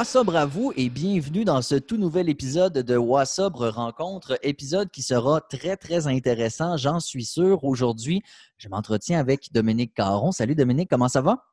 Wassobre 0.00 0.36
à 0.36 0.46
vous 0.46 0.72
et 0.78 0.88
bienvenue 0.88 1.44
dans 1.44 1.60
ce 1.60 1.74
tout 1.74 1.98
nouvel 1.98 2.30
épisode 2.30 2.72
de 2.72 2.96
Wassobre 2.96 3.68
Rencontre, 3.68 4.38
épisode 4.42 4.90
qui 4.90 5.02
sera 5.02 5.42
très, 5.42 5.76
très 5.76 6.06
intéressant, 6.06 6.78
j'en 6.78 7.00
suis 7.00 7.26
sûr. 7.26 7.64
Aujourd'hui, 7.64 8.22
je 8.56 8.70
m'entretiens 8.70 9.20
avec 9.20 9.52
Dominique 9.52 9.92
Caron. 9.92 10.32
Salut 10.32 10.54
Dominique, 10.54 10.88
comment 10.88 11.08
ça 11.08 11.20
va? 11.20 11.44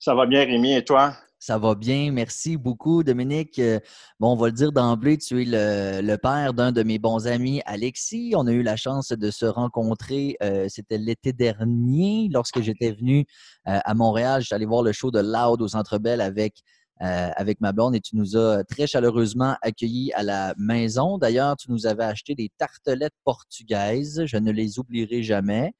Ça 0.00 0.12
va 0.16 0.26
bien, 0.26 0.44
Rémi, 0.44 0.74
et 0.74 0.84
toi? 0.84 1.14
Ça 1.38 1.56
va 1.56 1.76
bien, 1.76 2.10
merci 2.10 2.56
beaucoup, 2.56 3.04
Dominique. 3.04 3.60
Euh, 3.60 3.78
bon, 4.18 4.32
on 4.32 4.36
va 4.36 4.46
le 4.46 4.54
dire 4.54 4.72
d'emblée, 4.72 5.16
tu 5.16 5.40
es 5.40 5.44
le, 5.46 6.16
père 6.16 6.54
d'un 6.54 6.72
de 6.72 6.82
mes 6.82 6.98
bons 6.98 7.28
amis, 7.28 7.62
Alexis. 7.64 8.32
On 8.34 8.48
a 8.48 8.52
eu 8.52 8.64
la 8.64 8.74
chance 8.74 9.12
de 9.12 9.30
se 9.30 9.46
rencontrer, 9.46 10.36
euh, 10.42 10.66
c'était 10.68 10.98
l'été 10.98 11.32
dernier, 11.32 12.28
lorsque 12.32 12.60
j'étais 12.60 12.90
venu 12.90 13.24
euh, 13.68 13.78
à 13.84 13.94
Montréal. 13.94 14.42
J'étais 14.42 14.56
allé 14.56 14.66
voir 14.66 14.82
le 14.82 14.90
show 14.90 15.12
de 15.12 15.20
Loud 15.20 15.62
au 15.62 15.68
Centre 15.68 15.98
Bell 15.98 16.20
avec, 16.20 16.64
avec 17.00 17.60
ma 17.60 17.72
blonde 17.72 17.94
et 17.94 18.00
tu 18.00 18.16
nous 18.16 18.36
as 18.36 18.64
très 18.64 18.86
chaleureusement 18.86 19.56
accueillis 19.62 20.12
à 20.14 20.22
la 20.22 20.54
maison. 20.58 21.18
D'ailleurs, 21.18 21.56
tu 21.56 21.70
nous 21.70 21.86
avais 21.86 22.04
acheté 22.04 22.34
des 22.34 22.50
tartelettes 22.58 23.14
portugaises. 23.24 24.24
Je 24.26 24.36
ne 24.36 24.50
les 24.50 24.78
oublierai 24.78 25.22
jamais. 25.22 25.72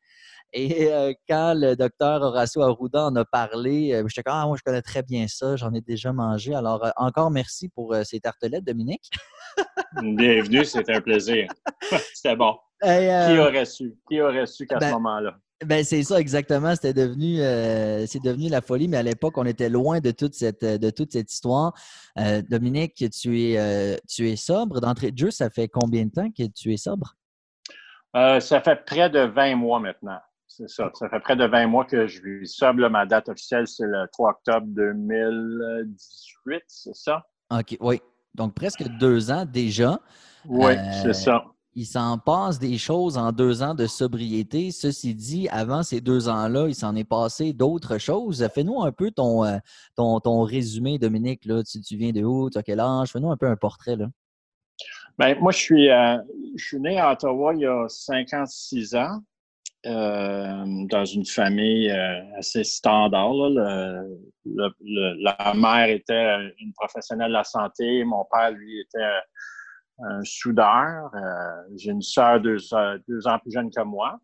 Et 0.55 0.91
euh, 0.91 1.13
quand 1.29 1.53
le 1.55 1.77
docteur 1.77 2.23
Horacio 2.23 2.63
Arruda 2.63 3.07
en 3.07 3.17
a 3.17 3.25
parlé, 3.25 3.93
euh, 3.93 4.05
j'étais 4.09 4.23
comme 4.23 4.35
Ah, 4.35 4.47
moi, 4.47 4.57
je 4.57 4.63
connais 4.63 4.81
très 4.81 5.03
bien 5.03 5.27
ça, 5.29 5.57
j'en 5.57 5.73
ai 5.75 5.83
déjà 5.83 6.13
mangé. 6.13 6.55
Alors, 6.55 6.87
euh, 6.87 6.91
encore 6.97 7.31
merci 7.31 7.69
pour 7.69 7.95
ces 8.05 8.21
tartelettes, 8.21 8.65
Dominique. 8.65 9.11
Bienvenue, 10.03 10.65
c'était 10.65 10.95
un 10.95 11.01
plaisir. 11.03 11.49
c'était 12.15 12.37
bon. 12.37 12.57
Qui 12.83 13.39
aurait 13.39 13.67
su? 13.67 13.95
Qui 14.09 14.21
aurait 14.23 14.47
su 14.47 14.67
qu'à 14.67 14.77
ce 14.77 14.81
ben, 14.81 14.93
moment-là? 14.93 15.39
Ben 15.65 15.83
c'est 15.85 16.03
ça 16.05 16.21
exactement. 16.21 16.75
C'était 16.75 16.95
devenu, 16.95 17.39
c'est 18.07 18.23
devenu 18.23 18.49
la 18.49 18.61
folie, 18.61 18.87
mais 18.87 18.99
à 18.99 19.03
l'époque, 19.03 19.37
on 19.39 19.45
était 19.45 19.69
loin 19.69 19.99
de 19.99 20.13
toute 20.13 20.35
cette, 20.35 20.65
de 20.65 20.91
toute 20.91 21.13
cette 21.13 21.33
histoire. 21.33 21.73
Dominique, 22.49 22.95
tu 23.11 23.43
es, 23.43 23.99
tu 24.09 24.31
es 24.31 24.37
sobre. 24.37 24.81
D'entrée 24.81 25.11
de 25.11 25.19
jeu, 25.19 25.31
ça 25.33 25.51
fait 25.51 25.67
combien 25.67 26.05
de 26.07 26.11
temps 26.11 26.31
que 26.31 26.45
tu 26.45 26.73
es 26.73 26.77
sobre? 26.77 27.17
ça 28.15 28.61
fait 28.65 28.85
près 28.85 29.11
de 29.11 29.21
20 29.21 29.57
mois 29.57 29.81
maintenant. 29.81 30.19
C'est 30.49 30.69
ça. 30.69 30.91
Ça 30.95 31.09
fait 31.09 31.21
près 31.21 31.37
de 31.37 31.45
20 31.45 31.67
mois 31.69 31.85
que 31.85 32.09
je 32.09 32.21
vis 32.21 32.49
sobre. 32.49 32.89
Ma 32.89 33.07
date 33.07 33.29
officielle, 33.29 33.69
c'est 33.69 33.87
le 33.87 34.07
3 34.13 34.31
octobre 34.31 34.67
2018, 34.69 36.63
c'est 36.67 36.95
ça? 36.95 37.23
OK, 37.51 37.77
oui. 37.81 38.01
Donc, 38.35 38.55
presque 38.55 38.83
deux 38.99 39.31
ans 39.31 39.45
déjà. 39.45 40.01
Oui, 40.47 40.73
c'est 41.03 41.13
ça. 41.13 41.45
Il 41.79 41.87
s'en 41.87 42.19
passe 42.19 42.59
des 42.59 42.77
choses 42.77 43.17
en 43.17 43.31
deux 43.31 43.63
ans 43.63 43.73
de 43.73 43.87
sobriété. 43.87 44.73
Ceci 44.73 45.15
dit, 45.15 45.49
avant 45.49 45.85
ces 45.85 46.01
deux 46.01 46.29
ans-là, 46.29 46.67
il 46.67 46.75
s'en 46.75 46.97
est 46.97 47.05
passé 47.05 47.53
d'autres 47.53 47.99
choses. 47.99 48.45
Fais-nous 48.53 48.83
un 48.83 48.91
peu 48.91 49.13
ton, 49.13 49.45
euh, 49.45 49.59
ton, 49.95 50.19
ton, 50.19 50.43
résumé, 50.43 50.99
Dominique. 50.99 51.45
Là. 51.45 51.63
Tu, 51.63 51.81
tu 51.81 51.97
viens 51.97 52.11
de 52.11 52.25
où? 52.25 52.51
Tu 52.51 52.59
as 52.59 52.65
quel 52.65 52.81
âge? 52.81 53.13
Fais-nous 53.13 53.31
un 53.31 53.37
peu 53.37 53.47
un 53.47 53.55
portrait. 53.55 53.95
Là. 53.95 54.09
Bien, 55.21 55.37
moi, 55.37 55.53
je 55.53 55.59
suis, 55.59 55.89
euh, 55.89 56.19
je 56.57 56.65
suis 56.65 56.81
né 56.81 56.99
à 56.99 57.13
Ottawa 57.13 57.55
il 57.55 57.61
y 57.61 57.67
a 57.67 57.87
56 57.89 58.97
ans. 58.97 59.21
Euh, 59.87 60.65
dans 60.91 61.05
une 61.05 61.25
famille 61.25 61.89
assez 62.37 62.65
standard. 62.65 63.33
la 64.45 65.55
mère 65.55 65.89
était 65.91 66.53
une 66.59 66.73
professionnelle 66.73 67.29
de 67.29 67.35
la 67.35 67.45
santé, 67.45 68.03
mon 68.03 68.25
père, 68.29 68.51
lui, 68.51 68.81
était 68.81 68.99
un 70.01 70.23
soudeur. 70.25 71.11
Euh, 71.15 71.77
j'ai 71.77 71.91
une 71.91 72.03
sœur 72.03 72.41
deux, 72.41 72.59
deux, 73.09 73.27
ans 73.27 73.39
plus 73.39 73.53
jeune 73.53 73.71
que 73.71 73.83
moi. 73.83 74.21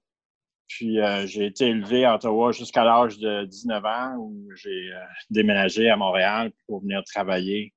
Puis 0.67 0.99
j'ai 1.27 1.47
été 1.47 1.69
élevé 1.69 2.07
à 2.07 2.15
Ottawa 2.15 2.51
jusqu'à 2.51 2.85
l'âge 2.85 3.19
de 3.19 3.45
19 3.45 3.85
ans 3.85 4.17
où 4.17 4.49
j'ai 4.57 4.91
déménagé 5.29 5.91
à 5.91 5.97
Montréal 5.97 6.53
pour 6.67 6.81
venir 6.81 7.03
travailler 7.05 7.75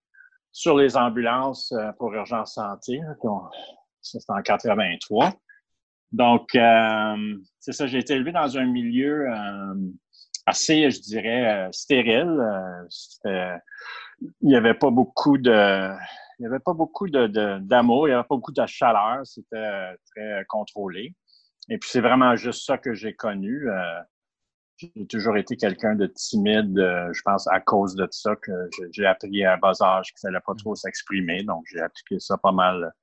sur 0.53 0.77
les 0.77 0.95
ambulances 0.95 1.73
pour 1.99 2.13
urgence 2.13 2.53
santé. 2.53 3.01
Ça, 4.01 4.19
c'était 4.19 4.31
en 4.31 4.41
83. 4.41 5.33
Donc, 6.11 6.55
euh, 6.55 7.35
c'est 7.59 7.73
ça, 7.73 7.85
j'ai 7.88 8.00
été 8.00 8.13
élevé 8.13 8.31
dans 8.31 8.57
un 8.57 8.66
milieu 8.66 9.29
euh, 9.29 9.75
assez, 10.45 10.89
je 10.89 11.01
dirais, 11.01 11.67
euh, 11.67 11.71
stérile. 11.71 12.39
il 13.25 13.59
n'y 14.41 14.55
avait 14.55 14.73
pas 14.73 14.89
beaucoup 14.89 15.38
de. 15.38 15.91
Il 16.39 16.43
n'y 16.43 16.47
avait 16.47 16.59
pas 16.59 16.73
beaucoup 16.73 17.09
d'amour, 17.09 18.03
de, 18.03 18.07
il 18.07 18.11
n'y 18.11 18.13
avait 18.13 18.27
pas 18.27 18.35
beaucoup 18.35 18.51
de 18.51 18.65
chaleur, 18.65 19.25
c'était 19.25 19.95
très 20.15 20.45
contrôlé. 20.47 21.15
Et 21.69 21.77
puis 21.77 21.89
c'est 21.89 22.01
vraiment 22.01 22.35
juste 22.35 22.65
ça 22.65 22.77
que 22.77 22.93
j'ai 22.93 23.13
connu. 23.13 23.67
j'ai 24.77 25.07
toujours 25.07 25.37
été 25.37 25.57
quelqu'un 25.57 25.95
de 25.95 26.07
timide, 26.07 26.77
je 27.11 27.21
pense 27.23 27.47
à 27.47 27.59
cause 27.59 27.95
de 27.95 28.07
ça 28.11 28.35
que 28.35 28.69
j'ai 28.91 29.05
appris 29.05 29.43
à 29.43 29.57
bas 29.57 29.73
âge 29.81 30.13
qu'il 30.13 30.27
ne 30.27 30.31
fallait 30.31 30.43
pas 30.45 30.53
trop 30.55 30.75
s'exprimer. 30.75 31.43
Donc 31.43 31.65
j'ai 31.71 31.81
appliqué 31.81 32.19
ça 32.19 32.37
pas 32.37 32.51
mal 32.51 32.93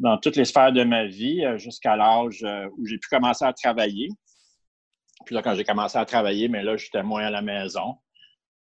dans 0.00 0.16
toutes 0.16 0.36
les 0.36 0.46
sphères 0.46 0.72
de 0.72 0.82
ma 0.82 1.06
vie 1.06 1.44
euh, 1.44 1.58
jusqu'à 1.58 1.94
l'âge 1.94 2.42
euh, 2.42 2.68
où 2.76 2.86
j'ai 2.86 2.98
pu 2.98 3.08
commencer 3.08 3.44
à 3.44 3.52
travailler. 3.52 4.08
Puis 5.26 5.34
là, 5.34 5.42
quand 5.42 5.54
j'ai 5.54 5.64
commencé 5.64 5.98
à 5.98 6.06
travailler, 6.06 6.48
mais 6.48 6.62
là, 6.62 6.76
j'étais 6.76 7.02
moins 7.02 7.24
à 7.24 7.30
la 7.30 7.42
maison. 7.42 7.96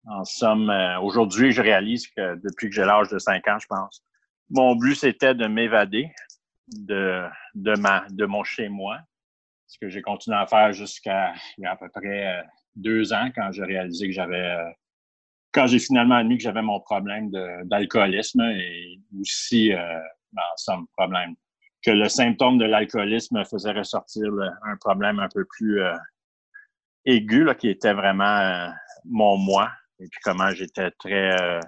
En 0.07 0.23
somme, 0.23 0.69
euh, 0.69 0.99
aujourd'hui, 0.99 1.51
je 1.51 1.61
réalise 1.61 2.07
que 2.07 2.35
depuis 2.35 2.69
que 2.69 2.75
j'ai 2.75 2.85
l'âge 2.85 3.09
de 3.09 3.17
5 3.17 3.47
ans, 3.47 3.59
je 3.59 3.67
pense, 3.67 4.03
mon 4.49 4.75
but, 4.75 4.95
c'était 4.95 5.33
de 5.33 5.47
m'évader 5.47 6.11
de, 6.67 7.23
de, 7.55 7.73
de 8.13 8.25
mon 8.25 8.43
chez-moi. 8.43 8.99
Ce 9.67 9.79
que 9.79 9.89
j'ai 9.89 10.01
continué 10.01 10.37
à 10.37 10.45
faire 10.45 10.73
jusqu'à 10.73 11.33
il 11.57 11.63
y 11.63 11.65
a 11.65 11.71
à 11.71 11.75
peu 11.75 11.89
près 11.89 12.45
deux 12.75 13.13
ans 13.13 13.29
quand 13.33 13.51
j'ai 13.51 13.63
réalisé 13.63 14.07
que 14.07 14.13
j'avais 14.13 14.55
quand 15.51 15.65
j'ai 15.65 15.79
finalement 15.79 16.15
admis 16.15 16.37
que 16.37 16.43
j'avais 16.43 16.61
mon 16.61 16.79
problème 16.81 17.31
d'alcoolisme 17.63 18.41
et 18.41 18.99
aussi 19.19 19.73
en 20.37 20.57
somme, 20.57 20.87
problème. 20.95 21.35
Que 21.83 21.91
le 21.91 22.09
symptôme 22.09 22.57
de 22.57 22.65
l'alcoolisme 22.65 23.43
faisait 23.45 23.71
ressortir 23.71 24.31
un 24.63 24.75
problème 24.77 25.19
un 25.19 25.29
peu 25.33 25.45
plus 25.45 25.81
euh, 25.81 25.95
aigu, 27.05 27.43
là, 27.43 27.55
qui 27.55 27.69
était 27.69 27.93
vraiment 27.93 28.37
euh, 28.37 28.69
mon 29.05 29.37
moi, 29.37 29.71
et 29.99 30.07
puis 30.07 30.19
comment 30.23 30.51
j'étais 30.51 30.91
très 30.99 31.39
euh, 31.41 31.59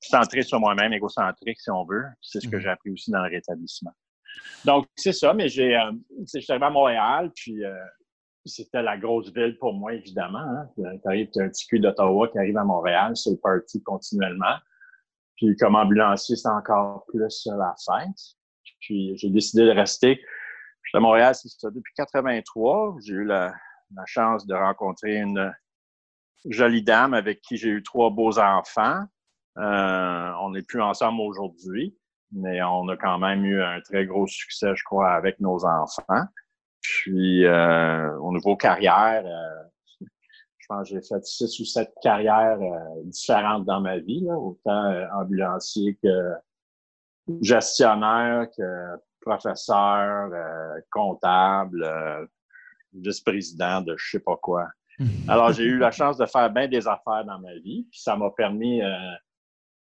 centré 0.00 0.42
sur 0.42 0.60
moi-même, 0.60 0.92
égocentrique, 0.92 1.60
si 1.60 1.70
on 1.70 1.84
veut. 1.84 2.04
C'est 2.20 2.40
ce 2.40 2.48
que 2.48 2.56
mmh. 2.56 2.60
j'ai 2.60 2.68
appris 2.68 2.90
aussi 2.90 3.10
dans 3.10 3.22
le 3.22 3.30
rétablissement. 3.30 3.92
Donc, 4.64 4.86
c'est 4.94 5.12
ça, 5.12 5.34
mais 5.34 5.48
j'ai, 5.48 5.78
je 6.32 6.40
suis 6.40 6.52
arrivé 6.52 6.66
à 6.66 6.70
Montréal, 6.70 7.32
puis 7.34 7.62
c'était 8.48 8.82
la 8.82 8.96
grosse 8.96 9.32
ville 9.32 9.56
pour 9.58 9.74
moi, 9.74 9.94
évidemment. 9.94 10.38
Hein. 10.38 10.68
Tu 10.74 11.08
arrives, 11.08 11.28
un 11.36 11.48
petit 11.48 11.66
cul 11.66 11.80
d'Ottawa 11.80 12.28
qui 12.28 12.38
arrive 12.38 12.56
à 12.56 12.64
Montréal, 12.64 13.16
c'est 13.16 13.30
le 13.30 13.36
party 13.36 13.82
continuellement. 13.82 14.56
Puis 15.36 15.54
comme 15.56 15.76
ambulancier, 15.76 16.36
c'est 16.36 16.48
encore 16.48 17.04
plus 17.06 17.46
la 17.46 17.74
fête. 17.84 18.36
Puis 18.80 19.16
j'ai 19.16 19.30
décidé 19.30 19.64
de 19.64 19.70
rester. 19.70 20.20
Je 20.82 20.90
suis 20.90 20.98
à 20.98 21.00
Montréal, 21.00 21.34
c'est 21.34 21.48
ça, 21.48 21.70
depuis 21.70 21.92
83. 21.96 22.96
J'ai 23.04 23.14
eu 23.14 23.24
la, 23.24 23.52
chance 24.06 24.46
de 24.46 24.54
rencontrer 24.54 25.16
une 25.16 25.52
jolie 26.48 26.82
dame 26.82 27.14
avec 27.14 27.40
qui 27.40 27.56
j'ai 27.56 27.68
eu 27.68 27.82
trois 27.82 28.10
beaux 28.10 28.38
enfants. 28.38 29.04
Euh, 29.56 30.32
on 30.40 30.50
n'est 30.50 30.62
plus 30.62 30.80
ensemble 30.80 31.20
aujourd'hui, 31.20 31.96
mais 32.32 32.62
on 32.62 32.88
a 32.88 32.96
quand 32.96 33.18
même 33.18 33.44
eu 33.44 33.62
un 33.62 33.80
très 33.80 34.06
gros 34.06 34.26
succès, 34.26 34.74
je 34.74 34.84
crois, 34.84 35.10
avec 35.10 35.40
nos 35.40 35.64
enfants. 35.64 36.24
Puis 36.80 37.44
euh, 37.44 38.16
au 38.18 38.32
niveau 38.32 38.56
carrière, 38.56 39.22
euh, 39.24 40.06
je 40.58 40.66
pense 40.68 40.88
que 40.88 40.94
j'ai 40.94 41.06
fait 41.06 41.24
six 41.24 41.60
ou 41.60 41.64
sept 41.64 41.92
carrières 42.02 42.60
euh, 42.60 43.02
différentes 43.04 43.64
dans 43.64 43.80
ma 43.80 43.98
vie, 43.98 44.26
autant 44.30 44.94
ambulancier 45.14 45.98
que 46.02 46.34
gestionnaire, 47.42 48.46
que 48.56 48.96
professeur, 49.20 50.30
comptable, 50.90 51.86
vice-président 52.94 53.82
de 53.82 53.94
je 53.98 54.10
sais 54.12 54.20
pas 54.20 54.36
quoi. 54.36 54.66
Alors, 55.28 55.52
j'ai 55.52 55.64
eu 55.64 55.78
la 55.78 55.90
chance 55.90 56.16
de 56.18 56.26
faire 56.26 56.50
bien 56.50 56.68
des 56.68 56.86
affaires 56.86 57.24
dans 57.24 57.38
ma 57.38 57.54
vie, 57.54 57.86
ça 57.92 58.16
m'a 58.16 58.30
permis 58.30 58.80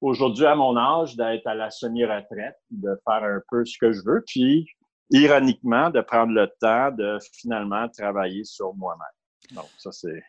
aujourd'hui, 0.01 0.45
à 0.45 0.55
mon 0.55 0.77
âge, 0.77 1.15
d'être 1.15 1.47
à 1.47 1.55
la 1.55 1.69
semi-retraite, 1.69 2.57
de 2.69 2.99
faire 3.03 3.23
un 3.23 3.41
peu 3.49 3.63
ce 3.65 3.77
que 3.77 3.91
je 3.91 4.01
veux, 4.05 4.23
puis 4.27 4.67
ironiquement, 5.11 5.89
de 5.89 6.01
prendre 6.01 6.33
le 6.33 6.51
temps 6.59 6.91
de 6.91 7.17
finalement 7.33 7.87
travailler 7.89 8.43
sur 8.43 8.73
moi-même. 8.75 9.55
Donc, 9.55 9.69
ça, 9.77 9.91
c'est 9.91 10.23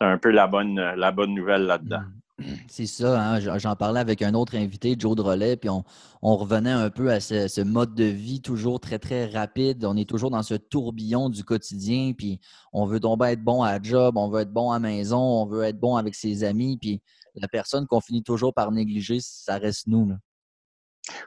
un 0.00 0.18
peu 0.18 0.30
la 0.30 0.46
bonne, 0.46 0.76
la 0.76 1.10
bonne 1.10 1.34
nouvelle 1.34 1.66
là-dedans. 1.66 2.00
Mm. 2.00 2.20
C'est 2.68 2.86
ça, 2.86 3.20
hein. 3.20 3.58
j'en 3.58 3.76
parlais 3.76 4.00
avec 4.00 4.20
un 4.22 4.34
autre 4.34 4.56
invité, 4.56 4.96
Joe 4.98 5.14
Drolet, 5.14 5.56
puis 5.56 5.70
on, 5.70 5.84
revenait 6.22 6.70
un 6.70 6.90
peu 6.90 7.10
à 7.10 7.20
ce, 7.20 7.62
mode 7.62 7.94
de 7.94 8.04
vie 8.04 8.40
toujours 8.40 8.80
très, 8.80 8.98
très 8.98 9.26
rapide. 9.26 9.84
On 9.84 9.96
est 9.96 10.08
toujours 10.08 10.30
dans 10.30 10.42
ce 10.42 10.54
tourbillon 10.54 11.28
du 11.28 11.44
quotidien, 11.44 12.12
puis 12.16 12.40
on 12.72 12.86
veut 12.86 12.98
donc 12.98 13.22
être 13.24 13.42
bon 13.42 13.62
à 13.62 13.80
job, 13.80 14.16
on 14.16 14.28
veut 14.28 14.40
être 14.40 14.52
bon 14.52 14.72
à 14.72 14.78
maison, 14.78 15.18
on 15.18 15.46
veut 15.46 15.62
être 15.64 15.78
bon 15.78 15.96
avec 15.96 16.14
ses 16.14 16.42
amis, 16.44 16.76
puis 16.78 17.00
la 17.36 17.48
personne 17.48 17.86
qu'on 17.86 18.00
finit 18.00 18.22
toujours 18.22 18.54
par 18.54 18.72
négliger, 18.72 19.18
ça 19.20 19.58
reste 19.58 19.86
nous. 19.86 20.12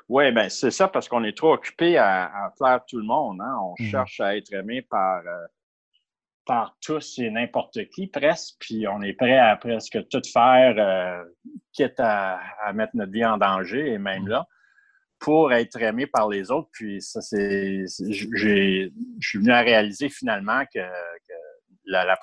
Oui, 0.10 0.32
bien 0.32 0.50
c'est 0.50 0.72
ça, 0.72 0.88
parce 0.88 1.08
qu'on 1.08 1.24
est 1.24 1.38
trop 1.38 1.54
occupé 1.54 1.98
à, 1.98 2.52
faire 2.58 2.82
tout 2.88 2.98
le 2.98 3.06
monde. 3.06 3.40
Hein. 3.42 3.56
On 3.62 3.76
mm. 3.80 3.86
cherche 3.88 4.20
à 4.20 4.36
être 4.36 4.52
aimé 4.54 4.82
par... 4.82 5.20
Euh, 5.20 5.46
par 6.48 6.78
tous 6.82 7.20
et 7.20 7.30
n'importe 7.30 7.88
qui 7.90 8.08
presque, 8.08 8.56
puis 8.60 8.88
on 8.88 9.02
est 9.02 9.14
prêt 9.14 9.38
à 9.38 9.56
presque 9.58 10.08
tout 10.10 10.22
faire, 10.32 10.76
euh, 10.78 11.24
quitte 11.74 12.00
à, 12.00 12.40
mettre 12.74 12.96
notre 12.96 13.12
vie 13.12 13.26
en 13.26 13.38
danger, 13.38 13.92
et 13.92 13.98
même 13.98 14.24
mm. 14.24 14.30
là, 14.30 14.48
pour 15.20 15.54
être 15.54 15.80
aimé 15.82 16.08
par 16.08 16.30
les 16.30 16.50
autres. 16.50 16.70
Puis 16.72 17.02
ça, 17.02 17.22
c'est. 17.22 17.86
Je 18.00 18.90
suis 19.20 19.38
venu 19.38 19.52
à 19.52 19.60
réaliser 19.60 20.10
finalement 20.10 20.64
que, 20.74 20.80
la, 21.86 22.18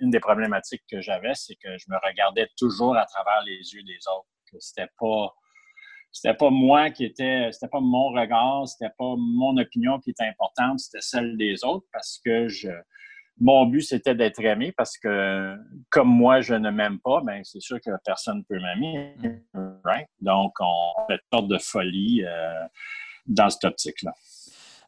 une 0.00 0.10
des 0.10 0.20
problématiques 0.20 0.84
que 0.90 1.00
j'avais, 1.00 1.34
c'est 1.34 1.54
que 1.54 1.76
je 1.78 1.86
me 1.88 1.96
regardais 2.04 2.48
toujours 2.58 2.96
à 2.96 3.06
travers 3.06 3.42
les 3.46 3.56
yeux 3.56 3.82
des 3.82 3.98
autres. 4.08 4.28
Que 4.50 4.58
c'était 4.60 4.90
pas. 4.98 5.34
C'était 6.12 6.34
pas 6.34 6.48
moi 6.48 6.90
qui 6.90 7.04
était, 7.04 7.50
c'était 7.52 7.68
pas 7.68 7.80
mon 7.80 8.08
regard, 8.08 8.66
c'était 8.66 8.92
pas 8.96 9.14
mon 9.18 9.58
opinion 9.58 10.00
qui 10.00 10.10
était 10.10 10.24
importante, 10.24 10.80
c'était 10.80 11.02
celle 11.02 11.36
des 11.36 11.62
autres 11.62 11.84
parce 11.92 12.18
que 12.24 12.48
je, 12.48 12.70
mon 13.38 13.66
but, 13.66 13.82
c'était 13.82 14.14
d'être 14.14 14.40
aimé 14.40 14.72
parce 14.76 14.96
que, 14.96 15.56
comme 15.90 16.08
moi, 16.08 16.40
je 16.40 16.54
ne 16.54 16.70
m'aime 16.70 16.98
pas, 17.00 17.20
ben, 17.22 17.42
c'est 17.44 17.60
sûr 17.60 17.78
que 17.84 17.90
personne 18.04 18.38
ne 18.38 18.42
peut 18.42 18.60
m'aimer. 18.60 19.14
Donc, 20.20 20.54
on 20.60 21.06
fait 21.06 21.14
une 21.14 21.38
sorte 21.38 21.48
de 21.48 21.58
folie 21.58 22.24
euh, 22.24 22.64
dans 23.26 23.50
cette 23.50 23.64
optique-là. 23.64 24.12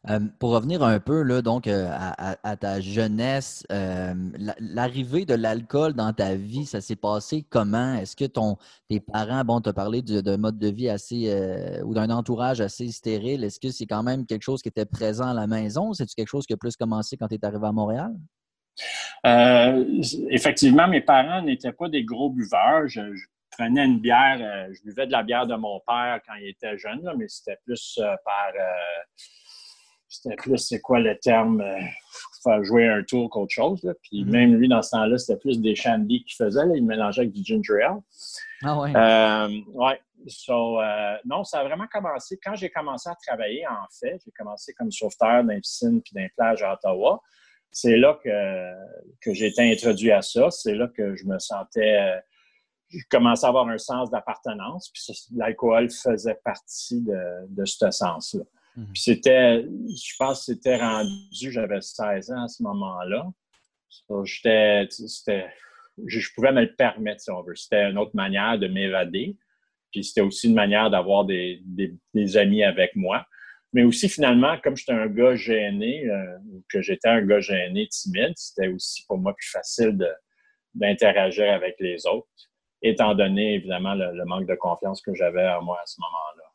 Euh, 0.09 0.19
pour 0.39 0.51
revenir 0.51 0.81
un 0.81 0.99
peu 1.01 1.21
là, 1.23 1.41
donc, 1.41 1.67
euh, 1.67 1.91
à, 1.91 2.57
ta 2.57 2.79
jeunesse, 2.79 3.67
l'arrivée 3.69 5.25
de 5.25 5.35
l'alcool 5.35 5.93
dans 5.93 6.13
ta 6.13 6.35
vie, 6.35 6.65
ça 6.65 6.81
s'est 6.81 6.95
passé 6.95 7.45
comment? 7.47 7.95
Est-ce 7.95 8.15
que 8.15 8.25
ton, 8.25 8.57
tes 8.87 8.99
parents, 8.99 9.43
bon, 9.43 9.59
t'as 9.59 9.73
parlé 9.73 10.01
d'un 10.01 10.37
mode 10.37 10.57
de 10.57 10.69
vie 10.69 10.89
assez 10.89 11.29
ou 11.83 11.93
d'un 11.93 12.09
entourage 12.09 12.61
assez 12.61 12.89
stérile. 12.91 13.43
Est-ce 13.43 13.59
que 13.59 13.69
c'est 13.69 13.85
quand 13.85 14.01
même 14.01 14.25
quelque 14.25 14.43
chose 14.43 14.61
qui 14.61 14.69
était 14.69 14.85
présent 14.85 15.27
à 15.27 15.33
la 15.33 15.45
maison? 15.45 15.93
C'est-tu 15.93 16.15
quelque 16.15 16.29
chose 16.29 16.47
qui 16.47 16.53
a 16.53 16.57
plus 16.57 16.77
commencé 16.77 17.15
quand 17.17 17.27
tu 17.27 17.35
es 17.35 17.45
arrivé 17.45 17.67
à 17.67 17.73
Montréal? 17.73 18.15
Euh, 19.25 20.01
effectivement, 20.29 20.87
mes 20.87 21.01
parents 21.01 21.41
n'étaient 21.41 21.71
pas 21.71 21.89
des 21.89 22.03
gros 22.03 22.29
buveurs. 22.29 22.87
Je, 22.87 23.01
prenais 23.51 23.83
une 23.83 23.99
bière, 23.99 24.37
euh, 24.39 24.73
je 24.73 24.81
buvais 24.83 25.05
de 25.05 25.11
la 25.11 25.21
bière 25.21 25.45
de 25.45 25.55
mon 25.55 25.81
père 25.85 26.21
quand 26.25 26.35
il 26.35 26.47
était 26.47 26.77
jeune, 26.77 27.01
mais 27.17 27.27
c'était 27.27 27.57
plus 27.65 27.99
euh, 28.01 28.15
par. 28.23 28.53
c'était 30.07 30.35
plus, 30.37 30.57
c'est 30.57 30.79
quoi 30.79 30.99
le 30.99 31.17
terme? 31.17 31.63
faire 32.41 32.63
jouer 32.63 32.87
un 32.87 33.03
tour 33.03 33.29
qu'autre 33.29 33.53
chose. 33.53 33.81
Puis 34.03 34.23
mm-hmm. 34.23 34.29
même 34.29 34.55
lui, 34.55 34.69
dans 34.69 34.81
ce 34.81 34.91
temps-là, 34.91 35.17
c'était 35.17 35.37
plus 35.37 35.59
des 35.59 35.75
shandy 35.75 36.23
qu'il 36.23 36.37
faisait. 36.37 36.61
Il 36.73 36.85
mélangeait 36.85 37.23
avec 37.23 37.33
du 37.33 37.43
ginger 37.43 37.83
ale. 37.83 37.97
Ah 38.63 38.79
ouais. 38.79 39.63
ouais. 39.73 40.01
So, 40.27 40.79
non, 41.25 41.43
ça 41.43 41.59
a 41.59 41.63
vraiment 41.65 41.87
commencé 41.91 42.39
quand 42.41 42.55
j'ai 42.55 42.69
commencé 42.69 43.09
à 43.09 43.15
travailler, 43.15 43.67
en 43.67 43.87
fait. 43.91 44.21
J'ai 44.23 44.31
commencé 44.31 44.73
comme 44.73 44.89
sauveteur 44.89 45.43
dans 45.43 45.53
les 45.53 45.59
piscines 45.59 46.01
puis 46.01 46.13
dans 46.15 46.21
les 46.21 46.29
plages 46.29 46.63
à 46.63 46.75
Ottawa 46.75 47.21
c'est 47.71 47.97
là 47.97 48.19
que, 48.23 48.73
que 49.21 49.33
j'ai 49.33 49.47
été 49.47 49.71
introduit 49.71 50.11
à 50.11 50.21
ça. 50.21 50.49
C'est 50.51 50.75
là 50.75 50.87
que 50.87 51.15
je 51.15 51.25
me 51.25 51.39
sentais. 51.39 51.99
Euh, 51.99 52.19
je 52.89 53.03
commençais 53.09 53.45
à 53.45 53.49
avoir 53.49 53.67
un 53.67 53.77
sens 53.77 54.09
d'appartenance. 54.09 54.89
Puis 54.93 55.03
l'alcool 55.35 55.89
faisait 55.91 56.39
partie 56.43 57.01
de, 57.01 57.47
de 57.49 57.65
ce 57.65 57.91
sens-là. 57.91 58.43
Mhm. 58.75 58.87
Puis 58.93 59.01
c'était, 59.01 59.63
je 59.63 60.15
pense 60.17 60.39
que 60.39 60.53
c'était 60.53 60.77
rendu, 60.77 61.51
j'avais 61.51 61.81
16 61.81 62.31
ans 62.31 62.43
à 62.43 62.47
ce 62.47 62.63
moment-là. 62.63 63.27
J'étais, 64.23 64.87
je 64.87 66.33
pouvais 66.33 66.51
me 66.51 66.61
le 66.61 66.75
permettre, 66.75 67.21
si 67.21 67.31
on 67.31 67.41
veut. 67.43 67.55
C'était 67.55 67.89
une 67.89 67.97
autre 67.97 68.15
manière 68.15 68.57
de 68.57 68.67
m'évader. 68.67 69.37
Puis 69.91 70.03
c'était 70.03 70.21
aussi 70.21 70.47
une 70.47 70.53
manière 70.55 70.89
d'avoir 70.89 71.25
des, 71.25 71.63
des, 72.13 72.37
amis 72.37 72.63
avec 72.63 72.95
moi. 72.95 73.25
Mais 73.73 73.83
aussi, 73.83 74.09
finalement, 74.09 74.57
comme 74.63 74.75
j'étais 74.75 74.93
un 74.93 75.07
gars 75.07 75.35
gêné, 75.35 76.07
euh, 76.07 76.37
ou 76.51 76.63
que 76.69 76.81
j'étais 76.81 77.07
un 77.07 77.21
gars 77.21 77.39
gêné, 77.39 77.87
timide, 77.87 78.33
c'était 78.35 78.67
aussi 78.67 79.05
pour 79.07 79.17
moi 79.17 79.35
plus 79.35 79.49
facile 79.49 79.97
d'interagir 80.73 81.51
avec 81.53 81.75
les 81.79 82.05
autres, 82.07 82.27
étant 82.81 83.13
donné, 83.13 83.55
évidemment, 83.55 83.93
le 83.93 84.25
manque 84.25 84.47
de 84.47 84.55
confiance 84.55 85.01
que 85.01 85.13
j'avais 85.13 85.47
en 85.47 85.61
moi 85.61 85.77
à 85.81 85.85
ce 85.85 85.99
moment-là 85.99 86.48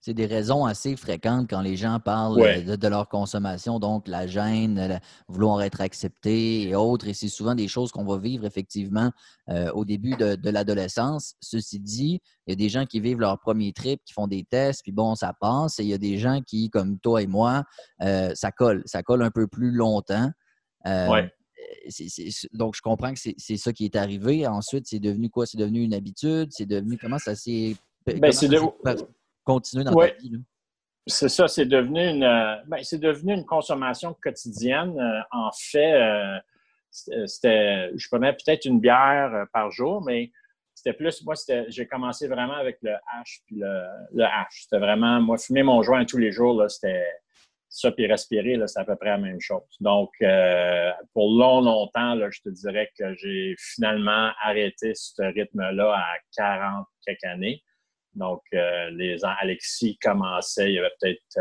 c'est 0.00 0.14
des 0.14 0.26
raisons 0.26 0.64
assez 0.64 0.96
fréquentes 0.96 1.50
quand 1.50 1.60
les 1.60 1.76
gens 1.76 1.98
parlent 1.98 2.40
euh, 2.40 2.76
de, 2.76 2.88
leur 2.88 3.08
consommation, 3.08 3.80
donc 3.80 4.06
la 4.06 4.26
gêne, 4.26 5.00
vouloir 5.26 5.62
être 5.62 5.80
accepté 5.80 6.68
et 6.68 6.74
autres. 6.74 7.08
Et 7.08 7.14
c'est 7.14 7.28
souvent 7.28 7.54
des 7.54 7.68
choses 7.68 7.90
qu'on 7.90 8.04
va 8.04 8.18
vivre 8.18 8.44
effectivement 8.44 9.10
euh, 9.48 9.70
au 9.72 9.84
début 9.84 10.14
de, 10.16 10.50
l'adolescence. 10.50 11.34
Ceci 11.40 11.80
dit, 11.80 12.20
il 12.46 12.50
y 12.50 12.52
a 12.52 12.56
des 12.56 12.68
gens 12.68 12.86
qui 12.86 13.00
vivent 13.00 13.20
leur 13.20 13.38
premier 13.40 13.72
trip, 13.72 14.00
qui 14.04 14.12
font 14.12 14.28
des 14.28 14.44
tests, 14.44 14.82
puis 14.82 14.92
bon, 14.92 15.14
ça 15.14 15.32
passe. 15.38 15.80
Et 15.80 15.82
il 15.82 15.88
y 15.88 15.94
a 15.94 15.98
des 15.98 16.18
gens 16.18 16.40
qui, 16.46 16.70
comme 16.70 16.98
toi 17.00 17.22
et 17.22 17.26
moi, 17.26 17.64
euh, 18.02 18.30
ça 18.34 18.52
colle. 18.52 18.82
Ça 18.86 19.02
colle 19.02 19.22
un 19.22 19.30
peu 19.30 19.48
plus 19.48 19.72
longtemps. 19.72 20.30
donc, 20.84 22.74
je 22.76 22.82
comprends 22.82 23.12
que 23.12 23.20
c'est 23.36 23.56
ça 23.56 23.72
qui 23.72 23.84
est 23.84 23.96
arrivé. 23.96 24.46
Ensuite, 24.46 24.86
c'est 24.86 25.00
devenu 25.00 25.28
quoi? 25.28 25.44
C'est 25.44 25.58
devenu 25.58 25.82
une 25.82 25.94
habitude? 25.94 26.50
C'est 26.52 26.66
devenu 26.66 26.96
comment 26.98 27.18
ça 27.18 27.34
s'est. 27.34 27.74
Ben, 28.06 28.32
continuer 29.48 29.84
dans 29.84 29.94
ta 29.94 30.06
vie. 30.06 30.42
C'est 31.06 31.30
ça, 31.30 31.48
c'est 31.48 31.64
devenu 31.64 32.06
une 32.06 32.22
euh, 32.22 32.56
ben, 32.66 32.82
c'est 32.82 32.98
devenu 32.98 33.32
une 33.32 33.46
consommation 33.46 34.14
quotidienne. 34.22 34.98
Euh, 35.00 35.20
en 35.32 35.50
fait, 35.52 35.94
euh, 35.94 36.38
c'était 36.90 37.90
je 37.96 38.08
prenais 38.08 38.32
peut-être 38.34 38.66
une 38.66 38.78
bière 38.78 39.46
par 39.54 39.70
jour, 39.70 40.02
mais 40.04 40.30
c'était 40.74 40.92
plus 40.92 41.24
moi 41.24 41.34
j'ai 41.68 41.86
commencé 41.86 42.28
vraiment 42.28 42.54
avec 42.54 42.78
le 42.82 42.90
H 42.90 43.40
puis 43.46 43.56
le, 43.56 43.84
le 44.12 44.24
H. 44.24 44.64
C'était 44.64 44.78
vraiment 44.78 45.20
moi 45.20 45.38
fumer 45.38 45.62
mon 45.62 45.82
joint 45.82 46.04
tous 46.04 46.18
les 46.18 46.30
jours 46.30 46.62
c'était 46.68 47.06
ça 47.70 47.90
puis 47.90 48.06
respirer 48.06 48.58
c'est 48.66 48.80
à 48.80 48.84
peu 48.84 48.96
près 48.96 49.10
la 49.10 49.18
même 49.18 49.40
chose. 49.40 49.76
Donc 49.80 50.10
pour 51.12 51.30
long 51.30 51.60
longtemps 51.62 52.14
là, 52.14 52.28
je 52.30 52.40
te 52.42 52.48
dirais 52.50 52.90
que 52.98 53.14
j'ai 53.14 53.54
finalement 53.58 54.30
arrêté 54.42 54.92
ce 54.94 55.22
rythme 55.22 55.70
là 55.70 55.94
à 55.94 56.18
40 56.36 56.86
quelques 57.04 57.24
années. 57.24 57.62
Donc, 58.18 58.42
euh, 58.52 58.90
les 58.90 59.24
Alexis 59.24 59.96
commençait, 59.98 60.72
il 60.72 60.74
y 60.74 60.78
avait 60.78 60.90
peut-être 61.00 61.38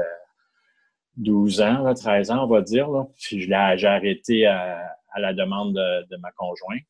12 1.15 1.59
euh, 1.59 1.65
ans, 1.65 1.93
13 1.93 2.31
ans, 2.31 2.43
on 2.43 2.47
va 2.47 2.61
dire. 2.61 2.87
Puis 3.19 3.41
j'ai 3.41 3.53
arrêté 3.53 4.45
à, 4.45 4.95
la 5.17 5.33
demande 5.33 5.73
de, 5.73 6.17
ma 6.17 6.31
conjointe. 6.33 6.83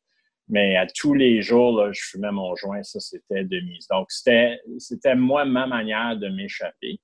Mais 0.48 0.76
à 0.76 0.86
tous 0.86 1.14
les 1.14 1.42
jours, 1.42 1.92
je 1.92 2.00
fumais 2.00 2.30
mon 2.30 2.54
joint, 2.56 2.82
ça 2.82 3.00
c'était 3.00 3.44
de 3.44 3.60
mise. 3.60 3.86
Donc, 3.88 4.10
c'était, 4.10 4.60
moi 5.14 5.44
ma 5.44 5.66
manière 5.66 6.16
de 6.16 6.28
m'échapper. 6.28 7.00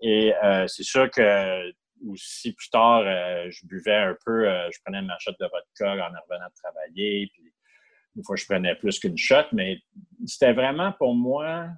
Et 0.00 0.34
euh, 0.42 0.66
c'est 0.66 0.82
sûr 0.82 1.10
que 1.10 1.72
aussi 2.06 2.52
plus 2.52 2.68
tard, 2.68 3.02
je 3.50 3.66
buvais 3.66 3.94
un 3.94 4.16
peu, 4.26 4.44
je 4.44 4.78
prenais 4.84 5.00
ma 5.00 5.18
shot 5.18 5.32
de 5.40 5.46
vodka 5.46 5.92
en 5.92 6.20
revenant 6.28 6.48
de 6.48 6.54
travailler, 6.62 7.30
puis 7.32 7.50
une 8.16 8.24
fois 8.24 8.36
je 8.36 8.44
prenais 8.44 8.74
plus 8.74 8.98
qu'une 8.98 9.16
shot, 9.16 9.46
mais 9.52 9.78
c'était 10.26 10.52
vraiment 10.52 10.92
pour 10.92 11.14
moi 11.14 11.68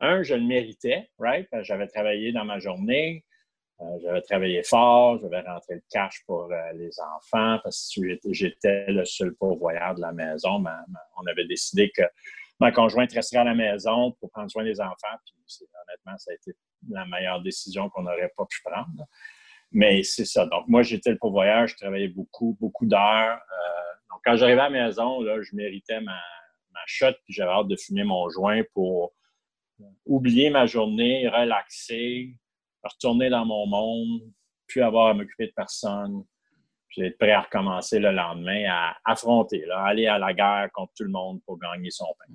un, 0.00 0.22
je 0.22 0.34
le 0.34 0.42
méritais, 0.42 1.08
right? 1.18 1.48
J'avais 1.62 1.86
travaillé 1.86 2.32
dans 2.32 2.44
ma 2.44 2.58
journée, 2.58 3.24
euh, 3.80 3.98
j'avais 4.02 4.22
travaillé 4.22 4.62
fort, 4.62 5.18
j'avais 5.18 5.40
rentré 5.40 5.74
le 5.74 5.82
cash 5.90 6.22
pour 6.26 6.50
euh, 6.50 6.72
les 6.74 6.98
enfants 7.00 7.58
parce 7.62 7.92
que 7.94 8.32
j'étais 8.32 8.86
le 8.88 9.04
seul 9.04 9.34
pourvoyeur 9.34 9.94
de 9.94 10.00
la 10.00 10.12
maison. 10.12 10.64
on 11.16 11.26
avait 11.26 11.46
décidé 11.46 11.90
que 11.90 12.02
ma 12.58 12.72
conjointe 12.72 13.12
resterait 13.12 13.40
à 13.40 13.44
la 13.44 13.54
maison 13.54 14.12
pour 14.12 14.30
prendre 14.30 14.50
soin 14.50 14.64
des 14.64 14.80
enfants. 14.80 15.16
Puis 15.24 15.34
honnêtement, 15.60 16.16
ça 16.18 16.30
a 16.30 16.34
été 16.34 16.52
la 16.88 17.04
meilleure 17.06 17.42
décision 17.42 17.90
qu'on 17.90 18.02
n'aurait 18.02 18.32
pas 18.36 18.46
pu 18.46 18.62
prendre. 18.62 19.04
Mais 19.72 20.02
c'est 20.04 20.24
ça. 20.24 20.46
Donc, 20.46 20.68
moi, 20.68 20.82
j'étais 20.82 21.10
le 21.10 21.18
pourvoyeur, 21.18 21.66
je 21.66 21.76
travaillais 21.76 22.08
beaucoup, 22.08 22.56
beaucoup 22.60 22.86
d'heures. 22.86 23.38
Euh, 23.38 23.94
donc, 24.10 24.20
quand 24.24 24.36
j'arrivais 24.36 24.60
à 24.60 24.70
la 24.70 24.86
maison, 24.86 25.20
là, 25.20 25.42
je 25.42 25.54
méritais 25.54 26.00
ma, 26.00 26.18
ma 26.72 26.80
shot, 26.86 27.12
puis 27.24 27.34
j'avais 27.34 27.50
hâte 27.50 27.68
de 27.68 27.76
fumer 27.76 28.04
mon 28.04 28.28
joint 28.30 28.62
pour 28.72 29.12
oublier 30.04 30.50
ma 30.50 30.66
journée, 30.66 31.28
relaxer, 31.28 32.34
retourner 32.82 33.30
dans 33.30 33.44
mon 33.44 33.66
monde, 33.66 34.20
puis 34.66 34.80
avoir 34.80 35.08
à 35.08 35.14
m'occuper 35.14 35.46
de 35.46 35.52
personne, 35.54 36.24
puis 36.88 37.02
être 37.02 37.18
prêt 37.18 37.32
à 37.32 37.42
recommencer 37.42 37.98
le 37.98 38.12
lendemain, 38.12 38.64
à 38.70 38.96
affronter, 39.04 39.64
aller 39.70 40.06
à 40.06 40.18
la 40.18 40.32
guerre 40.32 40.68
contre 40.72 40.92
tout 40.96 41.04
le 41.04 41.10
monde 41.10 41.40
pour 41.44 41.58
gagner 41.58 41.90
son 41.90 42.06
pain. 42.18 42.34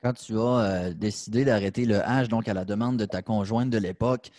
Quand 0.00 0.12
tu 0.12 0.38
as 0.38 0.40
euh, 0.40 0.94
décidé 0.94 1.44
d'arrêter 1.44 1.84
le 1.84 1.96
H, 1.96 2.28
donc 2.28 2.46
à 2.46 2.54
la 2.54 2.64
demande 2.64 2.98
de 2.98 3.04
ta 3.04 3.20
conjointe 3.20 3.68
de 3.68 3.78
l'époque, 3.78 4.30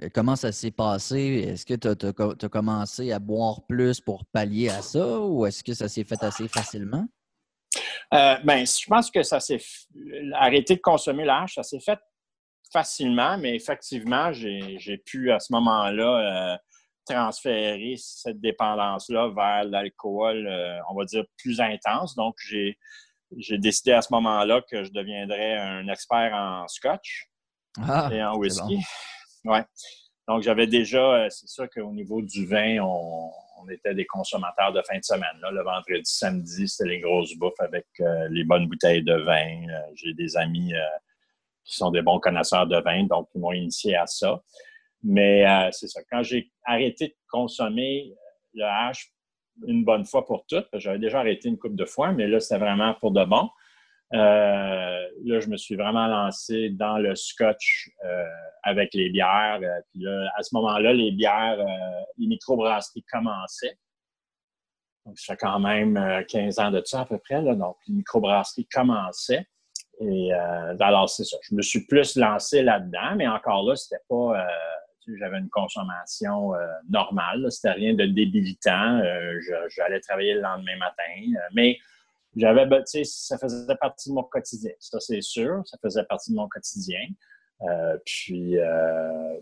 euh, 0.00 0.08
comment 0.14 0.36
ça 0.36 0.52
s'est 0.52 0.70
passé? 0.70 1.44
Est-ce 1.48 1.66
que 1.66 1.74
tu 1.74 1.88
as, 1.88 2.48
commencé 2.48 3.10
à 3.10 3.18
boire 3.18 3.66
plus 3.66 4.00
pour 4.00 4.24
pallier 4.26 4.68
à 4.68 4.80
ça 4.80 5.20
ou 5.20 5.44
est-ce 5.44 5.64
que 5.64 5.74
ça 5.74 5.88
s'est 5.88 6.04
fait 6.04 6.22
assez 6.22 6.46
facilement? 6.46 7.08
Euh, 8.14 8.36
ben, 8.42 8.66
je 8.66 8.86
pense 8.86 9.10
que 9.10 9.22
ça 9.22 9.38
s'est 9.38 9.60
arrêté 10.34 10.76
de 10.76 10.80
consommer 10.80 11.24
l'âge, 11.24 11.54
ça 11.54 11.62
s'est 11.62 11.80
fait 11.80 11.98
facilement, 12.72 13.36
mais 13.38 13.54
effectivement, 13.54 14.32
j'ai 14.32 15.02
pu 15.04 15.30
à 15.30 15.40
ce 15.40 15.52
moment-là 15.52 16.52
euh, 16.54 16.56
transférer 17.06 17.94
cette 17.98 18.40
dépendance-là 18.40 19.30
vers 19.34 19.64
l'alcool, 19.64 20.46
euh, 20.46 20.78
on 20.90 20.94
va 20.94 21.04
dire, 21.04 21.24
plus 21.36 21.60
intense. 21.60 22.14
Donc, 22.14 22.36
j'ai 22.40 23.58
décidé 23.58 23.92
à 23.92 24.02
ce 24.02 24.12
moment-là 24.12 24.62
que 24.70 24.84
je 24.84 24.90
deviendrais 24.90 25.56
un 25.56 25.88
expert 25.88 26.32
en 26.34 26.66
scotch 26.68 27.28
ah, 27.82 28.08
et 28.12 28.22
en 28.22 28.36
whisky. 28.36 28.78
Ouais. 29.44 29.64
Donc, 30.26 30.42
j'avais 30.42 30.66
déjà, 30.66 31.28
c'est 31.30 31.48
sûr 31.48 31.68
qu'au 31.70 31.92
niveau 31.92 32.20
du 32.20 32.46
vin, 32.46 32.80
on, 32.82 33.30
était 33.70 33.94
des 33.94 34.06
consommateurs 34.06 34.72
de 34.72 34.82
fin 34.82 34.98
de 34.98 35.04
semaine. 35.04 35.40
Le 35.50 35.62
vendredi, 35.62 36.02
samedi, 36.04 36.68
c'était 36.68 36.90
les 36.90 37.00
grosses 37.00 37.34
bouffes 37.36 37.60
avec 37.60 37.86
les 38.30 38.44
bonnes 38.44 38.66
bouteilles 38.68 39.02
de 39.02 39.14
vin. 39.14 39.66
J'ai 39.94 40.14
des 40.14 40.36
amis 40.36 40.72
qui 41.64 41.76
sont 41.76 41.90
des 41.90 42.02
bons 42.02 42.20
connaisseurs 42.20 42.66
de 42.66 42.80
vin, 42.80 43.04
donc 43.04 43.28
ils 43.34 43.40
m'ont 43.40 43.52
initié 43.52 43.96
à 43.96 44.06
ça. 44.06 44.40
Mais 45.02 45.44
c'est 45.72 45.88
ça. 45.88 46.00
Quand 46.10 46.22
j'ai 46.22 46.50
arrêté 46.64 47.08
de 47.08 47.14
consommer 47.30 48.14
le 48.54 48.64
hash 48.64 49.12
une 49.66 49.84
bonne 49.84 50.04
fois 50.04 50.24
pour 50.24 50.46
toutes. 50.46 50.68
J'avais 50.74 50.98
déjà 50.98 51.20
arrêté 51.20 51.48
une 51.48 51.58
couple 51.58 51.76
de 51.76 51.84
fois, 51.84 52.12
mais 52.12 52.26
là, 52.26 52.40
c'était 52.40 52.58
vraiment 52.58 52.94
pour 52.94 53.10
de 53.10 53.24
bon. 53.24 53.48
Euh, 54.14 55.08
là, 55.24 55.40
je 55.40 55.48
me 55.48 55.56
suis 55.56 55.76
vraiment 55.76 56.06
lancé 56.06 56.70
dans 56.70 56.98
le 56.98 57.14
scotch 57.14 57.90
euh, 58.04 58.24
avec 58.62 58.94
les 58.94 59.10
bières. 59.10 59.60
Euh, 59.62 59.80
puis 59.90 60.02
là, 60.02 60.30
à 60.36 60.42
ce 60.42 60.54
moment-là, 60.54 60.92
les 60.92 61.12
bières, 61.12 61.58
les 62.16 62.26
microbrasseries 62.26 63.04
commençaient. 63.10 63.78
Donc, 65.04 65.18
ça 65.18 65.34
fait 65.34 65.40
quand 65.40 65.60
même 65.60 66.24
15 66.28 66.58
ans 66.58 66.70
de 66.70 66.82
ça 66.84 67.00
à 67.00 67.04
peu 67.04 67.18
près. 67.18 67.42
Là. 67.42 67.54
Donc, 67.54 67.76
les 67.86 67.94
microbrasseries 67.94 68.66
commençaient. 68.66 69.46
Et 70.00 70.32
alors, 70.32 71.08
c'est 71.08 71.24
ça. 71.24 71.36
Je 71.42 71.54
me 71.54 71.62
suis 71.62 71.86
plus 71.86 72.16
lancé 72.16 72.62
là-dedans, 72.62 73.16
mais 73.16 73.26
encore 73.26 73.62
là, 73.64 73.74
c'était 73.74 74.02
pas 74.08 74.46
j'avais 75.16 75.38
une 75.38 75.48
consommation 75.48 76.54
euh, 76.54 76.66
normale. 76.88 77.46
C'était 77.50 77.72
rien 77.72 77.94
de 77.94 78.04
débilitant. 78.06 78.98
Euh, 78.98 79.40
j'allais 79.70 80.00
travailler 80.00 80.34
le 80.34 80.40
lendemain 80.40 80.76
matin. 80.76 81.02
Euh, 81.18 81.48
mais 81.54 81.78
j'avais, 82.38 82.66
ben, 82.66 82.82
tu 82.84 83.04
sais, 83.04 83.04
ça 83.04 83.38
faisait 83.38 83.76
partie 83.80 84.08
de 84.08 84.14
mon 84.14 84.22
quotidien. 84.24 84.72
Ça, 84.78 85.00
c'est 85.00 85.20
sûr. 85.20 85.62
Ça 85.66 85.76
faisait 85.82 86.04
partie 86.04 86.30
de 86.30 86.36
mon 86.36 86.48
quotidien. 86.48 87.00
puis, 88.04 88.56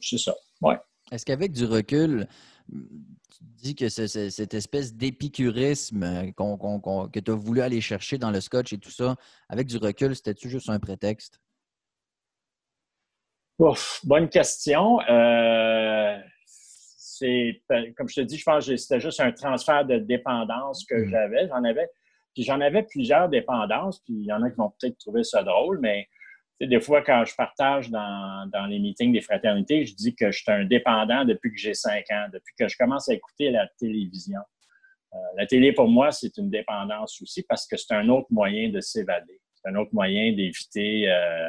c'est 0.00 0.18
ça. 0.18 0.34
Ouais. 0.60 0.78
Est-ce 1.12 1.24
qu'avec 1.24 1.52
du 1.52 1.64
recul, 1.64 2.26
tu 2.68 3.38
dis 3.40 3.74
que 3.74 3.88
cette 3.88 4.54
espèce 4.54 4.94
d'épicurisme 4.94 6.32
que 6.32 7.20
tu 7.20 7.30
as 7.30 7.34
voulu 7.34 7.60
aller 7.60 7.80
chercher 7.80 8.18
dans 8.18 8.30
le 8.30 8.40
scotch 8.40 8.72
et 8.72 8.78
tout 8.78 8.90
ça, 8.90 9.16
avec 9.48 9.66
du 9.66 9.76
recul, 9.76 10.14
c'était-tu 10.16 10.48
juste 10.48 10.68
un 10.68 10.80
prétexte? 10.80 11.40
bonne 14.04 14.28
question. 14.28 15.00
Euh, 15.08 16.18
c'est 16.44 17.62
comme 17.96 18.08
je 18.08 18.16
te 18.16 18.20
dis, 18.20 18.36
je 18.36 18.44
pense 18.44 18.66
que 18.66 18.76
c'était 18.76 19.00
juste 19.00 19.20
un 19.20 19.32
transfert 19.32 19.84
de 19.86 19.98
dépendance 19.98 20.84
que 20.84 20.94
mm. 20.94 21.10
j'avais. 21.10 21.48
J'en 21.48 21.64
avais, 21.64 21.88
puis 22.36 22.42
j'en 22.42 22.60
avais 22.60 22.82
plusieurs 22.82 23.30
dépendances, 23.30 24.00
puis 24.00 24.12
il 24.12 24.26
y 24.26 24.32
en 24.32 24.42
a 24.42 24.50
qui 24.50 24.56
vont 24.56 24.70
peut-être 24.78 24.98
trouver 24.98 25.24
ça 25.24 25.42
drôle, 25.42 25.78
mais 25.80 26.06
des 26.60 26.80
fois, 26.82 27.00
quand 27.00 27.24
je 27.24 27.34
partage 27.34 27.88
dans, 27.88 28.66
les 28.68 28.78
meetings 28.78 29.10
des 29.10 29.22
fraternités, 29.22 29.86
je 29.86 29.94
dis 29.94 30.14
que 30.14 30.30
je 30.30 30.42
suis 30.42 30.52
un 30.52 30.66
dépendant 30.66 31.24
depuis 31.24 31.50
que 31.50 31.56
j'ai 31.56 31.72
cinq 31.72 32.04
ans, 32.10 32.26
depuis 32.30 32.54
que 32.58 32.68
je 32.68 32.76
commence 32.76 33.08
à 33.08 33.14
écouter 33.14 33.50
la 33.50 33.66
télévision. 33.78 34.40
Euh, 35.14 35.16
la 35.38 35.46
télé, 35.46 35.72
pour 35.72 35.88
moi, 35.88 36.12
c'est 36.12 36.36
une 36.36 36.50
dépendance 36.50 37.22
aussi 37.22 37.42
parce 37.42 37.66
que 37.66 37.78
c'est 37.78 37.94
un 37.94 38.06
autre 38.10 38.26
moyen 38.28 38.68
de 38.68 38.82
s'évader. 38.82 39.40
C'est 39.54 39.70
un 39.70 39.76
autre 39.76 39.94
moyen 39.94 40.32
d'éviter 40.34 41.10
euh, 41.10 41.48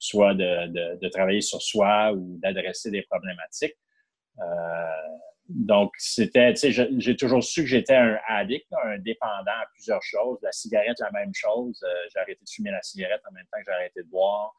soit 0.00 0.34
de, 0.34 1.08
travailler 1.10 1.40
sur 1.40 1.62
soi 1.62 2.12
ou 2.12 2.36
d'adresser 2.42 2.90
des 2.90 3.02
problématiques. 3.02 3.76
Euh, 4.40 4.42
donc, 5.48 5.92
c'était, 5.98 6.52
tu 6.54 6.72
sais, 6.72 6.88
j'ai 6.98 7.16
toujours 7.16 7.42
su 7.42 7.62
que 7.62 7.68
j'étais 7.68 7.94
un 7.94 8.18
addict, 8.26 8.66
un 8.84 8.98
dépendant 8.98 9.52
à 9.62 9.66
plusieurs 9.72 10.02
choses. 10.02 10.38
La 10.42 10.52
cigarette, 10.52 10.98
la 10.98 11.12
même 11.12 11.32
chose. 11.34 11.80
Euh, 11.84 12.08
j'ai 12.12 12.18
arrêté 12.18 12.40
de 12.42 12.50
fumer 12.50 12.70
la 12.72 12.82
cigarette 12.82 13.20
en 13.28 13.32
même 13.32 13.44
temps 13.52 13.58
que 13.58 13.64
j'ai 13.66 13.72
arrêté 13.72 14.02
de 14.02 14.08
boire. 14.08 14.54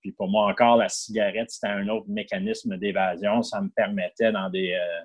Puis 0.00 0.12
pour 0.12 0.28
moi 0.28 0.50
encore, 0.50 0.76
la 0.76 0.88
cigarette, 0.88 1.50
c'était 1.50 1.66
un 1.66 1.86
autre 1.88 2.06
mécanisme 2.08 2.78
d'évasion. 2.78 3.42
Ça 3.42 3.60
me 3.60 3.68
permettait 3.68 4.32
dans 4.32 4.48
des, 4.48 4.72
euh, 4.72 5.04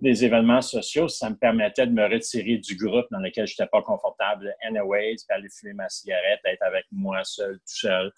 des 0.00 0.24
événements 0.24 0.62
sociaux, 0.62 1.08
ça 1.08 1.30
me 1.30 1.36
permettait 1.36 1.86
de 1.86 1.92
me 1.92 2.04
retirer 2.04 2.58
du 2.58 2.76
groupe 2.76 3.06
dans 3.10 3.20
lequel 3.20 3.46
je 3.46 3.52
n'étais 3.52 3.68
pas 3.70 3.82
confortable. 3.82 4.54
Anyways, 4.62 5.16
puis 5.16 5.36
aller 5.36 5.48
fumer 5.48 5.74
ma 5.74 5.88
cigarette, 5.88 6.40
être 6.44 6.62
avec 6.62 6.84
moi 6.90 7.22
seul, 7.24 7.54
tout 7.54 7.62
seul. 7.66 8.12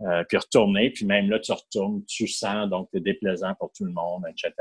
Euh, 0.00 0.24
puis 0.24 0.38
retourner, 0.38 0.90
puis 0.90 1.06
même 1.06 1.30
là, 1.30 1.38
tu 1.38 1.52
retournes, 1.52 2.04
tu 2.06 2.26
sens, 2.26 2.68
donc 2.68 2.88
c'est 2.92 3.00
déplaisant 3.00 3.54
pour 3.54 3.70
tout 3.72 3.84
le 3.84 3.92
monde, 3.92 4.24
etc. 4.28 4.52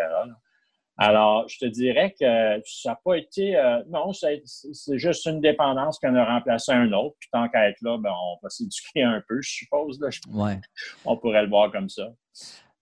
Alors, 0.98 1.48
je 1.48 1.58
te 1.58 1.66
dirais 1.66 2.14
que 2.20 2.62
ça 2.66 2.92
n'a 2.92 3.00
pas 3.04 3.16
été. 3.16 3.56
Euh, 3.56 3.82
non, 3.90 4.14
c'est 4.14 4.44
juste 4.98 5.26
une 5.26 5.42
dépendance 5.42 5.98
qu'on 6.00 6.16
a 6.16 6.24
remplacé 6.24 6.72
un 6.72 6.92
autre. 6.94 7.16
Puis 7.20 7.30
tant 7.32 7.50
qu'à 7.50 7.70
être 7.70 7.82
là, 7.82 7.98
ben, 7.98 8.12
on 8.12 8.38
va 8.44 8.50
s'éduquer 8.50 9.04
un 9.04 9.24
peu, 9.28 9.42
je 9.42 9.50
suppose. 9.50 10.00
Là. 10.00 10.10
Ouais. 10.32 10.60
On 11.06 11.18
pourrait 11.18 11.44
le 11.44 11.50
voir 11.50 11.72
comme 11.72 11.90
ça 11.90 12.10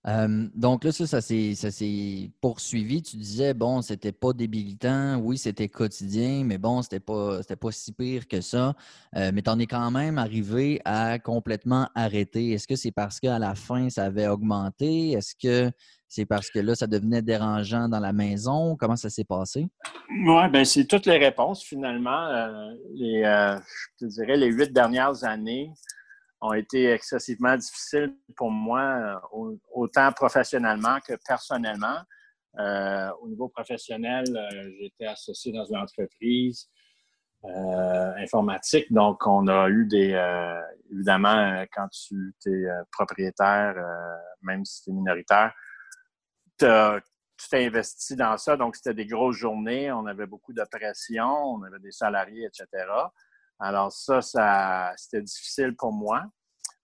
donc 0.05 0.83
là, 0.83 0.91
ça, 0.91 1.05
ça 1.05 1.21
s'est 1.21 2.31
poursuivi. 2.41 3.01
Tu 3.03 3.17
disais, 3.17 3.53
bon, 3.53 3.81
c'était 3.81 4.11
pas 4.11 4.33
débilitant. 4.33 5.17
Oui, 5.17 5.37
c'était 5.37 5.69
quotidien, 5.69 6.43
mais 6.43 6.57
bon, 6.57 6.81
c'était 6.81 6.99
pas, 6.99 7.41
pas 7.43 7.71
si 7.71 7.93
pire 7.93 8.27
que 8.27 8.41
ça. 8.41 8.73
mais 9.13 9.41
tu 9.41 9.49
en 9.49 9.59
es 9.59 9.67
quand 9.67 9.91
même 9.91 10.17
arrivé 10.17 10.81
à 10.85 11.19
complètement 11.19 11.87
arrêter. 11.93 12.51
Est-ce 12.51 12.67
que 12.67 12.75
c'est 12.75 12.91
parce 12.91 13.19
qu'à 13.19 13.37
la 13.37 13.55
fin, 13.55 13.89
ça 13.89 14.05
avait 14.05 14.27
augmenté? 14.27 15.11
Est-ce 15.11 15.35
que 15.35 15.71
c'est 16.07 16.25
parce 16.25 16.49
que 16.49 16.59
là, 16.59 16.75
ça 16.75 16.87
devenait 16.87 17.21
dérangeant 17.21 17.87
dans 17.87 17.99
la 17.99 18.11
maison? 18.11 18.75
Comment 18.75 18.97
ça 18.97 19.09
s'est 19.09 19.23
passé? 19.23 19.69
Oui, 20.09 20.49
bien, 20.51 20.65
c'est 20.65 20.85
toutes 20.85 21.05
les 21.05 21.17
réponses 21.17 21.63
finalement. 21.63 22.27
les, 22.95 23.21
je 23.23 24.05
te 24.05 24.11
dirais 24.11 24.35
les 24.35 24.47
huit 24.47 24.73
dernières 24.73 25.23
années 25.23 25.71
ont 26.41 26.53
été 26.53 26.91
excessivement 26.91 27.55
difficiles 27.55 28.15
pour 28.35 28.51
moi, 28.51 29.19
euh, 29.33 29.55
autant 29.73 30.11
professionnellement 30.11 30.99
que 31.07 31.13
personnellement. 31.25 31.99
Euh, 32.59 33.09
au 33.21 33.29
niveau 33.29 33.47
professionnel, 33.47 34.25
euh, 34.35 34.71
j'étais 34.79 35.05
associé 35.05 35.53
dans 35.53 35.65
une 35.65 35.77
entreprise 35.77 36.67
informatique, 37.43 38.93
donc 38.93 39.25
on 39.25 39.47
a 39.47 39.67
eu 39.67 39.87
des... 39.87 40.11
évidemment, 40.91 41.65
quand 41.73 41.87
tu 41.89 42.35
es 42.45 42.67
propriétaire, 42.91 43.73
même 44.43 44.63
si 44.63 44.83
tu 44.83 44.91
es 44.91 44.93
minoritaire, 44.93 45.51
tu 46.59 46.67
t'es 47.49 47.65
investi 47.65 48.15
dans 48.15 48.37
ça, 48.37 48.57
donc 48.57 48.75
c'était 48.75 48.93
des 48.93 49.07
grosses 49.07 49.37
journées, 49.37 49.91
on 49.91 50.05
avait 50.05 50.27
beaucoup 50.27 50.53
de 50.53 50.63
pression, 50.69 51.25
on 51.25 51.63
avait 51.63 51.79
des 51.79 51.91
salariés, 51.91 52.45
etc. 52.45 52.85
Alors 53.61 53.91
ça, 53.91 54.21
ça 54.21 54.91
c'était 54.97 55.21
difficile 55.21 55.75
pour 55.77 55.93
moi. 55.93 56.23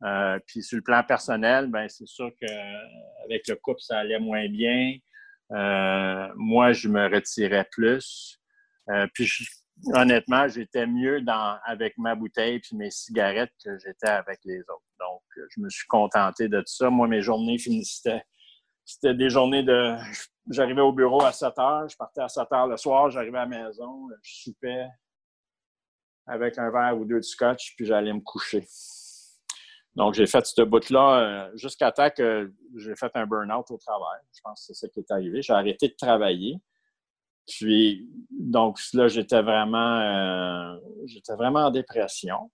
Euh, 0.03 0.37
puis 0.45 0.61
sur 0.61 0.77
le 0.77 0.83
plan 0.83 1.03
personnel, 1.03 1.67
ben 1.67 1.89
c'est 1.89 2.07
sûr 2.07 2.29
qu'avec 2.39 3.47
le 3.47 3.55
couple, 3.55 3.81
ça 3.81 3.99
allait 3.99 4.19
moins 4.19 4.47
bien. 4.47 4.95
Euh, 5.51 6.27
moi, 6.35 6.73
je 6.73 6.87
me 6.87 7.05
retirais 7.11 7.67
plus. 7.71 8.39
Euh, 8.89 9.07
puis 9.13 9.27
honnêtement, 9.93 10.47
j'étais 10.47 10.85
mieux 10.85 11.21
dans, 11.21 11.57
avec 11.65 11.97
ma 11.97 12.13
bouteille 12.13 12.59
puis 12.59 12.75
mes 12.75 12.91
cigarettes 12.91 13.53
que 13.63 13.77
j'étais 13.79 14.09
avec 14.09 14.39
les 14.45 14.59
autres. 14.59 14.85
Donc, 14.99 15.21
je 15.55 15.61
me 15.61 15.69
suis 15.69 15.87
contenté 15.87 16.47
de 16.47 16.59
tout 16.59 16.67
ça. 16.67 16.89
Moi, 16.91 17.07
mes 17.07 17.21
journées 17.21 17.57
finissaient. 17.57 18.23
C'était 18.85 19.15
des 19.15 19.29
journées 19.29 19.63
de. 19.63 19.95
J'arrivais 20.49 20.81
au 20.81 20.93
bureau 20.93 21.23
à 21.23 21.33
7 21.33 21.59
heures, 21.59 21.89
je 21.89 21.97
partais 21.97 22.21
à 22.21 22.29
7 22.29 22.47
heures 22.53 22.67
le 22.67 22.77
soir, 22.77 23.09
j'arrivais 23.09 23.39
à 23.39 23.45
la 23.45 23.65
maison, 23.65 24.07
je 24.23 24.43
soupais, 24.43 24.87
avec 26.27 26.57
un 26.57 26.69
verre 26.69 26.97
ou 26.97 27.05
deux 27.05 27.17
de 27.17 27.21
scotch, 27.21 27.75
puis 27.75 27.85
j'allais 27.85 28.13
me 28.13 28.19
coucher. 28.19 28.67
Donc, 29.97 30.13
j'ai 30.13 30.27
fait 30.27 30.45
ce 30.45 30.61
bout-là 30.61 31.19
euh, 31.19 31.51
jusqu'à 31.55 31.91
temps 31.91 32.11
que 32.15 32.53
j'ai 32.75 32.95
fait 32.95 33.11
un 33.15 33.25
burn-out 33.25 33.65
au 33.71 33.77
travail. 33.77 34.19
Je 34.31 34.41
pense 34.43 34.59
que 34.59 34.65
c'est 34.67 34.85
ça 34.85 34.87
qui 34.89 34.99
est 34.99 35.11
arrivé. 35.11 35.41
J'ai 35.41 35.53
arrêté 35.53 35.87
de 35.87 35.95
travailler. 35.95 36.59
Puis, 37.47 38.07
donc 38.29 38.77
là, 38.93 39.07
j'étais 39.07 39.41
vraiment, 39.41 39.99
euh, 39.99 40.77
j'étais 41.07 41.33
vraiment 41.33 41.65
en 41.65 41.71
dépression. 41.71 42.51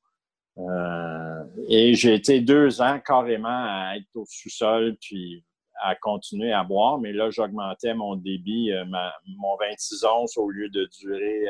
Euh, 0.58 1.44
et 1.68 1.96
j'ai 1.96 2.14
été 2.14 2.40
deux 2.40 2.82
ans 2.82 3.02
carrément 3.06 3.50
à 3.50 3.98
être 3.98 4.08
au 4.16 4.26
sous-sol, 4.26 4.96
puis 5.02 5.44
à 5.82 5.96
continuer 5.96 6.54
à 6.54 6.64
boire. 6.64 6.98
Mais 7.00 7.12
là, 7.12 7.30
j'augmentais 7.30 7.94
mon 7.94 8.16
débit, 8.16 8.72
mon 9.38 9.58
26 9.58 10.06
onces, 10.06 10.38
au 10.38 10.50
lieu 10.50 10.70
de 10.70 10.88
durer 10.98 11.46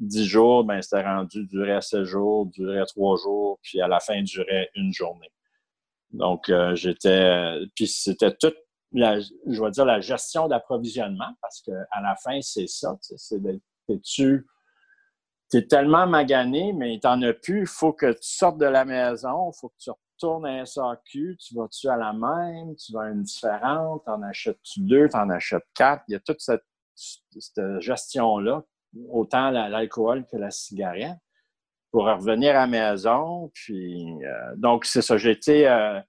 10 0.00 0.24
jours, 0.24 0.64
ben, 0.64 0.82
c'était 0.82 1.02
rendu, 1.02 1.46
durait 1.46 1.80
7 1.80 2.04
jours, 2.04 2.46
durait 2.46 2.84
3 2.86 3.16
jours, 3.18 3.58
puis 3.62 3.80
à 3.80 3.88
la 3.88 4.00
fin, 4.00 4.22
durait 4.22 4.70
une 4.74 4.92
journée. 4.92 5.30
Donc, 6.10 6.48
euh, 6.48 6.74
j'étais. 6.74 7.58
Puis 7.74 7.88
c'était 7.88 8.34
toute, 8.34 8.56
la, 8.92 9.20
je 9.20 9.62
vais 9.62 9.70
dire, 9.70 9.84
la 9.84 10.00
gestion 10.00 10.48
d'approvisionnement, 10.48 11.34
parce 11.40 11.60
qu'à 11.62 12.00
la 12.02 12.14
fin, 12.16 12.40
c'est 12.40 12.68
ça. 12.68 12.96
C'est 13.00 13.40
tu 13.86 14.46
es 15.58 15.66
tellement 15.66 16.06
magané, 16.06 16.72
mais 16.72 16.98
tu 17.00 17.06
n'en 17.06 17.20
as 17.22 17.34
plus. 17.34 17.60
Il 17.60 17.66
faut 17.66 17.92
que 17.92 18.12
tu 18.12 18.18
sortes 18.22 18.58
de 18.58 18.66
la 18.66 18.84
maison, 18.84 19.50
il 19.50 19.58
faut 19.60 19.68
que 19.68 19.78
tu 19.78 19.90
retournes 19.90 20.46
à 20.46 20.64
SAQ. 20.64 21.36
Tu 21.38 21.54
vas-tu 21.54 21.88
à 21.88 21.96
la 21.96 22.12
même, 22.12 22.74
tu 22.76 22.92
vas 22.92 23.02
à 23.02 23.10
une 23.10 23.22
différente, 23.22 24.02
tu 24.04 24.10
en 24.10 24.22
achètes-tu 24.22 24.80
deux, 24.80 25.08
tu 25.08 25.16
en 25.16 25.30
achètes 25.30 25.66
quatre. 25.74 26.02
Il 26.08 26.12
y 26.12 26.14
a 26.14 26.20
toute 26.20 26.40
cette 26.40 26.64
gestion-là 27.80 28.64
autant 29.10 29.50
l'alcool 29.50 30.24
que 30.26 30.36
la 30.36 30.50
cigarette 30.50 31.18
pour 31.90 32.06
revenir 32.06 32.50
à 32.50 32.60
la 32.60 32.66
maison. 32.66 33.50
Puis, 33.54 34.04
euh, 34.24 34.56
donc, 34.56 34.84
c'est 34.84 35.02
ça. 35.02 35.16
J'étais. 35.16 35.66
Euh, 35.66 36.00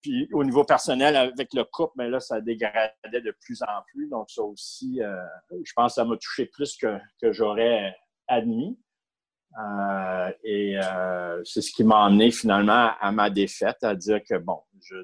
puis 0.00 0.28
au 0.32 0.44
niveau 0.44 0.64
personnel, 0.64 1.16
avec 1.16 1.52
le 1.54 1.64
couple, 1.64 1.94
mais 1.96 2.04
ben 2.04 2.12
là, 2.12 2.20
ça 2.20 2.40
dégradait 2.40 2.92
de 3.20 3.36
plus 3.40 3.62
en 3.62 3.82
plus. 3.88 4.08
Donc, 4.08 4.30
ça 4.30 4.42
aussi, 4.42 5.02
euh, 5.02 5.16
je 5.50 5.72
pense 5.74 5.92
que 5.92 5.94
ça 5.94 6.04
m'a 6.04 6.16
touché 6.16 6.46
plus 6.46 6.76
que, 6.76 6.98
que 7.20 7.32
j'aurais 7.32 7.96
admis. 8.28 8.78
Euh, 9.58 10.30
et 10.44 10.78
euh, 10.78 11.42
c'est 11.44 11.62
ce 11.62 11.72
qui 11.72 11.82
m'a 11.82 12.04
amené 12.04 12.30
finalement 12.30 12.92
à 13.00 13.10
ma 13.10 13.28
défaite, 13.28 13.82
à 13.82 13.94
dire 13.94 14.20
que 14.22 14.36
bon, 14.36 14.60
je 14.80 14.94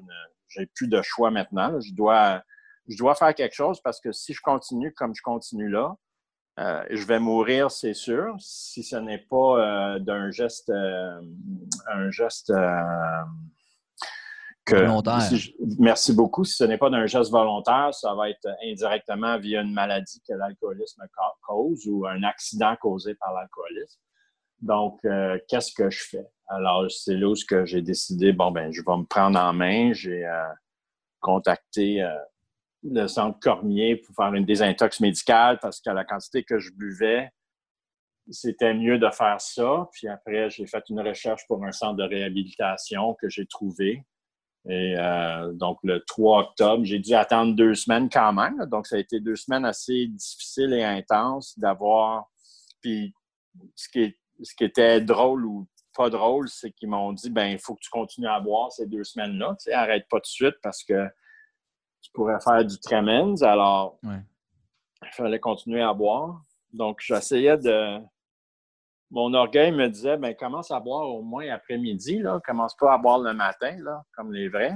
n'ai 0.57 0.65
plus 0.67 0.87
de 0.87 1.01
choix 1.01 1.29
maintenant. 1.29 1.77
Je 1.81 1.93
dois, 1.93 2.41
je 2.87 2.97
dois 2.97 3.15
faire 3.15 3.33
quelque 3.35 3.55
chose 3.55 3.81
parce 3.81 3.99
que 3.99 4.11
si 4.11 4.33
je 4.33 4.41
continue 4.41 4.93
comme 4.93 5.13
je 5.13 5.21
continue 5.21 5.69
là, 5.69 5.95
je 6.57 7.05
vais 7.05 7.19
mourir, 7.19 7.71
c'est 7.71 7.93
sûr, 7.93 8.35
si 8.39 8.83
ce 8.83 8.95
n'est 8.95 9.25
pas 9.29 9.99
d'un 9.99 10.31
geste, 10.31 10.71
un 10.71 12.11
geste 12.11 12.51
merci 15.79 16.13
beaucoup. 16.13 16.43
Si 16.43 16.55
ce 16.55 16.63
n'est 16.63 16.77
pas 16.77 16.89
d'un 16.89 17.05
geste 17.05 17.31
volontaire, 17.31 17.93
ça 17.93 18.13
va 18.15 18.29
être 18.29 18.47
indirectement 18.63 19.37
via 19.37 19.61
une 19.61 19.73
maladie 19.73 20.21
que 20.27 20.33
l'alcoolisme 20.33 21.03
cause 21.45 21.85
ou 21.87 22.05
un 22.07 22.23
accident 22.23 22.75
causé 22.77 23.15
par 23.15 23.33
l'alcoolisme. 23.33 23.99
Donc, 24.61 24.99
euh, 25.05 25.37
qu'est-ce 25.47 25.73
que 25.73 25.89
je 25.89 26.03
fais? 26.03 26.25
Alors, 26.47 26.89
c'est 26.89 27.15
là 27.15 27.27
où 27.27 27.35
j'ai 27.65 27.81
décidé, 27.81 28.31
bon, 28.33 28.51
ben, 28.51 28.71
je 28.71 28.81
vais 28.81 28.97
me 28.97 29.05
prendre 29.05 29.39
en 29.39 29.53
main. 29.53 29.93
J'ai 29.93 30.25
euh, 30.25 30.47
contacté 31.19 32.01
euh, 32.01 32.09
le 32.91 33.07
centre 33.07 33.39
Cormier 33.39 33.95
pour 33.95 34.15
faire 34.15 34.33
une 34.33 34.45
désintox 34.45 34.99
médicale 34.99 35.59
parce 35.61 35.81
qu'à 35.81 35.93
la 35.93 36.05
quantité 36.05 36.43
que 36.43 36.59
je 36.59 36.71
buvais, 36.71 37.29
c'était 38.29 38.73
mieux 38.73 38.97
de 38.97 39.09
faire 39.09 39.39
ça. 39.39 39.87
Puis 39.93 40.07
après, 40.07 40.49
j'ai 40.49 40.65
fait 40.65 40.83
une 40.89 40.99
recherche 40.99 41.45
pour 41.47 41.63
un 41.63 41.71
centre 41.71 41.95
de 41.95 42.03
réhabilitation 42.03 43.15
que 43.15 43.29
j'ai 43.29 43.45
trouvé. 43.45 44.03
Et 44.67 44.95
euh, 44.97 45.53
donc, 45.53 45.77
le 45.83 46.03
3 46.05 46.41
octobre, 46.41 46.83
j'ai 46.85 46.97
dû 46.97 47.13
attendre 47.13 47.55
deux 47.55 47.75
semaines 47.75 48.09
quand 48.09 48.33
même. 48.33 48.65
Donc, 48.65 48.87
ça 48.87 48.95
a 48.95 48.99
été 48.99 49.19
deux 49.19 49.35
semaines 49.35 49.65
assez 49.65 50.07
difficiles 50.07 50.73
et 50.73 50.83
intenses 50.83 51.57
d'avoir. 51.59 52.25
Puis, 52.81 53.13
ce 53.75 53.89
qui, 53.89 54.15
ce 54.41 54.55
qui 54.55 54.63
était 54.63 55.01
drôle 55.01 55.45
ou 55.45 55.67
pas 55.95 56.09
drôle, 56.09 56.49
c'est 56.49 56.71
qu'ils 56.71 56.89
m'ont 56.89 57.13
dit 57.13 57.29
ben 57.29 57.45
il 57.45 57.59
faut 57.59 57.75
que 57.75 57.81
tu 57.81 57.89
continues 57.89 58.27
à 58.27 58.39
boire 58.39 58.71
ces 58.71 58.87
deux 58.87 59.03
semaines-là. 59.03 59.55
Tu 59.59 59.65
sais, 59.65 59.73
arrête 59.73 60.07
pas 60.09 60.19
de 60.19 60.25
suite 60.25 60.55
parce 60.61 60.83
que 60.83 61.07
tu 62.05 62.11
pourrais 62.13 62.39
faire 62.39 62.63
du 62.63 62.79
tremens. 62.79 63.41
Alors, 63.41 63.97
il 64.03 65.11
fallait 65.13 65.39
continuer 65.39 65.81
à 65.81 65.93
boire. 65.93 66.41
Donc, 66.71 66.99
j'essayais 67.01 67.57
de, 67.57 67.99
mon 69.11 69.33
orgueil 69.33 69.71
me 69.71 69.87
disait, 69.87 70.17
ben, 70.17 70.35
commence 70.35 70.71
à 70.71 70.79
boire 70.79 71.07
au 71.07 71.21
moins 71.23 71.49
après-midi, 71.49 72.19
là. 72.19 72.39
Commence 72.45 72.75
pas 72.75 72.93
à 72.93 72.97
boire 72.97 73.19
le 73.19 73.33
matin, 73.33 73.75
là, 73.81 74.03
comme 74.15 74.31
les 74.31 74.49
vrais. 74.49 74.75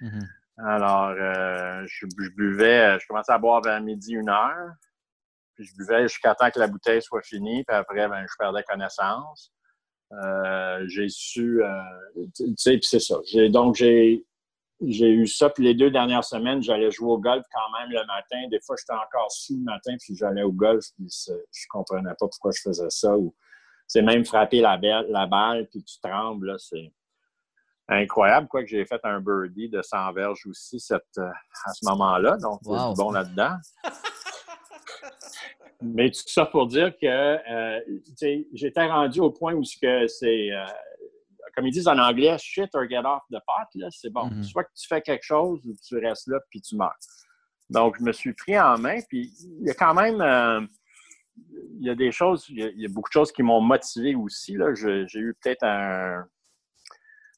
Mm-hmm. 0.00 0.26
Alors, 0.64 1.10
euh, 1.10 1.84
je, 1.86 2.06
buvais, 2.36 2.98
je 2.98 3.06
commençais 3.06 3.32
à 3.32 3.38
boire 3.38 3.62
vers 3.62 3.80
midi, 3.80 4.14
une 4.14 4.28
heure. 4.28 4.72
Puis 5.54 5.64
je 5.64 5.74
buvais 5.76 6.02
jusqu'à 6.02 6.34
temps 6.34 6.50
que 6.50 6.60
la 6.60 6.68
bouteille 6.68 7.02
soit 7.02 7.22
finie. 7.22 7.64
Puis 7.64 7.76
après, 7.76 8.08
ben, 8.08 8.24
je 8.28 8.34
perdais 8.38 8.62
connaissance. 8.62 9.52
Euh, 10.12 10.84
j'ai 10.88 11.08
su, 11.08 11.62
euh, 11.62 11.82
tu 12.34 12.52
sais, 12.56 12.78
puis 12.78 12.86
c'est 12.86 13.00
ça. 13.00 13.16
donc, 13.50 13.76
j'ai, 13.76 14.24
j'ai 14.80 15.10
eu 15.10 15.26
ça. 15.26 15.50
Puis 15.50 15.64
les 15.64 15.74
deux 15.74 15.90
dernières 15.90 16.24
semaines, 16.24 16.62
j'allais 16.62 16.90
jouer 16.90 17.10
au 17.10 17.18
golf 17.18 17.44
quand 17.52 17.78
même 17.78 17.90
le 17.90 18.04
matin. 18.06 18.48
Des 18.50 18.60
fois, 18.60 18.76
j'étais 18.78 18.92
encore 18.92 19.30
sous 19.30 19.56
le 19.56 19.64
matin, 19.64 19.96
puis 20.00 20.16
j'allais 20.16 20.42
au 20.42 20.52
golf. 20.52 20.84
Puis 20.96 21.08
je 21.26 21.66
comprenais 21.68 22.10
pas 22.10 22.26
pourquoi 22.28 22.50
je 22.52 22.62
faisais 22.62 22.90
ça. 22.90 23.16
Ou, 23.16 23.34
c'est 23.86 24.02
même 24.02 24.24
frapper 24.24 24.60
la, 24.60 24.78
la 25.08 25.26
balle, 25.26 25.66
puis 25.68 25.82
tu 25.82 25.98
trembles, 26.00 26.54
c'est 26.58 26.92
incroyable. 27.88 28.46
Quoi 28.48 28.62
que 28.62 28.68
j'ai 28.68 28.84
fait 28.84 29.00
un 29.04 29.20
birdie 29.20 29.68
de 29.68 29.82
100 29.82 30.12
verges 30.12 30.46
aussi 30.46 30.78
cette, 30.78 31.18
euh, 31.18 31.28
à 31.66 31.72
ce 31.72 31.84
moment-là, 31.88 32.36
donc 32.36 32.60
c'est 32.62 32.96
bon 32.96 33.10
là-dedans. 33.10 33.56
Mais 35.82 36.10
tout 36.10 36.20
ça 36.26 36.44
pour 36.44 36.66
dire 36.66 36.92
que 37.00 37.06
euh, 37.06 37.80
j'étais 38.52 38.86
rendu 38.86 39.20
au 39.20 39.30
point 39.30 39.54
où 39.54 39.64
c'est, 39.64 40.52
euh, 40.52 40.66
comme 41.54 41.66
ils 41.66 41.72
disent 41.72 41.88
en 41.88 41.98
anglais, 41.98 42.36
shit 42.38 42.70
or 42.74 42.88
get 42.88 43.04
off 43.04 43.22
the 43.30 43.38
pot. 43.46 43.90
C'est 43.90 44.10
bon. 44.10 44.28
Mm-hmm. 44.28 44.42
Soit 44.44 44.64
que 44.64 44.72
tu 44.74 44.86
fais 44.86 45.00
quelque 45.00 45.24
chose 45.24 45.60
ou 45.64 45.74
tu 45.86 45.98
restes 45.98 46.28
là 46.28 46.38
puis 46.50 46.60
tu 46.60 46.76
meurs. 46.76 46.96
Donc, 47.68 47.96
je 47.98 48.04
me 48.04 48.12
suis 48.12 48.32
pris 48.32 48.58
en 48.58 48.78
main. 48.78 48.98
Puis, 49.08 49.32
il 49.60 49.66
y 49.66 49.70
a 49.70 49.74
quand 49.74 49.94
même 49.94 50.68
il 51.78 51.86
y 51.86 51.90
a 51.90 51.94
des 51.94 52.12
choses, 52.12 52.46
il 52.48 52.80
y 52.80 52.84
a, 52.84 52.88
beaucoup 52.88 53.08
de 53.08 53.12
choses 53.12 53.32
qui 53.32 53.42
m'ont 53.42 53.60
motivé 53.60 54.14
aussi. 54.14 54.56
J'ai 54.74 55.18
eu 55.18 55.34
peut-être 55.42 55.64
un. 55.64 56.26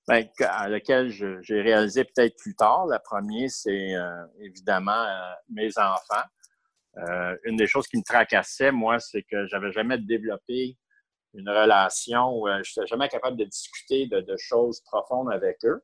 Ben, 0.08 0.26
à 0.40 0.68
lequel 0.68 1.10
j'ai 1.10 1.60
réalisé 1.60 2.02
peut-être 2.04 2.36
plus 2.36 2.56
tard. 2.56 2.86
La 2.86 2.98
première, 2.98 3.48
c'est 3.48 3.94
euh, 3.94 4.26
évidemment 4.40 4.90
euh, 5.04 5.32
mes 5.48 5.70
enfants. 5.78 6.26
Euh, 6.96 7.36
une 7.44 7.56
des 7.56 7.68
choses 7.68 7.86
qui 7.86 7.98
me 7.98 8.02
tracassait, 8.02 8.72
moi, 8.72 8.98
c'est 8.98 9.22
que 9.22 9.46
j'avais 9.46 9.70
jamais 9.70 9.98
développé 9.98 10.76
une 11.34 11.48
relation 11.48 12.38
où 12.38 12.48
je 12.48 12.58
n'étais 12.58 12.86
jamais 12.86 13.08
capable 13.08 13.36
de 13.36 13.44
discuter 13.44 14.06
de, 14.06 14.36
choses 14.36 14.80
profondes 14.80 15.32
avec 15.32 15.64
eux. 15.64 15.82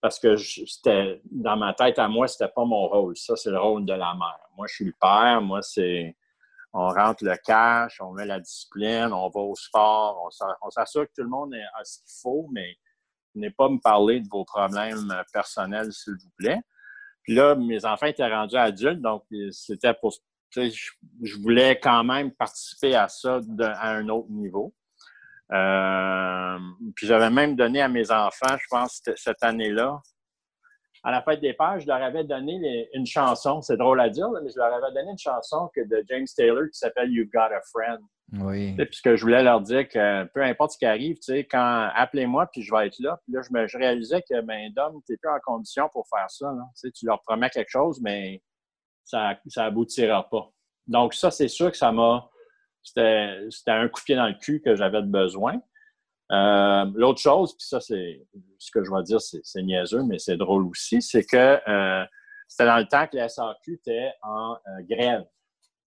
Parce 0.00 0.18
que 0.18 0.36
c'était 0.36 1.20
dans 1.30 1.56
ma 1.56 1.74
tête 1.74 1.98
à 1.98 2.08
moi, 2.08 2.26
c'était 2.26 2.48
pas 2.48 2.64
mon 2.64 2.88
rôle. 2.88 3.16
Ça, 3.16 3.36
c'est 3.36 3.50
le 3.50 3.60
rôle 3.60 3.84
de 3.84 3.92
la 3.92 4.14
mère. 4.14 4.48
Moi, 4.56 4.66
je 4.66 4.74
suis 4.74 4.84
le 4.86 4.94
père. 4.98 5.42
Moi, 5.42 5.60
c'est 5.60 6.16
on 6.72 6.88
rentre 6.88 7.24
le 7.24 7.36
cash, 7.44 8.00
on 8.00 8.12
met 8.12 8.26
la 8.26 8.38
discipline, 8.38 9.12
on 9.12 9.28
va 9.28 9.40
au 9.40 9.56
sport, 9.56 10.30
on 10.62 10.70
s'assure 10.70 11.06
que 11.06 11.12
tout 11.16 11.22
le 11.22 11.28
monde 11.28 11.52
a 11.54 11.84
ce 11.84 11.98
qu'il 11.98 12.20
faut, 12.22 12.48
mais 12.52 12.76
n'est 13.34 13.50
pas 13.50 13.68
me 13.68 13.78
parler 13.78 14.20
de 14.20 14.28
vos 14.28 14.44
problèmes 14.44 15.12
personnels, 15.32 15.92
s'il 15.92 16.14
vous 16.14 16.30
plaît. 16.36 16.60
Puis 17.22 17.34
là, 17.34 17.54
mes 17.54 17.84
enfants 17.84 18.06
étaient 18.06 18.26
rendus 18.26 18.56
adultes, 18.56 19.00
donc 19.00 19.24
c'était 19.50 19.94
pour. 19.94 20.14
Je 20.52 21.40
voulais 21.40 21.78
quand 21.78 22.02
même 22.02 22.32
participer 22.32 22.96
à 22.96 23.08
ça 23.08 23.40
à 23.60 23.90
un 23.90 24.08
autre 24.08 24.30
niveau. 24.30 24.74
Euh, 25.52 26.58
puis 26.94 27.06
j'avais 27.06 27.30
même 27.30 27.56
donné 27.56 27.82
à 27.82 27.88
mes 27.88 28.10
enfants, 28.10 28.56
je 28.58 28.66
pense, 28.70 29.02
cette 29.16 29.42
année-là, 29.42 30.00
à 31.02 31.10
la 31.10 31.22
fête 31.22 31.40
des 31.40 31.54
pères, 31.54 31.80
je 31.80 31.86
leur 31.86 32.02
avais 32.02 32.24
donné 32.24 32.88
une 32.92 33.06
chanson. 33.06 33.62
C'est 33.62 33.76
drôle 33.76 34.00
à 34.00 34.10
dire, 34.10 34.28
mais 34.30 34.50
je 34.50 34.58
leur 34.58 34.72
avais 34.72 34.94
donné 34.94 35.10
une 35.12 35.18
chanson 35.18 35.70
que 35.74 35.80
de 35.80 36.04
James 36.08 36.26
Taylor 36.36 36.64
qui 36.64 36.78
s'appelle 36.78 37.10
You've 37.10 37.30
Got 37.32 37.54
a 37.54 37.60
Friend. 37.72 38.00
Oui. 38.32 38.76
Puisque 38.76 39.16
je 39.16 39.22
voulais 39.22 39.42
leur 39.42 39.60
dire 39.60 39.88
que 39.88 40.24
peu 40.26 40.42
importe 40.42 40.72
ce 40.72 40.78
qui 40.78 40.86
arrive, 40.86 41.16
tu 41.16 41.32
sais, 41.32 41.44
quand 41.44 41.88
appelez-moi 41.94 42.46
puis 42.52 42.62
je 42.62 42.72
vais 42.72 42.86
être 42.86 42.98
là. 43.00 43.18
Puis 43.24 43.32
là, 43.32 43.40
je, 43.42 43.52
me, 43.52 43.66
je 43.66 43.78
réalisais 43.78 44.22
que 44.22 44.40
ben 44.42 44.72
Dom, 44.74 45.00
tu 45.06 45.12
n'es 45.12 45.18
plus 45.18 45.30
en 45.30 45.40
condition 45.42 45.88
pour 45.90 46.06
faire 46.08 46.30
ça. 46.30 46.52
Tu, 46.52 46.62
sais, 46.74 46.90
tu 46.92 47.06
leur 47.06 47.20
promets 47.22 47.50
quelque 47.50 47.70
chose, 47.70 48.00
mais 48.02 48.42
ça 49.04 49.36
n'aboutira 49.56 50.28
pas. 50.28 50.50
Donc, 50.86 51.14
ça, 51.14 51.30
c'est 51.30 51.48
sûr 51.48 51.70
que 51.70 51.76
ça 51.76 51.92
m'a. 51.92 52.29
C'était 52.82 53.50
un 53.66 53.88
coup 53.88 54.00
de 54.00 54.04
pied 54.04 54.16
dans 54.16 54.26
le 54.26 54.34
cul 54.34 54.60
que 54.60 54.74
j'avais 54.74 55.02
besoin. 55.02 55.60
Euh, 56.32 56.84
l'autre 56.94 57.20
chose, 57.20 57.56
puis 57.56 57.66
ça, 57.66 57.80
c'est 57.80 58.24
ce 58.58 58.70
que 58.70 58.84
je 58.84 58.90
vais 58.90 59.02
dire, 59.02 59.20
c'est 59.20 59.62
niaiseux, 59.62 60.04
mais 60.04 60.18
c'est 60.18 60.36
drôle 60.36 60.66
aussi, 60.66 61.02
c'est 61.02 61.24
que 61.24 61.58
euh, 61.68 62.04
c'était 62.46 62.66
dans 62.66 62.78
le 62.78 62.86
temps 62.86 63.06
que 63.08 63.16
la 63.16 63.28
SAQ 63.28 63.74
était 63.74 64.12
en 64.22 64.54
euh, 64.54 64.82
grève. 64.88 65.24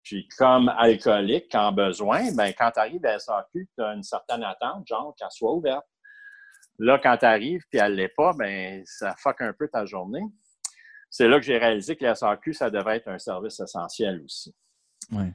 Puis 0.03 0.27
comme 0.39 0.69
alcoolique, 0.71 1.49
quand 1.53 1.73
besoin, 1.73 2.33
ben 2.35 2.53
quand 2.59 2.71
tu 2.73 2.81
arrives 2.81 3.05
à 3.05 3.13
la 3.13 3.19
SAQ, 3.19 3.69
tu 3.77 3.85
as 3.85 3.93
une 3.93 4.03
certaine 4.03 4.43
attente, 4.43 4.87
genre 4.87 5.15
qu'elle 5.17 5.31
soit 5.31 5.53
ouverte. 5.53 5.87
Là, 6.79 6.99
quand 6.99 7.17
tu 7.19 7.27
arrives 7.27 7.63
puis 7.71 7.79
elle 7.79 7.93
ne 7.93 7.97
l'est 7.99 8.15
pas, 8.17 8.33
ben 8.33 8.83
ça 8.87 9.15
fuck 9.19 9.41
un 9.43 9.53
peu 9.53 9.69
ta 9.69 9.85
journée. 9.85 10.25
C'est 11.11 11.29
là 11.29 11.39
que 11.39 11.45
j'ai 11.45 11.59
réalisé 11.59 11.95
que 11.95 12.05
la 12.05 12.15
SAQ, 12.15 12.55
ça 12.55 12.71
devrait 12.71 12.97
être 12.97 13.09
un 13.09 13.19
service 13.19 13.61
essentiel 13.61 14.23
aussi. 14.25 14.55
Oui. 15.13 15.27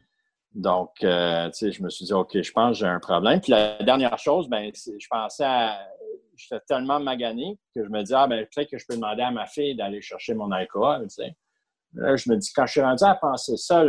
Donc, 0.57 0.89
euh, 1.03 1.45
tu 1.51 1.53
sais, 1.53 1.71
je 1.71 1.83
me 1.83 1.89
suis 1.89 2.05
dit, 2.05 2.13
OK, 2.13 2.41
je 2.41 2.51
pense 2.51 2.71
que 2.71 2.79
j'ai 2.79 2.89
un 2.89 2.99
problème. 2.99 3.39
Puis 3.39 3.51
la 3.51 3.77
dernière 3.83 4.17
chose, 4.17 4.49
ben, 4.49 4.71
je 4.73 5.07
pensais 5.07 5.45
à. 5.45 5.87
J'étais 6.35 6.59
tellement 6.67 6.99
magané 6.99 7.57
que 7.75 7.83
je 7.83 7.89
me 7.89 8.01
dis, 8.03 8.13
ah, 8.13 8.27
ben, 8.27 8.45
peut-être 8.45 8.69
que 8.69 8.77
je 8.77 8.85
peux 8.87 8.95
demander 8.95 9.21
à 9.21 9.31
ma 9.31 9.45
fille 9.45 9.75
d'aller 9.75 10.01
chercher 10.01 10.33
mon 10.33 10.51
alcool, 10.51 11.03
tu 11.03 11.23
sais. 11.23 11.35
Là, 11.93 12.15
je 12.15 12.29
me 12.29 12.37
dis, 12.37 12.51
quand 12.55 12.65
je 12.65 12.71
suis 12.73 12.81
rendu 12.81 13.03
à 13.03 13.15
penser 13.15 13.55
ça, 13.55 13.83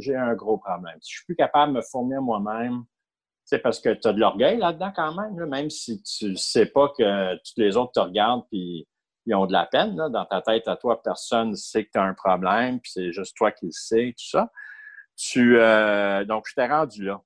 j'ai 0.00 0.16
un 0.16 0.34
gros 0.34 0.58
problème. 0.58 0.96
Si 1.00 1.12
je 1.12 1.16
suis 1.18 1.24
plus 1.24 1.36
capable 1.36 1.72
de 1.72 1.78
me 1.78 1.82
fournir 1.82 2.22
moi-même, 2.22 2.84
c'est 3.44 3.58
parce 3.58 3.80
que 3.80 3.90
tu 3.90 4.08
as 4.08 4.12
de 4.12 4.20
l'orgueil 4.20 4.56
là-dedans 4.56 4.92
quand 4.94 5.14
même, 5.14 5.46
même 5.46 5.70
si 5.70 6.02
tu 6.02 6.30
ne 6.30 6.36
sais 6.36 6.66
pas 6.66 6.88
que 6.96 7.34
tous 7.36 7.54
les 7.56 7.76
autres 7.76 7.92
te 7.92 8.00
regardent 8.00 8.46
puis 8.50 8.88
ils 9.26 9.34
ont 9.34 9.46
de 9.46 9.52
la 9.52 9.66
peine. 9.66 9.94
dans 9.94 10.26
ta 10.26 10.42
tête 10.42 10.66
à 10.68 10.76
toi, 10.76 11.02
personne 11.02 11.50
ne 11.50 11.54
sait 11.54 11.84
que 11.84 11.90
tu 11.92 11.98
as 11.98 12.04
un 12.04 12.14
problème, 12.14 12.80
puis 12.80 12.92
c'est 12.92 13.12
juste 13.12 13.36
toi 13.36 13.52
qui 13.52 13.66
le 13.66 13.72
sais, 13.72 14.14
tout 14.16 14.28
ça. 14.28 14.50
Tu, 15.16 15.58
euh, 15.58 16.24
donc, 16.24 16.46
je 16.48 16.54
t'ai 16.54 16.66
rendu 16.66 17.04
là. 17.04 17.20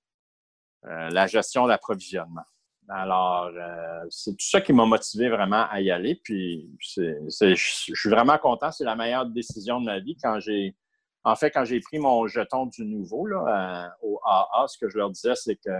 Euh, 0.86 1.10
la 1.10 1.26
gestion 1.26 1.64
de 1.64 1.70
l'approvisionnement. 1.70 2.44
Alors, 2.88 3.50
euh, 3.54 4.06
c'est 4.08 4.30
tout 4.32 4.46
ça 4.46 4.60
qui 4.60 4.72
m'a 4.72 4.86
motivé 4.86 5.28
vraiment 5.28 5.66
à 5.68 5.80
y 5.80 5.90
aller. 5.90 6.20
Puis, 6.22 6.70
je 6.78 7.54
suis 7.54 8.08
vraiment 8.08 8.38
content. 8.38 8.70
C'est 8.70 8.84
la 8.84 8.96
meilleure 8.96 9.26
décision 9.26 9.80
de 9.80 9.86
ma 9.86 9.98
vie. 9.98 10.16
Quand 10.22 10.40
j'ai, 10.40 10.76
en 11.24 11.34
fait, 11.34 11.50
quand 11.50 11.64
j'ai 11.64 11.80
pris 11.80 11.98
mon 11.98 12.26
jeton 12.26 12.66
du 12.66 12.84
nouveau 12.84 13.26
là, 13.26 13.94
au 14.00 14.20
AA, 14.24 14.66
ce 14.68 14.78
que 14.78 14.88
je 14.88 14.96
leur 14.96 15.10
disais, 15.10 15.34
c'est 15.34 15.56
que 15.56 15.70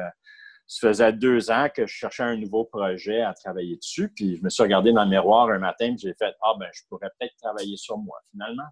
ça 0.68 0.88
faisait 0.88 1.12
deux 1.14 1.50
ans 1.50 1.68
que 1.74 1.86
je 1.86 1.94
cherchais 1.94 2.24
un 2.24 2.36
nouveau 2.36 2.64
projet 2.64 3.22
à 3.22 3.32
travailler 3.32 3.76
dessus. 3.76 4.12
Puis 4.14 4.36
je 4.36 4.44
me 4.44 4.50
suis 4.50 4.62
regardé 4.62 4.92
dans 4.92 5.04
le 5.04 5.10
miroir 5.10 5.48
un 5.48 5.58
matin 5.58 5.86
et 5.86 5.96
j'ai 5.96 6.14
fait 6.14 6.34
Ah, 6.42 6.52
ben, 6.60 6.68
je 6.72 6.82
pourrais 6.90 7.08
peut-être 7.18 7.34
travailler 7.40 7.76
sur 7.78 7.96
moi 7.96 8.18
finalement. 8.30 8.68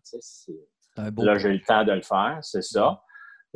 là, 0.96 1.38
j'ai 1.38 1.48
eu 1.48 1.54
le 1.54 1.64
temps 1.64 1.84
de 1.84 1.92
le 1.92 2.02
faire, 2.02 2.38
c'est 2.42 2.62
ça. 2.62 3.02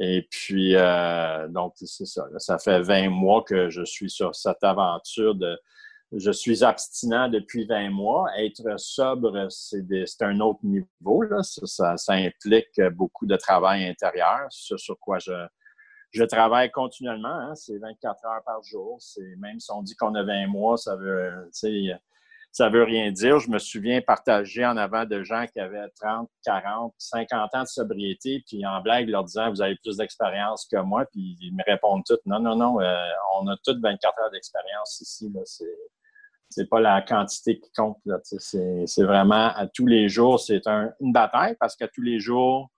Et 0.02 0.26
puis, 0.30 0.74
euh, 0.76 1.46
donc, 1.48 1.74
c'est 1.76 2.06
ça. 2.06 2.26
ça 2.38 2.58
fait 2.58 2.80
20 2.80 3.10
mois 3.10 3.42
que 3.42 3.68
je 3.68 3.84
suis 3.84 4.08
sur 4.08 4.34
cette 4.34 4.64
aventure 4.64 5.34
de. 5.34 5.58
Je 6.12 6.32
suis 6.32 6.64
abstinent 6.64 7.28
depuis 7.28 7.66
20 7.66 7.90
mois. 7.90 8.26
Être 8.36 8.80
sobre, 8.80 9.46
c'est 9.50 10.22
un 10.22 10.40
autre 10.40 10.60
niveau. 10.64 11.22
Là. 11.22 11.42
Ça, 11.42 11.96
ça, 11.98 12.12
implique 12.14 12.80
beaucoup 12.94 13.26
de 13.26 13.36
travail 13.36 13.86
intérieur, 13.86 14.46
ce 14.50 14.76
sur 14.76 14.98
quoi 14.98 15.18
je, 15.20 15.32
je 16.12 16.24
travaille 16.24 16.70
continuellement, 16.70 17.28
hein, 17.28 17.54
c'est 17.54 17.78
24 17.78 18.24
heures 18.24 18.42
par 18.44 18.62
jour. 18.64 18.96
C'est 19.00 19.36
même 19.36 19.60
si 19.60 19.70
on 19.70 19.82
dit 19.82 19.94
qu'on 19.94 20.14
a 20.14 20.24
20 20.24 20.48
mois, 20.48 20.76
ça 20.76 20.96
veut, 20.96 21.48
ça 22.52 22.68
veut 22.68 22.82
rien 22.82 23.10
dire. 23.12 23.38
Je 23.38 23.50
me 23.50 23.58
souviens 23.58 24.00
partager 24.00 24.64
en 24.64 24.76
avant 24.76 25.04
de 25.04 25.22
gens 25.22 25.46
qui 25.46 25.60
avaient 25.60 25.88
30, 26.00 26.28
40, 26.44 26.94
50 26.98 27.54
ans 27.54 27.62
de 27.62 27.68
sobriété, 27.68 28.42
puis 28.46 28.66
en 28.66 28.80
blague 28.80 29.08
leur 29.08 29.24
disant 29.24 29.50
vous 29.50 29.62
avez 29.62 29.76
plus 29.82 29.96
d'expérience 29.96 30.66
que 30.70 30.78
moi, 30.78 31.04
puis 31.12 31.36
ils 31.40 31.54
me 31.54 31.62
répondent 31.66 32.02
tous 32.06 32.18
non, 32.26 32.40
non, 32.40 32.56
non, 32.56 32.80
euh, 32.80 32.94
on 33.40 33.46
a 33.48 33.56
toutes 33.64 33.80
24 33.80 34.18
heures 34.20 34.30
d'expérience 34.30 35.00
ici. 35.00 35.30
Là, 35.34 35.40
c'est 35.44 35.76
c'est 36.50 36.68
pas 36.68 36.80
la 36.80 37.00
quantité 37.00 37.60
qui 37.60 37.70
compte. 37.72 37.98
C'est 38.24 39.04
vraiment 39.04 39.52
à 39.54 39.68
tous 39.68 39.86
les 39.86 40.08
jours, 40.08 40.40
c'est 40.40 40.66
une 40.66 41.12
bataille 41.12 41.56
parce 41.60 41.76
qu'à 41.76 41.86
tous 41.86 42.02
les 42.02 42.18
jours, 42.18 42.70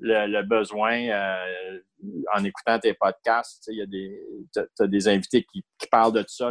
le, 0.00 0.42
besoin, 0.42 1.08
euh, 1.08 1.80
en 2.34 2.44
écoutant 2.44 2.80
tes 2.80 2.94
podcasts, 2.94 3.68
il 3.68 3.78
y 3.78 3.82
a 3.82 3.86
des, 3.86 4.20
as 4.80 4.86
des 4.88 5.08
invités 5.08 5.44
qui, 5.44 5.64
parlent 5.90 6.12
de 6.12 6.24
ça. 6.26 6.50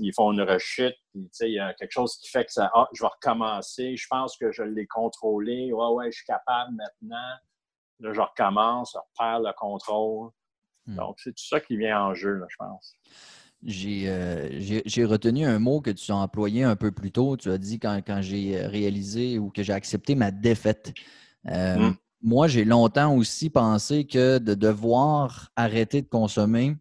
Ils 0.00 0.12
font 0.14 0.32
une 0.32 0.42
rechute, 0.42 0.96
il 1.14 1.30
y 1.40 1.58
a 1.58 1.74
quelque 1.74 1.92
chose 1.92 2.16
qui 2.16 2.28
fait 2.28 2.44
que 2.44 2.52
ça, 2.52 2.70
ah, 2.74 2.88
je 2.92 3.02
vais 3.02 3.08
recommencer, 3.08 3.96
je 3.96 4.06
pense 4.08 4.36
que 4.36 4.52
je 4.52 4.62
l'ai 4.62 4.86
contrôlé, 4.86 5.72
ouais, 5.72 5.88
ouais, 5.94 6.12
je 6.12 6.18
suis 6.18 6.26
capable 6.26 6.74
maintenant. 6.74 7.36
Là, 8.00 8.12
je 8.12 8.20
recommence, 8.20 8.94
je 8.94 8.98
perds 9.16 9.40
le 9.40 9.52
contrôle. 9.56 10.30
Hmm. 10.86 10.96
Donc, 10.96 11.20
c'est 11.20 11.30
tout 11.30 11.44
ça 11.44 11.60
qui 11.60 11.76
vient 11.76 12.00
en 12.00 12.14
jeu, 12.14 12.42
je 12.48 12.56
pense. 12.56 12.96
Euh, 13.64 14.48
j'ai 14.84 15.04
retenu 15.04 15.44
un 15.46 15.58
mot 15.58 15.80
que 15.80 15.90
tu 15.90 16.10
as 16.10 16.16
employé 16.16 16.64
un 16.64 16.74
peu 16.74 16.90
plus 16.90 17.12
tôt. 17.12 17.36
Tu 17.36 17.50
as 17.50 17.58
dit 17.58 17.78
quand, 17.78 18.02
quand 18.04 18.20
j'ai 18.20 18.60
réalisé 18.66 19.38
ou 19.38 19.50
que 19.50 19.62
j'ai 19.62 19.72
accepté 19.72 20.14
ma 20.14 20.30
défaite. 20.30 20.92
Euh, 21.48 21.76
mm. 21.76 21.96
Moi, 22.22 22.48
j'ai 22.48 22.64
longtemps 22.64 23.14
aussi 23.16 23.50
pensé 23.50 24.04
que 24.06 24.38
de 24.38 24.54
devoir 24.54 25.50
arrêter 25.56 26.02
de 26.02 26.08
consommer, 26.08 26.76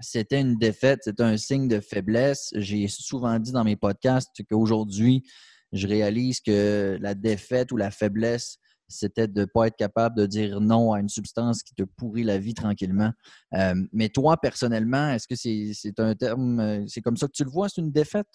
c'était 0.00 0.40
une 0.40 0.56
défaite, 0.56 1.00
c'était 1.04 1.22
un 1.22 1.36
signe 1.36 1.68
de 1.68 1.80
faiblesse. 1.80 2.50
J'ai 2.56 2.88
souvent 2.88 3.38
dit 3.38 3.52
dans 3.52 3.64
mes 3.64 3.76
podcasts 3.76 4.30
qu'aujourd'hui, 4.48 5.22
je 5.72 5.86
réalise 5.86 6.40
que 6.40 6.98
la 7.00 7.14
défaite 7.14 7.72
ou 7.72 7.76
la 7.76 7.90
faiblesse, 7.90 8.58
c'était 8.88 9.28
de 9.28 9.42
ne 9.42 9.44
pas 9.46 9.68
être 9.68 9.76
capable 9.76 10.16
de 10.16 10.26
dire 10.26 10.60
non 10.60 10.92
à 10.92 11.00
une 11.00 11.08
substance 11.08 11.62
qui 11.62 11.74
te 11.74 11.84
pourrit 11.84 12.24
la 12.24 12.38
vie 12.38 12.54
tranquillement. 12.54 13.12
Euh, 13.54 13.74
mais 13.92 14.08
toi, 14.08 14.36
personnellement, 14.36 15.10
est-ce 15.10 15.28
que 15.28 15.36
c'est 15.36 16.00
un 16.00 16.14
terme, 16.14 16.60
euh, 16.60 16.84
c'est 16.88 17.00
comme 17.00 17.16
ça 17.16 17.26
que 17.26 17.32
tu 17.32 17.44
le 17.44 17.50
vois, 17.50 17.68
c'est 17.68 17.80
une 17.80 17.92
défaite? 17.92 18.26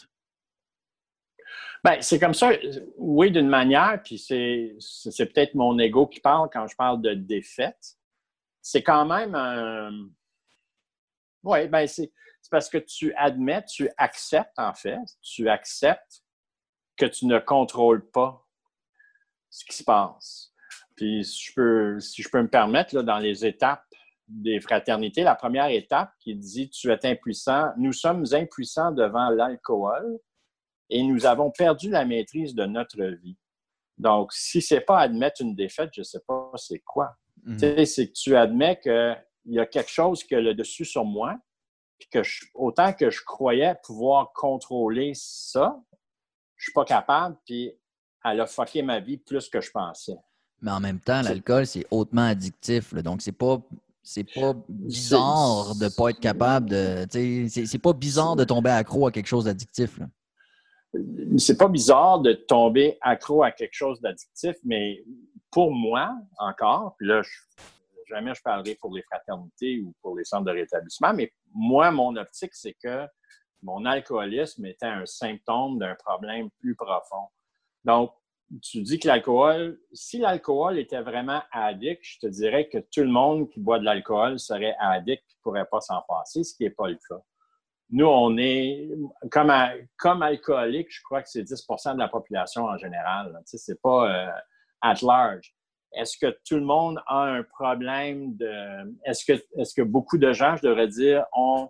Ben, 1.84 1.98
c'est 2.02 2.20
comme 2.20 2.34
ça, 2.34 2.52
oui, 2.98 3.32
d'une 3.32 3.48
manière, 3.48 4.02
puis 4.04 4.18
c'est, 4.18 4.76
peut-être 5.18 5.54
mon 5.54 5.78
ego 5.78 6.08
qui 6.08 6.20
parle 6.20 6.50
quand 6.52 6.68
je 6.68 6.76
parle 6.76 7.02
de 7.02 7.14
défaite. 7.14 7.98
C'est 8.62 8.82
quand 8.82 9.06
même 9.06 9.36
un. 9.36 9.92
Oui, 11.46 11.68
ben 11.68 11.88
c'est, 11.88 12.12
parce 12.50 12.70
que 12.70 12.78
tu 12.78 13.14
admets, 13.16 13.64
tu 13.66 13.90
acceptes, 13.98 14.58
en 14.58 14.74
fait, 14.74 15.00
tu 15.22 15.50
acceptes 15.50 16.24
que 16.98 17.06
tu 17.06 17.26
ne 17.26 17.40
contrôles 17.40 18.10
pas 18.10 18.46
ce 19.50 19.66
qui 19.66 19.76
se 19.76 19.84
passe. 19.84 20.52
Puis, 20.96 21.26
si 21.26 21.46
je 21.46 21.54
peux, 21.54 22.00
si 22.00 22.22
je 22.22 22.30
peux 22.30 22.42
me 22.42 22.50
permettre, 22.50 22.96
là, 22.96 23.04
dans 23.04 23.20
les 23.20 23.46
étapes 23.46 23.84
des 24.28 24.60
fraternités, 24.60 25.24
la 25.24 25.36
première 25.36 25.70
étape 25.70 26.12
qui 26.20 26.36
dit 26.36 26.70
tu 26.70 26.92
es 26.92 27.06
impuissant, 27.06 27.72
nous 27.78 27.94
sommes 27.94 28.26
impuissants 28.32 28.92
devant 28.92 29.30
l'alcool 29.30 30.20
et 30.90 31.04
nous 31.04 31.26
avons 31.26 31.52
perdu 31.52 31.90
la 31.90 32.06
maîtrise 32.06 32.56
de 32.56 32.66
notre 32.66 33.04
vie. 33.04 33.38
Donc, 33.98 34.34
si 34.34 34.62
ce 34.62 34.76
n'est 34.76 34.82
pas 34.82 35.00
admettre 35.00 35.42
une 35.42 35.56
défaite, 35.56 35.92
je 35.94 36.02
ne 36.02 36.06
sais 36.06 36.22
pas 36.28 36.52
c'est 36.56 36.80
quoi. 36.80 37.16
Mhm. 37.44 37.86
C'est 37.86 38.08
que 38.08 38.14
tu 38.14 38.36
admets 38.36 38.80
qu'il 39.46 39.54
y 39.54 39.60
a 39.60 39.66
quelque 39.66 39.90
chose 39.90 40.24
qui 40.24 40.36
a 40.36 40.42
le 40.42 40.54
dessus 40.54 40.86
sur 40.86 41.06
moi, 41.06 41.38
puis 42.00 42.10
que 42.10 42.20
autant 42.54 42.94
que 42.94 43.10
je 43.10 43.22
croyais 43.24 43.76
pouvoir 43.84 44.34
contrôler 44.34 45.14
ça, 45.16 45.82
je 46.56 46.62
ne 46.62 46.64
suis 46.64 46.74
pas 46.74 46.86
capable, 46.86 47.38
puis 47.46 47.72
elle 48.24 48.42
a 48.42 48.48
fucké 48.48 48.82
ma 48.82 49.00
vie 49.00 49.18
plus 49.18 49.50
que 49.50 49.62
je 49.62 49.72
pensais. 49.72 50.18
Mais 50.62 50.72
en 50.72 50.80
même 50.80 51.00
temps, 51.00 51.22
l'alcool, 51.22 51.68
c'est 51.68 51.86
hautement 51.92 52.28
addictif. 52.28 52.94
Donc, 52.96 53.22
c'est 53.22 53.32
pas 53.32 53.62
c'est 54.02 54.24
pas 54.24 54.54
bizarre 54.70 55.76
de 55.76 55.86
ne 55.86 55.90
pas 55.90 56.10
être 56.10 56.20
capable 56.20 56.70
de. 56.70 57.06
C'est 57.48 57.82
pas 57.82 57.94
bizarre 57.94 58.36
de 58.36 58.44
tomber 58.44 58.70
accro 58.70 59.08
à 59.08 59.12
quelque 59.12 59.28
chose 59.28 59.46
d'addictif 59.46 60.00
c'est 61.38 61.58
pas 61.58 61.68
bizarre 61.68 62.20
de 62.20 62.34
tomber 62.34 62.98
accro 63.02 63.44
à 63.44 63.52
quelque 63.52 63.74
chose 63.74 64.00
d'addictif, 64.02 64.56
mais 64.64 65.04
pour 65.52 65.72
moi, 65.72 66.16
encore, 66.38 66.96
puis 66.98 67.08
là, 67.08 67.22
jamais 68.08 68.34
je 68.34 68.42
parlerai 68.42 68.76
pour 68.76 68.94
les 68.94 69.04
fraternités 69.04 69.80
ou 69.80 69.94
pour 70.02 70.18
les 70.18 70.24
centres 70.24 70.46
de 70.46 70.52
rétablissement, 70.52 71.14
mais 71.14 71.32
moi, 71.54 71.92
mon 71.92 72.16
optique, 72.16 72.54
c'est 72.54 72.76
que 72.82 73.08
mon 73.64 73.86
alcoolisme 73.86 74.66
était 74.66 74.86
un 74.86 75.06
symptôme 75.06 75.80
d'un 75.80 75.96
problème 75.96 76.50
plus 76.60 76.76
profond. 76.76 77.28
Donc, 77.84 78.12
tu 78.62 78.82
dis 78.82 79.00
que 79.00 79.08
l'alcool, 79.08 79.80
si 79.92 80.20
l'alcool 80.20 80.78
était 80.78 81.02
vraiment 81.02 81.42
addict, 81.52 82.02
je 82.04 82.20
te 82.20 82.28
dirais 82.28 82.70
que 82.70 82.78
tout 82.78 83.02
le 83.02 83.10
monde 83.10 83.50
qui 83.50 83.60
boit 83.60 83.80
de 83.80 83.86
l'alcool 83.86 84.40
serait 84.40 84.76
addict 84.80 85.24
et 85.24 85.34
ne 85.34 85.42
pourrait 85.42 85.66
pas 85.66 85.82
s'en 85.82 86.02
passer, 86.08 86.44
ce 86.44 86.56
qui 86.56 86.64
n'est 86.64 86.70
pas 86.70 86.88
le 86.88 87.00
cas. 87.10 87.22
Nous, 87.92 88.06
on 88.06 88.38
est, 88.38 88.90
comme, 89.32 90.22
alcoolique, 90.22 90.88
je 90.90 91.02
crois 91.04 91.22
que 91.22 91.30
c'est 91.30 91.44
10% 91.44 91.94
de 91.94 92.00
la 92.00 92.08
population 92.08 92.66
en 92.66 92.78
général. 92.78 93.40
Ce 93.46 93.72
n'est 93.72 93.78
pas 93.78 94.12
euh, 94.12 94.32
at 94.82 94.96
large. 95.02 95.55
Est-ce 95.96 96.18
que 96.18 96.38
tout 96.46 96.56
le 96.56 96.66
monde 96.66 97.00
a 97.08 97.24
un 97.24 97.44
problème 97.44 98.36
de. 98.36 98.96
Est-ce 99.06 99.26
que, 99.26 99.34
est 99.34 99.76
que 99.76 99.82
beaucoup 99.82 100.18
de 100.18 100.34
gens, 100.34 100.56
je 100.56 100.64
devrais 100.64 100.88
dire, 100.88 101.26
ont 101.34 101.70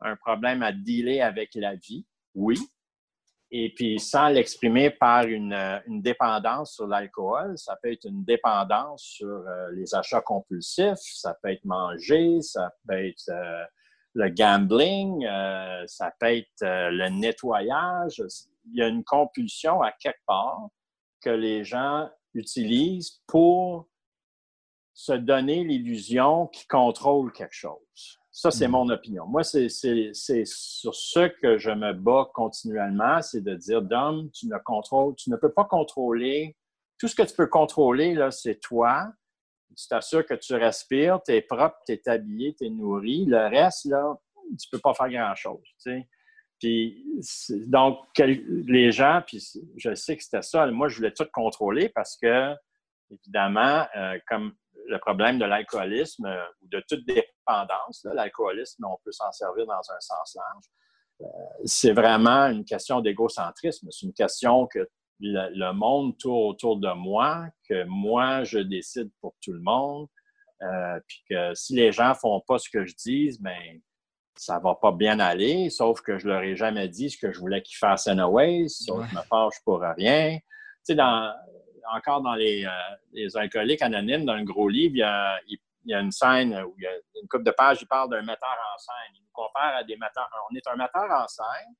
un 0.00 0.16
problème 0.16 0.62
à 0.62 0.72
dealer 0.72 1.20
avec 1.20 1.50
la 1.54 1.74
vie? 1.74 2.06
Oui. 2.34 2.58
Et 3.52 3.72
puis, 3.74 3.98
sans 3.98 4.28
l'exprimer 4.28 4.90
par 4.90 5.24
une, 5.24 5.52
une, 5.88 6.00
dépendance 6.00 6.74
sur 6.74 6.86
l'alcool, 6.86 7.58
ça 7.58 7.76
peut 7.82 7.90
être 7.90 8.04
une 8.04 8.24
dépendance 8.24 9.02
sur 9.02 9.26
euh, 9.26 9.72
les 9.72 9.92
achats 9.92 10.20
compulsifs, 10.20 11.00
ça 11.00 11.36
peut 11.42 11.50
être 11.50 11.64
manger, 11.64 12.40
ça 12.42 12.72
peut 12.86 13.04
être 13.04 13.28
euh, 13.28 13.64
le 14.14 14.28
gambling, 14.28 15.26
euh, 15.26 15.82
ça 15.88 16.12
peut 16.20 16.36
être 16.36 16.62
le 16.62 17.08
nettoyage. 17.08 18.22
Il 18.72 18.78
y 18.78 18.82
a 18.82 18.86
une 18.86 19.02
compulsion 19.02 19.82
à 19.82 19.90
quelque 19.90 20.22
part 20.26 20.68
que 21.20 21.30
les 21.30 21.64
gens 21.64 22.08
utilisent 22.34 23.22
pour 23.26 23.88
se 24.92 25.12
donner 25.12 25.64
l'illusion 25.64 26.46
qu'ils 26.48 26.68
contrôlent 26.68 27.32
quelque 27.32 27.54
chose. 27.54 28.18
Ça, 28.32 28.50
c'est 28.50 28.68
hmm. 28.68 28.72
mon 28.72 28.88
opinion. 28.90 29.26
Moi, 29.26 29.42
c'est 29.42 29.68
sur 29.68 30.94
ce 30.94 31.28
que 31.40 31.58
je 31.58 31.70
me 31.70 31.92
bats 31.92 32.30
continuellement, 32.34 33.20
c'est 33.22 33.42
de 33.42 33.54
dire, 33.54 33.82
Dom, 33.82 34.30
tu 34.32 34.46
ne 34.46 34.56
contrôles, 34.58 35.14
tu 35.16 35.30
ne 35.30 35.36
peux 35.36 35.52
pas 35.52 35.64
contrôler. 35.64 36.56
Tout 36.98 37.08
ce 37.08 37.14
que 37.14 37.22
tu 37.22 37.34
peux 37.34 37.48
contrôler, 37.48 38.14
là, 38.14 38.30
c'est 38.30 38.60
toi, 38.60 39.10
tu 39.76 39.88
t'assures 39.88 40.26
que 40.26 40.34
tu 40.34 40.54
respires, 40.54 41.20
tu 41.24 41.32
es 41.32 41.42
propre, 41.42 41.76
tu 41.86 41.92
es 41.92 42.08
habillé, 42.08 42.54
tu 42.54 42.66
es 42.66 42.70
nourri. 42.70 43.24
Le 43.26 43.48
reste, 43.48 43.86
là, 43.86 44.14
tu 44.60 44.68
peux 44.70 44.78
pas 44.78 44.94
faire 44.94 45.08
grand-chose. 45.08 45.62
Puis, 46.60 47.02
donc, 47.68 47.98
les 48.18 48.92
gens, 48.92 49.22
puis 49.26 49.42
je 49.78 49.94
sais 49.94 50.16
que 50.16 50.22
c'était 50.22 50.42
ça, 50.42 50.66
moi, 50.66 50.88
je 50.88 50.96
voulais 50.96 51.12
tout 51.12 51.26
contrôler 51.32 51.88
parce 51.88 52.18
que, 52.18 52.54
évidemment, 53.10 53.86
euh, 53.96 54.18
comme 54.28 54.52
le 54.86 54.98
problème 54.98 55.38
de 55.38 55.46
l'alcoolisme 55.46 56.26
euh, 56.26 56.44
ou 56.62 56.68
de 56.68 56.84
toute 56.86 57.06
dépendance, 57.06 58.06
l'alcoolisme, 58.12 58.84
on 58.84 58.98
peut 59.02 59.12
s'en 59.12 59.32
servir 59.32 59.66
dans 59.66 59.72
un 59.90 60.00
sens 60.00 60.36
large, 60.36 60.64
euh, 61.22 61.26
c'est 61.64 61.92
vraiment 61.92 62.46
une 62.48 62.66
question 62.66 63.00
d'égocentrisme. 63.00 63.88
C'est 63.90 64.04
une 64.04 64.12
question 64.12 64.66
que 64.66 64.86
le, 65.20 65.72
monde 65.72 66.18
tourne 66.18 66.50
autour 66.50 66.76
de 66.76 66.92
moi, 66.92 67.46
que 67.68 67.84
moi, 67.84 68.44
je 68.44 68.58
décide 68.58 69.10
pour 69.22 69.34
tout 69.42 69.52
le 69.52 69.60
monde, 69.60 70.08
puis 71.06 71.22
que 71.30 71.54
si 71.54 71.74
les 71.74 71.90
gens 71.90 72.14
font 72.14 72.42
pas 72.46 72.58
ce 72.58 72.68
que 72.68 72.84
je 72.84 72.94
dis, 72.94 73.38
ben 73.40 73.80
ça 74.40 74.58
va 74.58 74.74
pas 74.74 74.92
bien 74.92 75.20
aller, 75.20 75.68
sauf 75.68 76.00
que 76.00 76.18
je 76.18 76.26
leur 76.26 76.42
ai 76.42 76.56
jamais 76.56 76.88
dit 76.88 77.10
ce 77.10 77.18
que 77.18 77.30
je 77.30 77.38
voulais 77.38 77.62
qu'ils 77.62 77.76
fassent 77.76 78.06
anyway, 78.06 78.66
sauf 78.68 79.02
que 79.02 79.10
je 79.10 79.16
me 79.16 79.22
fâche 79.22 79.56
pour 79.64 79.80
rien. 79.80 80.38
Tu 80.38 80.42
sais, 80.82 80.94
dans, 80.94 81.34
encore 81.94 82.22
dans 82.22 82.34
les, 82.34 82.64
euh, 82.64 82.96
les, 83.12 83.36
alcooliques 83.36 83.82
anonymes, 83.82 84.24
dans 84.24 84.36
le 84.36 84.44
gros 84.44 84.68
livre, 84.68 84.94
il, 85.46 85.58
il 85.84 85.90
y 85.90 85.94
a 85.94 86.00
une 86.00 86.10
scène 86.10 86.54
où 86.62 86.74
il 86.78 86.84
y 86.84 86.86
a 86.86 86.92
une 87.20 87.28
coupe 87.28 87.42
de 87.42 87.50
pages, 87.50 87.78
il 87.80 87.86
parle 87.86 88.10
d'un 88.10 88.22
metteur 88.22 88.56
en 88.74 88.78
scène. 88.78 89.14
Il 89.14 89.22
nous 89.22 89.32
compare 89.32 89.76
à 89.76 89.84
des 89.84 89.96
metteurs. 89.96 90.28
On 90.50 90.54
est 90.54 90.66
un 90.66 90.76
metteur 90.76 91.10
en 91.10 91.26
scène. 91.26 91.74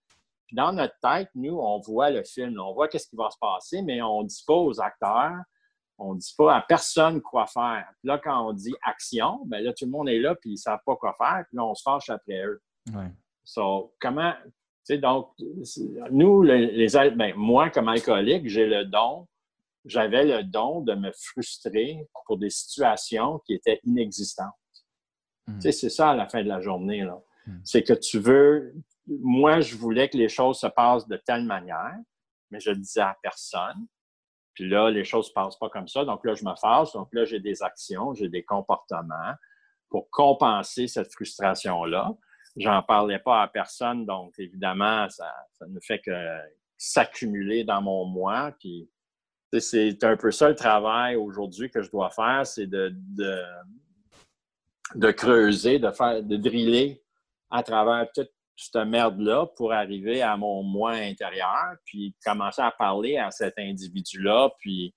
Puis 0.46 0.57
dans 0.57 0.73
notre 0.73 0.99
tête, 1.01 1.29
nous, 1.35 1.57
on 1.57 1.79
voit 1.81 2.11
le 2.11 2.25
film, 2.25 2.59
on 2.61 2.73
voit 2.73 2.88
qu'est-ce 2.88 3.09
qui 3.09 3.16
va 3.16 3.31
se 3.31 3.38
passer, 3.38 3.83
mais 3.83 4.03
on 4.03 4.23
ne 4.23 4.27
dit 4.27 4.42
pas 4.46 4.55
aux 4.55 4.81
acteurs, 4.81 5.37
on 6.00 6.14
ne 6.14 6.18
dit 6.18 6.34
pas 6.36 6.56
à 6.56 6.62
personne 6.62 7.20
quoi 7.20 7.46
faire. 7.46 7.86
Puis 7.98 8.08
là, 8.08 8.18
quand 8.18 8.48
on 8.48 8.52
dit 8.52 8.74
action, 8.82 9.40
ben 9.46 9.62
là, 9.62 9.72
tout 9.72 9.84
le 9.84 9.90
monde 9.90 10.08
est 10.08 10.18
là, 10.18 10.34
puis 10.34 10.50
ils 10.50 10.54
ne 10.54 10.58
savent 10.58 10.80
pas 10.84 10.96
quoi 10.96 11.14
faire, 11.18 11.44
puis 11.48 11.56
là, 11.56 11.64
on 11.64 11.74
se 11.74 11.82
fâche 11.82 12.10
après 12.10 12.42
eux. 12.44 12.60
Ouais. 12.92 13.12
So, 13.44 13.94
comment, 14.00 14.32
tu 14.42 14.50
sais, 14.84 14.98
donc, 14.98 15.32
nous, 16.10 16.42
les, 16.42 16.66
les 16.72 17.10
ben, 17.10 17.34
moi, 17.36 17.70
comme 17.70 17.88
alcoolique, 17.88 18.48
j'ai 18.48 18.66
le 18.66 18.84
don 18.84 19.26
j'avais 19.84 20.24
le 20.24 20.44
don 20.44 20.80
de 20.80 20.94
me 20.94 21.10
frustrer 21.12 22.06
pour 22.26 22.38
des 22.38 22.50
situations 22.50 23.38
qui 23.46 23.54
étaient 23.54 23.80
inexistantes. 23.84 24.52
Hmm. 25.46 25.54
Tu 25.56 25.62
sais, 25.62 25.72
c'est 25.72 25.90
ça 25.90 26.10
à 26.10 26.14
la 26.14 26.28
fin 26.28 26.42
de 26.42 26.48
la 26.48 26.60
journée. 26.60 27.04
Là. 27.04 27.20
Hmm. 27.46 27.60
C'est 27.64 27.82
que 27.82 27.94
tu 27.94 28.18
veux. 28.18 28.74
Moi, 29.06 29.60
je 29.60 29.76
voulais 29.76 30.08
que 30.08 30.16
les 30.16 30.28
choses 30.28 30.58
se 30.58 30.66
passent 30.66 31.08
de 31.08 31.16
telle 31.16 31.44
manière, 31.44 31.96
mais 32.50 32.60
je 32.60 32.70
ne 32.70 32.76
disais 32.76 33.00
à 33.00 33.16
personne. 33.22 33.86
Puis 34.61 34.68
là, 34.68 34.90
les 34.90 35.05
choses 35.05 35.25
ne 35.25 35.29
se 35.29 35.33
passent 35.33 35.57
pas 35.57 35.70
comme 35.70 35.88
ça. 35.88 36.05
Donc 36.05 36.23
là, 36.23 36.35
je 36.35 36.44
me 36.44 36.55
fâche. 36.55 36.92
Donc 36.92 37.09
là, 37.14 37.25
j'ai 37.25 37.40
des 37.40 37.62
actions, 37.62 38.12
j'ai 38.12 38.29
des 38.29 38.42
comportements 38.42 39.33
pour 39.88 40.11
compenser 40.11 40.87
cette 40.87 41.11
frustration-là. 41.11 42.14
J'en 42.57 42.83
parlais 42.83 43.20
pas 43.20 43.40
à 43.40 43.49
personne. 43.49 44.05
Donc, 44.05 44.35
évidemment, 44.37 45.09
ça, 45.09 45.35
ça 45.55 45.66
ne 45.66 45.81
fait 45.81 46.01
que 46.01 46.12
s'accumuler 46.77 47.64
dans 47.64 47.81
mon 47.81 48.05
moi. 48.05 48.55
Puis 48.61 48.87
c'est 49.59 50.05
un 50.05 50.18
peu 50.18 50.31
ça 50.31 50.51
le 50.51 50.55
travail 50.55 51.16
aujourd'hui 51.16 51.70
que 51.70 51.81
je 51.81 51.90
dois 51.90 52.11
faire, 52.11 52.46
c'est 52.46 52.66
de, 52.66 52.94
de, 54.94 55.11
creuser, 55.11 55.79
de 55.79 55.90
faire, 55.90 56.23
de 56.23 56.37
driller 56.37 57.03
à 57.51 57.62
travers 57.62 58.12
toute 58.12 58.31
cette 58.61 58.87
merde-là 58.87 59.46
pour 59.57 59.73
arriver 59.73 60.23
à 60.23 60.37
mon 60.37 60.62
moi 60.62 60.92
intérieur, 60.92 61.77
puis 61.85 62.14
commencer 62.25 62.62
à 62.62 62.70
parler 62.70 63.16
à 63.16 63.31
cet 63.31 63.59
individu-là, 63.59 64.51
puis 64.59 64.94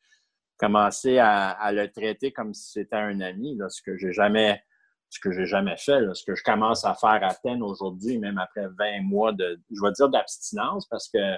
commencer 0.58 1.18
à, 1.20 1.72
le 1.72 1.88
traiter 1.92 2.32
comme 2.32 2.54
si 2.54 2.72
c'était 2.72 2.96
un 2.96 3.20
ami, 3.22 3.58
ce 3.70 3.82
que 3.82 3.98
j'ai 3.98 4.14
jamais 4.14 4.62
ce 5.10 5.20
que 5.20 5.32
j'ai 5.32 5.46
jamais 5.46 5.78
fait, 5.78 6.02
ce 6.16 6.24
que 6.26 6.34
je 6.34 6.44
commence 6.44 6.86
à 6.86 6.96
faire 6.96 7.20
à 7.24 7.36
peine 7.44 7.62
aujourd'hui, 7.62 8.18
même 8.18 8.40
après 8.40 8.68
20 8.80 9.02
mois 9.04 9.32
de, 9.32 9.62
je 9.70 9.80
vais 9.80 9.92
dire 9.92 10.10
d'abstinence, 10.10 10.88
parce 10.88 11.08
que 11.08 11.38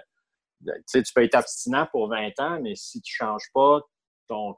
tu 0.93 1.13
peux 1.13 1.23
être 1.23 1.35
abstinent 1.35 1.85
pour 1.91 2.07
20 2.07 2.39
ans, 2.39 2.59
mais 2.61 2.75
si 2.75 3.01
tu 3.01 3.21
ne 3.21 3.25
changes 3.25 3.51
pas 3.53 3.81
ton, 4.29 4.55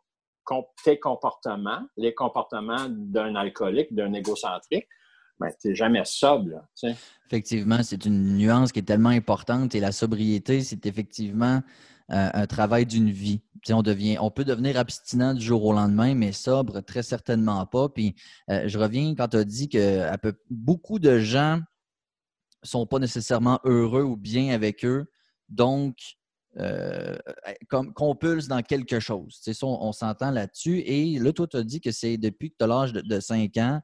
tes 0.83 0.99
comportements, 0.99 1.81
les 1.97 2.13
comportements 2.13 2.87
d'un 2.89 3.35
alcoolique, 3.35 3.93
d'un 3.93 4.13
égocentrique, 4.13 4.87
ben, 5.39 5.51
jamais 5.73 6.01
sobre. 6.05 6.63
Effectivement, 7.27 7.83
c'est 7.83 8.05
une 8.05 8.37
nuance 8.37 8.71
qui 8.71 8.79
est 8.79 8.83
tellement 8.83 9.09
importante 9.09 9.75
et 9.75 9.79
la 9.79 9.91
sobriété, 9.91 10.61
c'est 10.61 10.85
effectivement 10.85 11.61
euh, 12.11 12.29
un 12.33 12.47
travail 12.47 12.85
d'une 12.85 13.11
vie. 13.11 13.41
on, 13.69 14.31
peut 14.31 14.45
devenir 14.45 14.77
abstinent 14.77 15.33
du 15.33 15.45
jour 15.45 15.65
au 15.65 15.73
lendemain, 15.73 16.15
mais 16.15 16.31
sobre, 16.31 16.81
très 16.81 17.03
certainement 17.03 17.65
pas. 17.65 17.89
Puis 17.89 18.15
euh, 18.49 18.67
je 18.67 18.79
reviens 18.79 19.13
quand 19.15 19.27
tu 19.27 19.37
as 19.37 19.43
dit 19.43 19.69
que 19.69 20.09
beaucoup 20.49 20.99
de 20.99 21.19
gens 21.19 21.57
ne 21.57 22.67
sont 22.67 22.87
pas 22.87 22.99
nécessairement 22.99 23.59
heureux 23.65 24.03
ou 24.03 24.15
bien 24.15 24.53
avec 24.53 24.85
eux 24.85 25.07
donc, 25.49 25.97
euh, 26.57 27.15
comme 27.69 27.93
compulse 27.93 28.47
dans 28.47 28.61
quelque 28.61 28.99
chose. 28.99 29.39
Ça, 29.41 29.51
on, 29.65 29.91
s'entend 29.91 30.31
là-dessus. 30.31 30.79
Et 30.79 31.19
là, 31.19 31.31
toi, 31.31 31.47
tu 31.47 31.57
as 31.57 31.63
dit 31.63 31.81
que 31.81 31.91
c'est 31.91 32.17
depuis 32.17 32.51
que 32.51 32.55
tu 32.57 32.63
as 32.63 32.67
l'âge 32.67 32.93
de, 32.93 33.19
5 33.19 33.55
ans. 33.57 33.81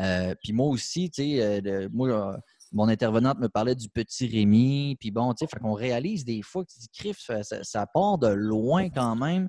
Euh, 0.00 0.34
puis 0.42 0.52
moi 0.52 0.66
aussi, 0.66 1.10
tu 1.10 1.22
sais, 1.22 1.62
euh, 1.66 1.88
moi, 1.92 2.38
mon 2.72 2.88
intervenante 2.88 3.38
me 3.38 3.48
parlait 3.48 3.74
du 3.74 3.88
petit 3.88 4.26
Rémi. 4.26 4.96
Puis 4.98 5.10
bon, 5.10 5.32
tu 5.34 5.46
sais, 5.46 5.58
qu'on 5.58 5.74
réalise 5.74 6.24
des 6.24 6.42
fois 6.42 6.64
que 6.64 6.70
tu 6.92 7.14
ça, 7.16 7.42
ça, 7.42 7.86
part 7.86 8.18
de 8.18 8.28
loin 8.28 8.90
quand 8.90 9.16
même. 9.16 9.48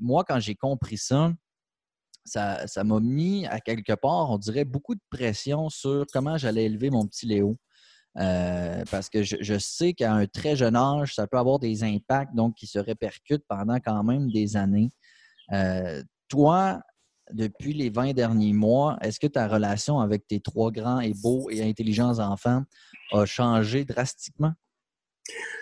moi, 0.00 0.24
quand 0.24 0.40
j'ai 0.40 0.54
compris 0.54 0.98
ça, 0.98 1.32
ça 2.24 2.84
m'a 2.84 3.00
mis 3.00 3.46
à 3.46 3.60
quelque 3.60 3.94
part, 3.94 4.30
on 4.30 4.38
dirait, 4.38 4.64
beaucoup 4.64 4.94
de 4.94 5.00
pression 5.10 5.68
sur 5.68 6.04
comment 6.12 6.38
j'allais 6.38 6.64
élever 6.64 6.90
mon 6.90 7.06
petit 7.06 7.26
Léo. 7.26 7.58
Euh, 8.18 8.82
parce 8.90 9.10
que 9.10 9.22
je, 9.22 9.58
sais 9.58 9.92
qu'à 9.92 10.14
un 10.14 10.26
très 10.26 10.56
jeune 10.56 10.76
âge, 10.76 11.14
ça 11.14 11.26
peut 11.26 11.36
avoir 11.36 11.58
des 11.58 11.84
impacts 11.84 12.34
donc 12.34 12.54
qui 12.54 12.66
se 12.66 12.78
répercutent 12.78 13.44
pendant 13.46 13.78
quand 13.78 14.02
même 14.04 14.30
des 14.30 14.56
années. 14.56 14.90
Euh, 15.52 16.02
toi, 16.28 16.80
depuis 17.32 17.72
les 17.72 17.90
20 17.90 18.12
derniers 18.12 18.52
mois, 18.52 18.96
est-ce 19.00 19.18
que 19.18 19.26
ta 19.26 19.48
relation 19.48 20.00
avec 20.00 20.26
tes 20.26 20.40
trois 20.40 20.70
grands 20.70 21.00
et 21.00 21.12
beaux 21.14 21.48
et 21.50 21.62
intelligents 21.62 22.18
enfants 22.18 22.62
a 23.12 23.24
changé 23.24 23.84
drastiquement? 23.84 24.52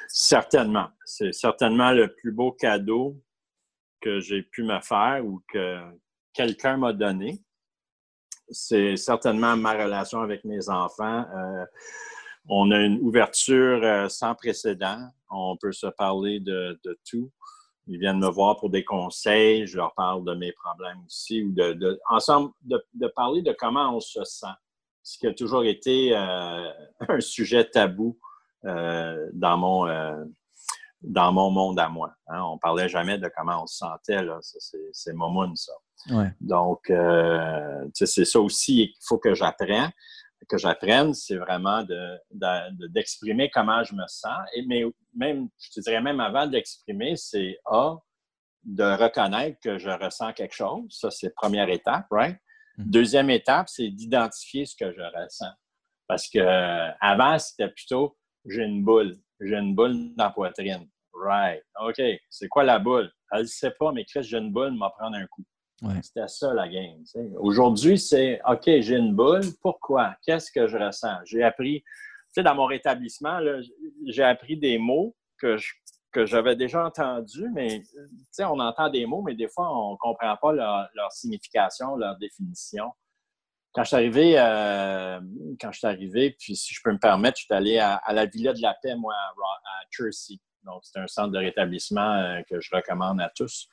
Certainement. 0.09 0.88
C'est 1.05 1.33
certainement 1.33 1.90
le 1.92 2.14
plus 2.14 2.33
beau 2.33 2.53
cadeau 2.53 3.20
que 4.00 4.20
j'ai 4.20 4.42
pu 4.42 4.62
me 4.62 4.79
faire 4.81 5.24
ou 5.24 5.42
que 5.53 5.81
quelqu'un 6.33 6.77
m'a 6.77 6.92
donné. 6.92 7.42
C'est 8.50 8.96
certainement 8.96 9.57
ma 9.57 9.72
relation 9.72 10.20
avec 10.20 10.44
mes 10.44 10.68
enfants. 10.68 11.24
Euh, 11.35 11.64
on 12.48 12.70
a 12.70 12.79
une 12.79 13.00
ouverture 13.00 13.83
euh, 13.83 14.09
sans 14.09 14.35
précédent. 14.35 15.09
On 15.31 15.57
peut 15.57 15.72
se 15.72 15.87
parler 15.87 16.40
de, 16.40 16.79
tout. 17.09 17.31
Ils 17.87 17.99
viennent 17.99 18.18
me 18.18 18.29
voir 18.29 18.57
pour 18.57 18.70
des 18.70 18.85
conseils. 18.85 19.66
Je 19.66 19.77
leur 19.77 19.94
parle 19.94 20.25
de 20.25 20.35
mes 20.35 20.53
problèmes 20.53 20.99
aussi. 21.07 21.42
Ou 21.42 21.53
de, 21.53 22.01
ensemble, 22.09 22.53
de, 22.62 23.07
parler 23.09 23.42
de 23.42 23.55
comment 23.59 23.97
on 23.97 24.01
se 24.01 24.25
sent. 24.25 24.47
Ce 25.03 25.18
qui 25.18 25.27
a 25.27 25.35
toujours 25.35 25.64
été 25.64 26.16
euh, 26.16 26.70
un 27.09 27.20
sujet 27.20 27.64
tabou 27.64 28.18
euh, 28.64 29.29
dans, 29.35 29.59
mon, 29.59 29.87
dans 31.03 31.33
mon 31.33 31.51
monde 31.51 31.79
à 31.79 31.88
moi. 31.88 32.12
Hein. 32.29 32.42
On 32.42 32.59
parlait 32.59 32.88
jamais 32.88 33.18
de 33.18 33.31
comment 33.37 33.64
on 33.64 33.66
se 33.66 33.79
sentait. 33.79 34.27
C'est 34.92 35.12
momoun, 35.12 35.55
ça. 35.55 35.73
Donc, 36.40 36.90
c'est 37.92 38.25
ça 38.25 38.40
aussi 38.40 38.92
qu'il 38.92 39.07
faut 39.07 39.18
que 39.18 39.35
j'apprenne 39.35 39.92
que 40.48 40.59
j'apprenne, 40.59 41.14
c'est 41.14 41.37
vraiment 41.37 41.85
d'exprimer 42.90 43.50
comment 43.50 43.83
je 43.85 43.94
me 43.94 44.07
sens. 44.07 44.38
Et, 44.54 44.64
mais 44.66 44.85
même, 45.14 45.48
je 45.59 45.70
te 45.70 45.80
dirais 45.80 46.00
même 46.00 46.20
avant 46.20 46.46
d'exprimer, 46.46 47.16
c'est 47.16 47.59
A, 47.66 47.96
de 48.64 48.85
reconnaître 48.85 49.59
que 49.62 49.78
je 49.78 49.90
ressens 49.90 50.33
quelque 50.33 50.54
chose. 50.54 50.85
Ça, 50.90 51.11
c'est 51.11 51.35
première 51.35 51.68
étape, 51.68 52.07
right? 52.11 52.37
Mm-hmm. 52.78 52.90
Deuxième 52.90 53.30
étape, 53.30 53.68
c'est 53.68 53.88
d'identifier 53.88 54.66
ce 54.66 54.74
que 54.76 54.92
je 54.92 55.00
ressens. 55.00 55.52
Parce 56.07 56.28
que 56.28 56.38
euh, 56.38 56.90
avant, 57.00 57.38
c'était 57.38 57.68
plutôt 57.68 58.16
j'ai 58.46 58.62
une 58.62 58.85
boule. 58.85 59.16
J'ai 59.40 59.57
une 59.57 59.74
boule 59.74 60.14
dans 60.16 60.24
la 60.24 60.30
poitrine. 60.30 60.88
Right. 61.12 61.62
OK. 61.80 62.00
C'est 62.30 62.48
quoi 62.48 62.64
la 62.64 62.78
boule? 62.78 63.11
Elle 63.33 63.42
ne 63.42 63.46
sait 63.46 63.72
pas, 63.78 63.92
mais 63.92 64.04
Chris, 64.04 64.24
j'ai 64.24 64.38
une 64.38 64.52
boule, 64.52 64.72
m'a 64.72 64.90
prendre 64.90 65.16
un 65.16 65.26
coup. 65.26 65.44
C'était 66.03 66.29
ça 66.29 66.55
la 66.55 66.69
game. 66.69 67.03
Aujourd'hui, 67.39 67.99
c'est 67.99 68.41
OK, 68.49 68.63
j'ai 68.65 68.97
une 68.97 69.15
boule. 69.15 69.43
Pourquoi? 69.61 70.15
Qu'est-ce 70.25 70.51
que 70.51 70.67
je 70.67 70.79
ressens? 70.79 71.19
J'ai 71.25 71.43
appris, 71.43 71.83
tu 71.83 71.87
sais, 72.33 72.43
dans 72.43 72.55
mon 72.55 72.67
rétablissement, 72.67 73.41
j'ai 74.07 74.23
appris 74.23 74.57
des 74.57 74.79
mots 74.79 75.15
que 75.39 75.57
que 76.15 76.25
j'avais 76.25 76.57
déjà 76.57 76.87
entendus, 76.87 77.51
mais 77.53 77.83
on 78.39 78.61
entend 78.61 78.89
des 78.89 79.05
mots, 79.05 79.21
mais 79.21 79.35
des 79.35 79.49
fois, 79.49 79.69
on 79.77 79.93
ne 79.93 79.97
comprend 79.97 80.37
pas 80.37 80.53
leur, 80.53 81.13
signification, 81.13 81.97
leur 81.97 82.17
définition. 82.17 82.93
Quand 83.75 83.83
je 83.83 83.89
suis 83.89 83.97
arrivé, 83.97 84.39
euh, 84.39 85.21
quand 85.61 85.73
je 85.73 85.79
suis 85.79 85.87
arrivé, 85.89 86.37
puis 86.39 86.55
si 86.55 86.73
je 86.73 86.81
peux 86.83 86.93
me 86.93 86.99
permettre, 86.99 87.39
je 87.39 87.45
suis 87.45 87.55
allé 87.55 87.79
à, 87.79 88.01
la 88.13 88.27
Villa 88.27 88.53
de 88.53 88.63
la 88.63 88.75
Paix, 88.81 88.95
moi, 88.95 89.13
à, 89.15 89.85
Chelsea. 89.91 90.39
Donc, 90.63 90.83
c'est 90.85 91.01
un 91.01 91.09
centre 91.09 91.31
de 91.31 91.39
rétablissement 91.39 92.15
euh, 92.15 92.41
que 92.49 92.61
je 92.61 92.71
recommande 92.73 93.21
à 93.21 93.31
tous. 93.35 93.69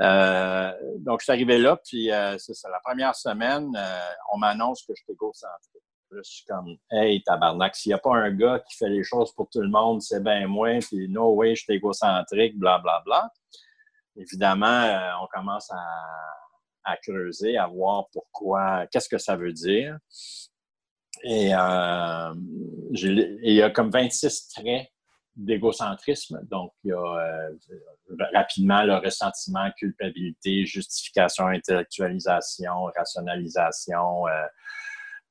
Euh, 0.00 0.72
donc, 0.98 1.20
je 1.20 1.24
suis 1.24 1.32
arrivé 1.32 1.58
là, 1.58 1.76
puis 1.76 2.12
euh, 2.12 2.36
c'est. 2.38 2.54
La 2.68 2.80
première 2.84 3.14
semaine, 3.14 3.74
euh, 3.76 4.10
on 4.32 4.38
m'annonce 4.38 4.82
que 4.82 4.92
je 4.96 5.02
suis 5.02 5.12
égocentrique. 5.12 5.82
Je 6.10 6.22
suis 6.22 6.44
comme, 6.46 6.76
hey, 6.90 7.22
tabarnak, 7.22 7.76
s'il 7.76 7.90
n'y 7.90 7.94
a 7.94 7.98
pas 7.98 8.16
un 8.16 8.30
gars 8.30 8.60
qui 8.60 8.76
fait 8.76 8.88
les 8.88 9.02
choses 9.02 9.32
pour 9.34 9.48
tout 9.50 9.60
le 9.60 9.68
monde, 9.68 10.00
c'est 10.00 10.22
bien 10.22 10.46
moi, 10.46 10.78
puis 10.80 11.08
no 11.08 11.34
way, 11.34 11.54
je 11.54 11.64
suis 11.64 11.74
égocentrique, 11.74 12.58
blablabla. 12.58 13.02
Bla, 13.04 13.04
bla. 13.04 13.32
Évidemment, 14.16 15.20
on 15.22 15.26
commence 15.26 15.70
à, 15.70 16.96
creuser, 17.02 17.58
à 17.58 17.66
voir 17.66 18.06
pourquoi, 18.10 18.86
qu'est-ce 18.86 19.08
que 19.08 19.18
ça 19.18 19.36
veut 19.36 19.52
dire. 19.52 19.98
Et 21.24 21.50
il 21.50 23.54
y 23.54 23.62
a 23.62 23.70
comme 23.70 23.90
26 23.90 24.48
traits 24.48 24.88
d'égocentrisme. 25.38 26.40
Donc, 26.50 26.72
il 26.82 26.88
y 26.88 26.92
a 26.92 26.98
euh, 26.98 27.50
rapidement 28.34 28.82
le 28.82 28.96
ressentiment, 28.96 29.70
culpabilité, 29.78 30.66
justification, 30.66 31.46
intellectualisation, 31.46 32.90
rationalisation. 32.96 34.26
Euh, 34.26 34.46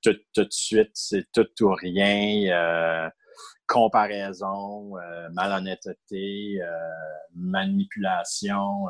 tout, 0.02 0.16
de 0.38 0.48
suite, 0.50 0.92
c'est 0.94 1.26
tout 1.34 1.48
ou 1.62 1.74
rien. 1.76 2.50
Euh, 2.52 3.10
comparaison, 3.68 4.94
malhonnêteté, 5.34 6.62
manipulation. 7.36 8.88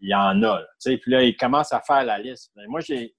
il 0.00 0.10
y 0.10 0.14
en 0.14 0.40
a. 0.44 0.62
puis 0.84 1.00
là, 1.06 1.24
il 1.24 1.36
commence 1.36 1.72
à 1.72 1.80
faire 1.80 2.04
la 2.04 2.20
liste. 2.20 2.52
Ben, 2.54 2.66
moi, 2.68 2.78
j'ai, 2.78 3.16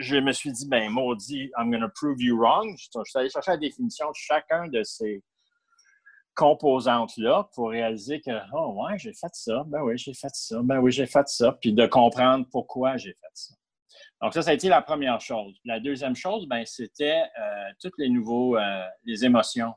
je 0.00 0.16
me 0.16 0.32
suis 0.32 0.52
dit, 0.52 0.68
ben 0.68 0.90
maudit, 0.90 1.50
I'm 1.56 1.70
going 1.70 1.80
to 1.80 1.88
prove 1.94 2.20
you 2.20 2.36
wrong. 2.36 2.76
Je, 2.76 2.88
suis 3.04 3.18
allé 3.18 3.30
chercher 3.30 3.52
la 3.52 3.56
définition 3.56 4.08
de 4.08 4.14
chacun 4.14 4.68
de 4.68 4.82
ces 4.82 5.22
composantes-là 6.36 7.48
pour 7.54 7.70
réaliser 7.70 8.20
que, 8.20 8.30
oh 8.52 8.74
ouais, 8.76 8.98
j'ai 8.98 9.12
fait 9.12 9.32
ça, 9.32 9.64
ben 9.66 9.82
oui, 9.82 9.98
j'ai 9.98 10.14
fait 10.14 10.34
ça, 10.34 10.60
ben 10.62 10.78
oui, 10.78 10.92
j'ai 10.92 11.06
fait 11.06 11.26
ça, 11.26 11.52
puis 11.52 11.72
de 11.72 11.86
comprendre 11.86 12.46
pourquoi 12.52 12.96
j'ai 12.96 13.14
fait 13.14 13.32
ça. 13.32 13.54
Donc 14.22 14.32
ça, 14.32 14.42
ça 14.42 14.50
a 14.50 14.54
été 14.54 14.68
la 14.68 14.82
première 14.82 15.20
chose. 15.20 15.58
La 15.64 15.80
deuxième 15.80 16.14
chose, 16.14 16.46
ben, 16.46 16.64
c'était 16.64 17.22
euh, 17.38 17.70
toutes 17.80 17.98
les 17.98 18.08
nouveaux, 18.08 18.56
euh, 18.56 18.84
les 19.04 19.24
émotions. 19.24 19.74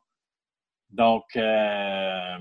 Donc, 0.92 1.24
euh, 1.36 2.38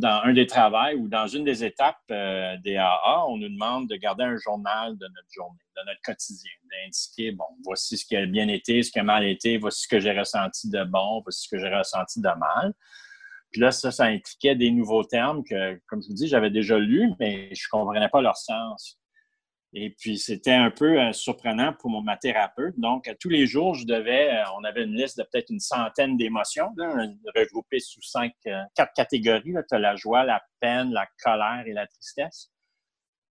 dans 0.00 0.20
un 0.24 0.32
des 0.32 0.46
travaux 0.46 0.96
ou 0.98 1.08
dans 1.08 1.28
une 1.28 1.44
des 1.44 1.64
étapes 1.64 2.02
des 2.08 2.76
AA, 2.76 3.24
on 3.28 3.36
nous 3.36 3.48
demande 3.48 3.88
de 3.88 3.94
garder 3.94 4.24
un 4.24 4.36
journal 4.36 4.98
de 4.98 5.06
notre 5.06 5.28
journée, 5.30 5.60
de 5.76 5.82
notre 5.86 6.00
quotidien, 6.02 6.50
d'indiquer, 6.72 7.30
bon, 7.32 7.44
voici 7.64 7.96
ce 7.96 8.04
qui 8.04 8.16
a 8.16 8.26
bien 8.26 8.48
été, 8.48 8.82
ce 8.82 8.90
qui 8.90 8.98
a 8.98 9.04
mal 9.04 9.24
été, 9.24 9.58
voici 9.58 9.82
ce 9.82 9.88
que 9.88 10.00
j'ai 10.00 10.18
ressenti 10.18 10.68
de 10.68 10.82
bon, 10.84 11.20
voici 11.22 11.44
ce 11.44 11.48
que 11.48 11.58
j'ai 11.60 11.72
ressenti 11.72 12.20
de 12.20 12.28
mal. 12.36 12.74
Puis 13.50 13.60
là, 13.60 13.70
ça, 13.72 13.90
ça 13.90 14.04
impliquait 14.04 14.54
des 14.54 14.70
nouveaux 14.70 15.04
termes 15.04 15.42
que, 15.42 15.80
comme 15.86 16.02
je 16.02 16.08
vous 16.08 16.14
dis, 16.14 16.28
j'avais 16.28 16.50
déjà 16.50 16.78
lus, 16.78 17.12
mais 17.18 17.54
je 17.54 17.66
ne 17.66 17.78
comprenais 17.78 18.08
pas 18.08 18.20
leur 18.20 18.36
sens. 18.36 18.98
Et 19.74 19.90
puis, 19.90 20.18
c'était 20.18 20.52
un 20.52 20.70
peu 20.70 20.98
euh, 20.98 21.12
surprenant 21.12 21.74
pour 21.74 21.90
mon, 21.90 22.00
ma 22.00 22.16
thérapeute. 22.16 22.78
Donc, 22.78 23.10
tous 23.20 23.28
les 23.28 23.46
jours, 23.46 23.74
je 23.74 23.84
devais, 23.84 24.30
euh, 24.30 24.44
on 24.56 24.64
avait 24.64 24.84
une 24.84 24.94
liste 24.94 25.18
de 25.18 25.24
peut-être 25.24 25.50
une 25.50 25.60
centaine 25.60 26.16
d'émotions, 26.16 26.74
regroupées 27.36 27.80
sous 27.80 28.00
cinq, 28.02 28.32
euh, 28.46 28.62
quatre 28.74 28.92
catégories. 28.94 29.54
Tu 29.68 29.74
as 29.74 29.78
la 29.78 29.94
joie, 29.96 30.24
la 30.24 30.42
peine, 30.60 30.92
la 30.92 31.06
colère 31.22 31.64
et 31.66 31.72
la 31.72 31.86
tristesse. 31.86 32.50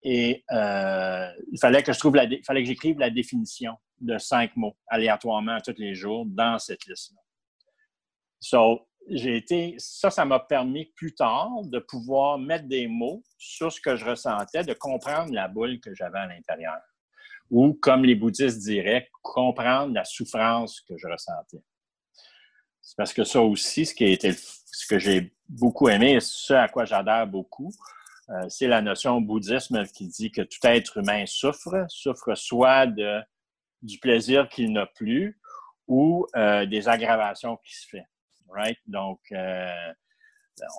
Et 0.03 0.43
il 0.49 1.59
fallait 1.59 1.81
que 1.83 1.91
je 1.91 1.99
trouve 1.99 2.15
la, 2.15 2.25
il 2.25 2.43
fallait 2.45 2.61
que 2.61 2.67
j'écrive 2.67 2.99
la 2.99 3.09
définition 3.09 3.73
de 3.99 4.17
cinq 4.19 4.55
mots 4.55 4.77
aléatoirement 4.87 5.57
tous 5.59 5.73
les 5.79 5.95
jours 5.95 6.23
dans 6.27 6.59
cette 6.59 6.85
liste-là. 6.85 7.19
So, 8.39 8.86
j'ai 9.09 9.37
été, 9.37 9.75
ça, 9.77 10.09
ça 10.09 10.25
m'a 10.25 10.39
permis 10.39 10.85
plus 10.95 11.13
tard 11.13 11.49
de 11.63 11.79
pouvoir 11.79 12.37
mettre 12.37 12.67
des 12.67 12.87
mots 12.87 13.23
sur 13.37 13.71
ce 13.71 13.79
que 13.79 13.95
je 13.95 14.05
ressentais, 14.05 14.63
de 14.63 14.73
comprendre 14.73 15.33
la 15.33 15.47
boule 15.47 15.79
que 15.79 15.93
j'avais 15.93 16.19
à 16.19 16.27
l'intérieur. 16.27 16.79
Ou, 17.49 17.73
comme 17.73 18.03
les 18.03 18.15
bouddhistes 18.15 18.59
diraient, 18.59 19.09
comprendre 19.21 19.93
la 19.93 20.03
souffrance 20.03 20.81
que 20.81 20.97
je 20.97 21.07
ressentais. 21.07 21.63
C'est 22.81 22.97
parce 22.97 23.13
que 23.13 23.23
ça 23.23 23.41
aussi, 23.41 23.85
ce 23.85 23.93
qui 23.93 24.17
ce 24.21 24.87
que 24.87 24.99
j'ai 24.99 25.33
beaucoup 25.47 25.87
aimé, 25.89 26.19
ce 26.19 26.53
à 26.53 26.67
quoi 26.67 26.85
j'adhère 26.85 27.27
beaucoup, 27.27 27.71
euh, 28.29 28.49
c'est 28.49 28.67
la 28.67 28.81
notion 28.81 29.21
bouddhisme 29.21 29.85
qui 29.87 30.07
dit 30.07 30.31
que 30.31 30.41
tout 30.41 30.59
être 30.63 30.97
humain 30.97 31.25
souffre, 31.25 31.85
souffre 31.87 32.35
soit 32.35 32.87
de, 32.87 33.21
du 33.81 33.99
plaisir 33.99 34.49
qu'il 34.49 34.73
n'a 34.73 34.85
plus 34.85 35.39
ou 35.87 36.27
euh, 36.35 36.65
des 36.65 36.89
aggravations 36.89 37.57
qui 37.65 37.73
se 37.73 37.87
fait 37.87 38.05
right? 38.49 38.77
Donc, 38.87 39.19
euh, 39.31 39.93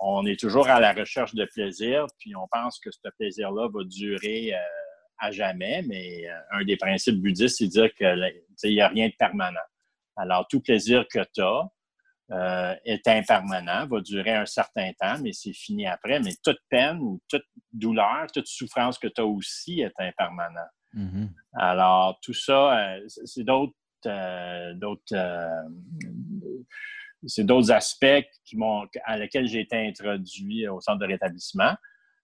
on 0.01 0.25
est 0.25 0.39
toujours 0.39 0.67
à 0.67 0.79
la 0.79 0.93
recherche 0.93 1.33
de 1.35 1.45
plaisir, 1.45 2.05
puis 2.19 2.35
on 2.35 2.47
pense 2.51 2.79
que 2.79 2.91
ce 2.91 3.09
plaisir-là 3.17 3.69
va 3.73 3.83
durer 3.85 4.53
euh, 4.53 4.59
à 5.19 5.31
jamais, 5.31 5.81
mais 5.83 6.27
euh, 6.27 6.39
un 6.51 6.63
des 6.63 6.77
principes 6.77 7.21
bouddhistes, 7.21 7.57
c'est 7.57 7.65
de 7.65 7.71
dire 7.71 7.93
qu'il 7.93 8.71
n'y 8.71 8.81
a 8.81 8.87
rien 8.87 9.07
de 9.07 9.15
permanent. 9.17 9.59
Alors, 10.15 10.47
tout 10.47 10.61
plaisir 10.61 11.05
que 11.11 11.19
tu 11.33 11.41
as 11.41 11.69
est 12.85 13.07
impermanent, 13.07 13.87
va 13.87 14.01
durer 14.01 14.35
un 14.35 14.45
certain 14.45 14.91
temps, 14.99 15.17
mais 15.19 15.33
c'est 15.33 15.53
fini 15.53 15.87
après. 15.87 16.19
Mais 16.19 16.33
toute 16.43 16.59
peine 16.69 16.99
ou 16.99 17.19
toute 17.27 17.45
douleur, 17.73 18.27
toute 18.31 18.45
souffrance 18.45 18.99
que 18.99 19.07
tu 19.07 19.19
as 19.19 19.25
aussi 19.25 19.81
est 19.81 19.93
impermanent. 19.97 20.67
Mm-hmm. 20.93 21.29
Alors, 21.53 22.19
tout 22.21 22.35
ça, 22.35 22.97
c'est 23.07 23.43
d'autres 23.43 23.73
d'autres 24.75 25.15
c'est 27.27 27.43
d'autres 27.43 27.71
aspects 27.71 28.25
qui 28.45 28.57
à 29.05 29.17
lesquels 29.17 29.47
j'ai 29.47 29.61
été 29.61 29.75
introduit 29.75 30.67
au 30.67 30.79
centre 30.79 30.99
de 30.99 31.05
rétablissement 31.05 31.73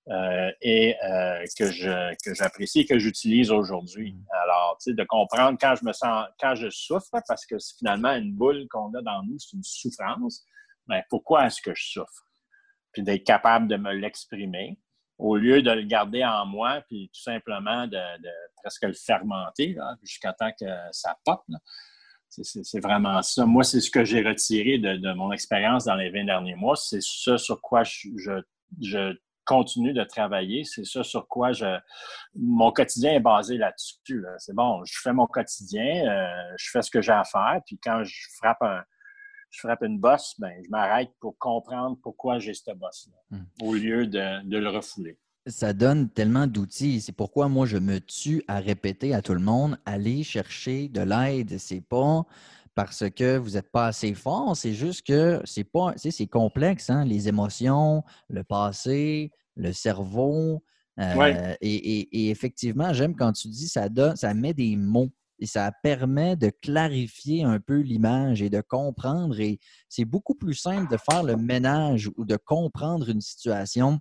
euh, 0.10 0.52
et 0.62 0.96
euh, 1.04 1.44
que, 1.58 1.72
je, 1.72 2.14
que 2.24 2.36
j'apprécie 2.36 2.82
et 2.82 2.86
que 2.86 3.00
j'utilise 3.00 3.50
aujourd'hui. 3.50 4.14
Mm. 4.14 4.26
Alors, 4.44 4.78
tu 4.80 4.92
sais, 4.92 4.96
de 4.96 5.04
comprendre 5.04 5.58
quand 5.60 5.76
je 5.76 5.86
me 5.86 5.94
sens, 5.94 6.28
quand 6.40 6.54
je 6.54 6.70
souffre, 6.70 7.10
parce 7.28 7.46
que 7.46 7.58
c'est 7.58 7.78
finalement 7.80 8.12
une 8.12 8.34
boule 8.34 8.68
qu'on 8.70 8.94
a 8.94 9.02
dans 9.02 9.24
nous, 9.24 9.40
c'est 9.40 9.58
une 9.58 9.64
souffrance, 9.64 10.46
mais 10.88 11.00
ben, 11.00 11.04
pourquoi 11.10 11.48
est-ce 11.48 11.62
que 11.62 11.74
je 11.74 11.84
souffre? 11.84 12.28
Puis 12.94 13.02
d'être 13.02 13.24
capable 13.24 13.68
de 13.68 13.78
me 13.78 13.94
l'exprimer 13.94 14.80
au 15.18 15.38
lieu 15.38 15.62
de 15.62 15.72
le 15.72 15.84
garder 15.84 16.24
en 16.24 16.46
moi, 16.46 16.82
puis 16.88 17.10
tout 17.14 17.22
simplement 17.22 17.88
de, 17.88 18.00
presque 18.62 18.84
le 18.84 18.94
fermenter 18.94 19.76
jusqu'à 20.04 20.34
temps 20.34 20.52
que 20.60 20.66
ça 20.92 21.18
pop. 21.26 21.42
C'est 22.30 22.80
vraiment 22.80 23.22
ça. 23.22 23.46
Moi, 23.46 23.64
c'est 23.64 23.80
ce 23.80 23.90
que 23.90 24.04
j'ai 24.04 24.22
retiré 24.22 24.78
de, 24.78 25.14
mon 25.14 25.32
expérience 25.32 25.86
dans 25.86 25.96
les 25.96 26.10
20 26.10 26.26
derniers 26.26 26.56
mois. 26.56 26.76
C'est 26.76 27.02
ça 27.02 27.38
sur 27.38 27.62
quoi 27.62 27.84
je, 27.84 29.14
continue 29.46 29.94
de 29.94 30.04
travailler. 30.04 30.64
C'est 30.64 30.86
ça 30.86 31.04
sur 31.04 31.28
quoi 31.28 31.52
je, 31.52 31.80
mon 32.36 32.72
quotidien 32.72 33.14
est 33.14 33.20
basé 33.20 33.58
là-dessus. 33.58 34.26
C'est 34.40 34.56
bon, 34.56 34.84
je 34.86 35.00
fais 35.02 35.14
mon 35.14 35.28
quotidien, 35.28 36.08
euh, 36.08 36.54
je 36.58 36.70
fais 36.72 36.82
ce 36.82 36.90
que 36.90 37.00
j'ai 37.00 37.12
à 37.12 37.24
faire, 37.24 37.62
puis 37.66 37.80
quand 37.82 38.04
je 38.04 38.28
frappe 38.38 38.64
un, 38.64 38.82
je 39.52 39.60
frappe 39.60 39.84
une 39.84 40.00
bosse, 40.00 40.34
ben, 40.40 40.52
je 40.66 40.70
m'arrête 40.72 41.12
pour 41.20 41.38
comprendre 41.38 41.96
pourquoi 42.02 42.40
j'ai 42.40 42.56
cette 42.56 42.76
bosse-là, 42.76 43.38
hmm. 43.38 43.46
au 43.62 43.76
lieu 43.76 44.08
de 44.08 44.58
le 44.58 44.70
refouler 44.70 45.20
ça 45.48 45.74
donne 45.74 46.10
tellement 46.10 46.48
d'outils. 46.48 47.02
C'est 47.02 47.12
pourquoi 47.12 47.48
moi, 47.48 47.66
je 47.66 47.78
me 47.78 48.00
tue 48.00 48.44
à 48.48 48.60
répéter 48.60 49.14
à 49.14 49.22
tout 49.22 49.34
le 49.34 49.40
monde, 49.40 49.78
allez 49.86 50.24
chercher 50.24 50.88
de 50.88 51.02
l'aide. 51.02 51.58
C'est 51.60 51.82
pas 51.82 52.26
parce 52.74 53.10
que 53.10 53.38
vous 53.38 53.52
n'êtes 53.52 53.72
pas 53.72 53.88
assez 53.88 54.14
fort, 54.14 54.56
c'est 54.58 54.74
juste 54.74 55.08
que 55.08 55.42
c'est 55.46 55.64
pas, 55.64 55.94
c'est 55.96 56.28
complexe, 56.28 56.90
hein? 56.90 57.06
les 57.06 57.30
émotions, 57.30 58.04
le 58.30 58.44
passé, 58.44 59.32
le 59.56 59.72
cerveau. 59.72 60.62
Euh, 61.00 61.54
et, 61.62 62.30
effectivement, 62.30 62.94
j'aime 62.94 63.16
quand 63.16 63.32
tu 63.32 63.48
dis 63.48 63.68
ça 63.68 63.88
donne, 63.88 64.16
ça 64.16 64.34
met 64.34 64.54
des 64.54 64.76
mots 64.76 65.10
et 65.40 65.46
ça 65.46 65.72
permet 65.84 66.36
de 66.36 66.50
clarifier 66.50 67.44
un 67.44 67.60
peu 67.60 67.80
l'image 67.80 68.42
et 68.42 68.50
de 68.50 68.62
comprendre. 68.62 69.40
Et 69.40 69.60
c'est 69.88 70.06
beaucoup 70.06 70.36
plus 70.36 70.54
simple 70.54 70.92
de 70.92 70.98
faire 70.98 71.24
le 71.24 71.38
ménage 71.38 72.10
ou 72.18 72.26
de 72.26 72.38
comprendre 72.38 73.10
une 73.10 73.22
situation 73.22 74.00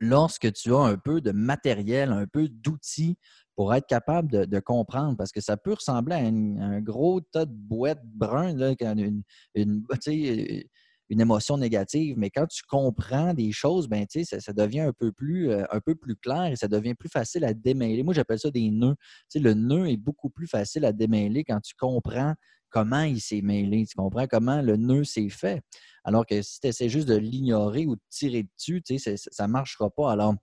lorsque 0.00 0.52
tu 0.52 0.74
as 0.74 0.78
un 0.78 0.96
peu 0.96 1.20
de 1.20 1.32
matériel, 1.32 2.12
un 2.12 2.26
peu 2.26 2.48
d'outils 2.48 3.16
pour 3.54 3.74
être 3.74 3.86
capable 3.88 4.46
de, 4.46 4.60
comprendre, 4.60 5.16
parce 5.16 5.32
que 5.32 5.40
ça 5.40 5.56
peut 5.56 5.72
ressembler 5.72 6.14
à, 6.14 6.18
un 6.18 6.80
gros 6.80 7.20
tas 7.20 7.44
de 7.44 7.52
boîtes 7.52 8.04
brun, 8.04 8.54
là, 8.54 8.72
une, 8.80 9.24
une, 9.56 9.84
une, 11.10 11.20
émotion 11.20 11.58
négative, 11.58 12.14
mais 12.18 12.30
quand 12.30 12.46
tu 12.46 12.62
comprends 12.68 13.34
des 13.34 13.50
choses, 13.50 13.88
ben, 13.88 14.06
ça, 14.08 14.38
ça 14.38 14.52
devient 14.52 14.82
un 14.82 14.92
peu, 14.92 15.10
plus, 15.10 15.50
euh, 15.50 15.64
un 15.72 15.80
peu 15.80 15.96
plus 15.96 16.14
clair 16.14 16.52
et 16.52 16.56
ça 16.56 16.68
devient 16.68 16.94
plus 16.94 17.08
facile 17.08 17.44
à 17.44 17.52
démêler. 17.52 18.04
Moi, 18.04 18.14
j'appelle 18.14 18.38
ça 18.38 18.52
des 18.52 18.70
nœuds. 18.70 18.94
le 19.34 19.54
nœud 19.54 19.88
est 19.88 19.96
beaucoup 19.96 20.30
plus 20.30 20.46
facile 20.46 20.84
à 20.84 20.92
démêler 20.92 21.42
quand 21.42 21.60
tu 21.60 21.74
comprends 21.76 22.34
comment 22.70 23.02
il 23.02 23.20
s'est 23.20 23.42
mêlé, 23.42 23.86
tu 23.86 23.96
comprends? 23.96 24.26
Comment 24.26 24.62
le 24.62 24.76
nœud 24.76 25.04
s'est 25.04 25.28
fait? 25.28 25.62
Alors 26.04 26.26
que 26.26 26.40
si 26.42 26.60
tu 26.60 26.68
essaies 26.68 26.88
juste 26.88 27.08
de 27.08 27.16
l'ignorer 27.16 27.86
ou 27.86 27.96
de 27.96 28.00
tirer 28.08 28.44
dessus, 28.44 28.82
ça 29.08 29.46
ne 29.46 29.52
marchera 29.52 29.90
pas. 29.90 30.12
Alors, 30.12 30.34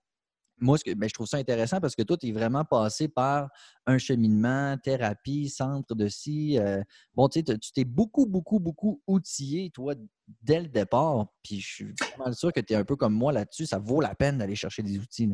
moi, 0.58 0.78
ben, 0.86 1.10
je 1.10 1.14
trouve 1.14 1.28
ça 1.28 1.38
intéressant 1.38 1.82
parce 1.82 1.96
que 1.96 2.02
toi, 2.04 2.18
tu 2.18 2.28
es 2.28 2.32
vraiment 2.32 2.64
passé 2.64 3.08
par 3.08 3.50
un 3.86 3.98
cheminement, 3.98 4.78
thérapie, 4.78 5.50
centre 5.50 5.96
de 5.96 6.08
ci. 6.08 6.58
Euh, 6.58 6.82
bon, 7.14 7.28
tu 7.28 7.44
t'es 7.44 7.84
beaucoup, 7.84 8.26
beaucoup, 8.26 8.60
beaucoup 8.60 9.02
outillé, 9.06 9.70
toi, 9.72 9.96
dès 10.42 10.62
le 10.62 10.68
départ. 10.68 11.28
Puis 11.44 11.60
je 11.60 11.74
suis 11.74 11.94
vraiment 12.16 12.32
sûr 12.34 12.54
que 12.54 12.62
tu 12.62 12.74
es 12.74 12.76
un 12.76 12.86
peu 12.86 12.96
comme 12.96 13.14
moi 13.14 13.34
là-dessus. 13.34 13.66
Ça 13.66 13.80
vaut 13.80 14.02
la 14.02 14.16
peine 14.16 14.38
d'aller 14.38 14.56
chercher 14.56 14.82
des 14.82 14.98
outils. 14.98 15.30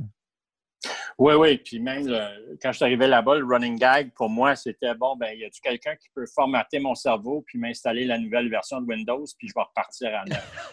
Oui, 1.18 1.34
oui. 1.36 1.58
Puis 1.58 1.80
même 1.80 2.08
quand 2.62 2.72
je 2.72 2.78
suis 2.78 2.86
arrivé 2.86 3.08
là-bas, 3.08 3.36
le 3.36 3.46
running 3.46 3.78
gag, 3.78 4.12
pour 4.14 4.30
moi, 4.30 4.56
c'était 4.56 4.94
bon, 4.96 5.16
ben, 5.16 5.38
y 5.38 5.46
a-tu 5.46 5.62
quelqu'un 5.62 5.96
qui 5.96 6.10
peut 6.14 6.26
formater 6.34 6.80
mon 6.80 6.96
cerveau 6.96 7.44
puis 7.46 7.60
m'installer 7.60 8.06
la 8.06 8.18
nouvelle 8.18 8.50
version 8.50 8.82
de 8.82 8.88
Windows 8.88 9.26
puis 9.38 9.48
je 9.48 9.54
vais 9.56 9.64
repartir 9.64 10.16
à 10.16 10.26
neuf? 10.26 10.72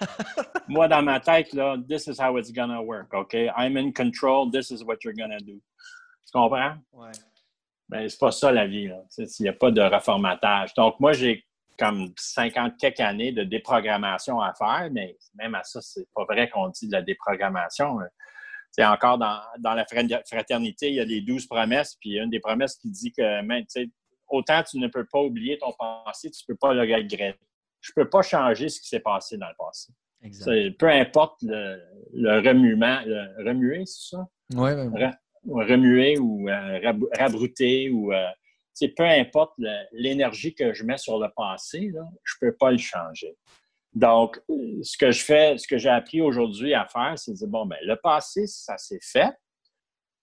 moi, 0.68 0.89
dans 0.89 1.03
ma 1.03 1.20
tête, 1.20 1.53
là, 1.53 1.76
this 1.89 2.07
is 2.07 2.20
how 2.20 2.39
it's 2.39 2.53
gonna 2.53 2.80
work, 2.80 3.12
OK? 3.14 3.34
I'm 3.34 3.76
in 3.76 3.93
control, 3.93 4.51
this 4.51 4.70
is 4.70 4.82
what 4.84 4.99
you're 5.05 5.16
gonna 5.16 5.41
do. 5.41 5.61
Tu 6.26 6.32
comprends? 6.32 6.76
Oui. 6.93 7.11
Ben, 7.89 8.09
c'est 8.09 8.18
pas 8.18 8.32
ça 8.32 8.53
la 8.53 8.66
vie, 8.66 8.89
là. 8.89 9.03
Il 9.16 9.26
n'y 9.41 9.49
a 9.49 9.55
pas 9.55 9.70
de 9.70 9.80
reformatage. 9.80 10.74
Donc, 10.74 11.01
moi, 11.01 11.12
j'ai 11.14 11.45
comme 11.78 12.12
50 12.16 12.76
quelques 12.76 13.01
années 13.01 13.32
de 13.32 13.45
déprogrammation 13.45 14.41
à 14.41 14.53
faire, 14.53 14.89
mais 14.93 15.16
même 15.34 15.55
à 15.55 15.62
ça, 15.62 15.80
c'est 15.80 16.07
pas 16.14 16.24
vrai 16.24 16.51
qu'on 16.51 16.68
dit 16.68 16.89
de 16.89 16.93
la 16.93 17.03
déprogrammation 17.03 17.99
c'est 18.70 18.84
encore 18.84 19.18
dans, 19.18 19.40
la 19.62 19.84
fraternité, 20.24 20.88
il 20.88 20.94
y 20.94 21.00
a 21.00 21.04
les 21.04 21.20
douze 21.20 21.46
promesses, 21.46 21.96
puis 22.00 22.10
il 22.10 22.16
y 22.16 22.20
a 22.20 22.22
une 22.22 22.30
des 22.30 22.40
promesses 22.40 22.76
qui 22.76 22.90
dit 22.90 23.12
que 23.12 23.42
même, 23.42 23.64
autant 24.28 24.62
tu 24.62 24.78
ne 24.78 24.88
peux 24.88 25.04
pas 25.04 25.20
oublier 25.20 25.58
ton 25.58 25.72
passé, 25.72 26.30
tu 26.30 26.42
ne 26.48 26.54
peux 26.54 26.58
pas 26.58 26.74
le 26.74 26.80
regretter. 26.80 27.38
Je 27.80 27.92
ne 27.96 28.02
peux 28.02 28.10
pas 28.10 28.22
changer 28.22 28.68
ce 28.68 28.80
qui 28.80 28.88
s'est 28.88 29.00
passé 29.00 29.36
dans 29.36 29.48
le 29.48 29.54
passé. 29.58 29.92
Peu 30.78 30.88
importe 30.88 31.40
le, 31.42 32.40
remuement, 32.40 33.00
le 33.06 33.46
remuer, 33.46 33.84
c'est 33.86 34.16
ça? 34.16 34.26
Oui, 34.54 34.70
oui. 34.72 35.04
remuer 35.44 36.18
ou 36.18 36.48
rabrouter 37.16 37.90
ou 37.90 38.12
peu 38.96 39.04
importe 39.04 39.54
l'énergie 39.92 40.54
que 40.54 40.72
je 40.72 40.84
mets 40.84 40.98
sur 40.98 41.18
le 41.18 41.28
passé, 41.36 41.92
je 42.24 42.34
ne 42.42 42.48
peux 42.48 42.56
pas 42.56 42.70
le 42.70 42.78
changer. 42.78 43.36
Donc, 43.95 44.41
ce 44.82 44.97
que 44.97 45.11
je 45.11 45.24
fais, 45.24 45.57
ce 45.59 45.66
que 45.66 45.78
j'ai 45.78 45.89
appris 45.89 46.20
aujourd'hui 46.20 46.74
à 46.74 46.86
faire, 46.86 47.14
c'est 47.16 47.32
de 47.32 47.36
dire, 47.36 47.49
bon, 47.49 47.66
ben, 47.66 47.78
le 47.82 47.97
passé, 47.97 48.47
ça 48.47 48.76
s'est 48.76 49.01
fait. 49.03 49.32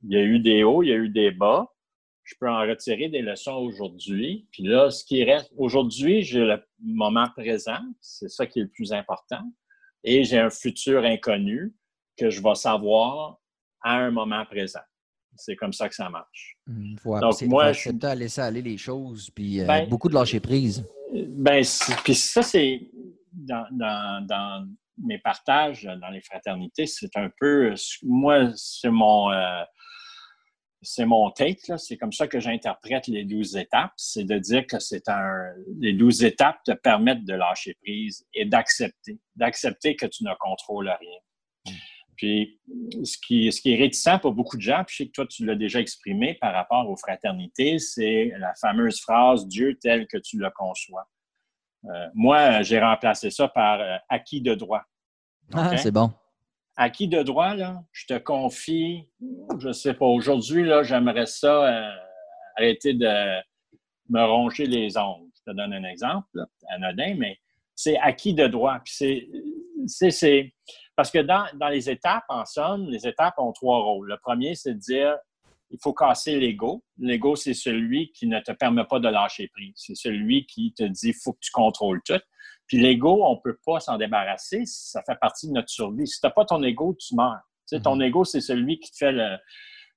Il 0.03 0.13
y 0.13 0.17
a 0.17 0.23
eu 0.23 0.39
des 0.39 0.63
hauts, 0.63 0.83
il 0.83 0.89
y 0.89 0.93
a 0.93 0.95
eu 0.95 1.09
des 1.09 1.31
bas. 1.31 1.67
Je 2.23 2.35
peux 2.39 2.49
en 2.49 2.61
retirer 2.61 3.09
des 3.09 3.21
leçons 3.21 3.55
aujourd'hui. 3.55 4.47
Puis 4.51 4.63
là, 4.63 4.89
ce 4.89 5.03
qui 5.03 5.23
reste, 5.23 5.51
aujourd'hui, 5.57 6.23
j'ai 6.23 6.39
le 6.39 6.63
moment 6.81 7.27
présent. 7.35 7.79
C'est 8.01 8.29
ça 8.29 8.45
qui 8.45 8.59
est 8.59 8.63
le 8.63 8.69
plus 8.69 8.93
important. 8.93 9.43
Et 10.03 10.23
j'ai 10.23 10.39
un 10.39 10.49
futur 10.49 11.03
inconnu 11.03 11.73
que 12.17 12.29
je 12.29 12.41
vais 12.41 12.55
savoir 12.55 13.39
à 13.81 13.97
un 13.97 14.11
moment 14.11 14.45
présent. 14.45 14.81
C'est 15.35 15.55
comme 15.55 15.73
ça 15.73 15.89
que 15.89 15.95
ça 15.95 16.09
marche. 16.09 16.57
Mmh, 16.67 16.95
Donc, 17.19 17.41
moi, 17.43 17.73
je 17.73 17.79
suis 17.89 18.05
à 18.05 18.15
laisser 18.15 18.41
aller 18.41 18.61
les 18.61 18.77
choses, 18.77 19.29
puis 19.29 19.61
euh, 19.61 19.65
ben, 19.65 19.87
beaucoup 19.89 20.07
de 20.07 20.13
lâcher 20.13 20.39
prise. 20.39 20.87
Ben, 21.13 21.63
puis 22.03 22.15
ça, 22.15 22.41
c'est 22.41 22.89
dans, 23.35 24.67
mes 24.97 25.19
partages 25.19 25.83
dans 25.83 26.09
les 26.09 26.21
fraternités, 26.21 26.85
c'est 26.85 27.15
un 27.17 27.29
peu, 27.39 27.73
moi, 28.03 28.51
c'est 28.55 28.89
mon, 28.89 29.31
euh, 29.31 29.63
c'est 30.85 31.05
mon 31.05 31.31
take, 31.31 31.77
c'est 31.77 31.97
comme 31.97 32.13
ça 32.13 32.27
que 32.27 32.39
j'interprète 32.39 33.07
les 33.07 33.25
douze 33.25 33.57
étapes, 33.57 33.93
c'est 33.97 34.23
de 34.23 34.37
dire 34.37 34.65
que 34.65 34.79
c'est 34.79 35.09
un, 35.09 35.51
les 35.79 35.93
douze 35.93 36.23
étapes 36.23 36.59
te 36.63 36.71
permettent 36.71 37.25
de 37.25 37.33
lâcher 37.33 37.75
prise 37.81 38.25
et 38.33 38.45
d'accepter, 38.45 39.19
d'accepter 39.35 39.95
que 39.95 40.05
tu 40.05 40.23
ne 40.23 40.33
contrôles 40.39 40.89
rien. 40.89 41.75
Puis, 42.15 42.61
ce 43.03 43.17
qui, 43.17 43.51
ce 43.51 43.59
qui 43.59 43.73
est 43.73 43.77
réticent 43.77 44.19
pour 44.21 44.31
beaucoup 44.31 44.55
de 44.55 44.61
gens, 44.61 44.83
puis 44.85 44.95
je 44.95 45.03
sais 45.03 45.07
que 45.07 45.11
toi, 45.11 45.27
tu 45.27 45.45
l'as 45.45 45.55
déjà 45.55 45.81
exprimé 45.81 46.35
par 46.35 46.53
rapport 46.53 46.89
aux 46.89 46.95
fraternités, 46.95 47.77
c'est 47.79 48.31
la 48.37 48.53
fameuse 48.55 49.01
phrase 49.01 49.47
Dieu 49.47 49.77
tel 49.81 50.07
que 50.07 50.17
tu 50.17 50.37
le 50.37 50.49
conçois. 50.51 51.09
Euh, 51.87 52.07
moi, 52.13 52.61
j'ai 52.61 52.79
remplacé 52.79 53.29
ça 53.29 53.47
par 53.47 53.79
euh, 53.79 53.95
acquis 54.09 54.41
de 54.41 54.55
droit. 54.55 54.81
Ah, 55.53 55.77
c'est 55.77 55.91
bon. 55.91 56.11
Acquis 56.77 57.07
de 57.07 57.21
droit, 57.23 57.53
là, 57.53 57.83
je 57.91 58.05
te 58.07 58.17
confie, 58.17 59.07
je 59.59 59.67
ne 59.67 59.73
sais 59.73 59.93
pas, 59.93 60.05
aujourd'hui, 60.05 60.65
là, 60.65 60.83
j'aimerais 60.83 61.25
ça 61.25 61.63
euh, 61.63 61.91
arrêter 62.57 62.93
de 62.93 63.41
me 64.09 64.23
ronger 64.23 64.65
les 64.65 64.97
ongles. 64.97 65.29
Je 65.35 65.51
te 65.51 65.55
donne 65.55 65.73
un 65.73 65.83
exemple, 65.83 66.45
anodin, 66.69 67.15
mais 67.17 67.37
c'est 67.75 67.97
acquis 67.99 68.33
de 68.33 68.47
droit. 68.47 68.79
Puis 68.83 69.29
c'est 69.87 70.53
parce 70.95 71.11
que 71.11 71.19
dans, 71.19 71.45
les 71.69 71.89
étapes, 71.89 72.23
en 72.29 72.45
somme, 72.45 72.89
les 72.89 73.07
étapes 73.07 73.35
ont 73.37 73.51
trois 73.51 73.79
rôles. 73.79 74.07
Le 74.07 74.17
premier, 74.17 74.55
c'est 74.55 74.73
de 74.73 74.79
dire 74.79 75.15
il 75.69 75.79
faut 75.81 75.93
casser 75.93 76.39
l'ego. 76.39 76.83
L'ego, 76.97 77.35
c'est 77.35 77.53
celui 77.53 78.11
qui 78.11 78.27
ne 78.27 78.39
te 78.39 78.51
permet 78.51 78.85
pas 78.85 78.99
de 78.99 79.07
lâcher 79.07 79.49
prise. 79.49 79.73
C'est 79.75 79.95
celui 79.95 80.45
qui 80.45 80.73
te 80.73 80.83
dit 80.83 81.13
faut 81.13 81.33
que 81.33 81.39
tu 81.41 81.51
contrôles 81.51 82.01
tout. 82.05 82.19
Puis 82.67 82.79
l'ego, 82.79 83.25
on 83.25 83.35
ne 83.35 83.39
peut 83.43 83.57
pas 83.65 83.79
s'en 83.79 83.97
débarrasser. 83.97 84.63
Ça 84.65 85.03
fait 85.05 85.17
partie 85.19 85.47
de 85.47 85.53
notre 85.53 85.69
survie. 85.69 86.07
Si 86.07 86.19
tu 86.19 86.25
n'as 86.25 86.31
pas 86.31 86.45
ton 86.45 86.61
ego, 86.63 86.95
tu 86.99 87.15
meurs. 87.15 87.39
Tu 87.67 87.75
sais, 87.75 87.81
ton 87.81 87.97
mm-hmm. 87.97 88.07
ego, 88.07 88.23
c'est 88.23 88.41
celui 88.41 88.79
qui 88.79 88.91
te 88.91 88.97
fait 88.97 89.11
le 89.11 89.37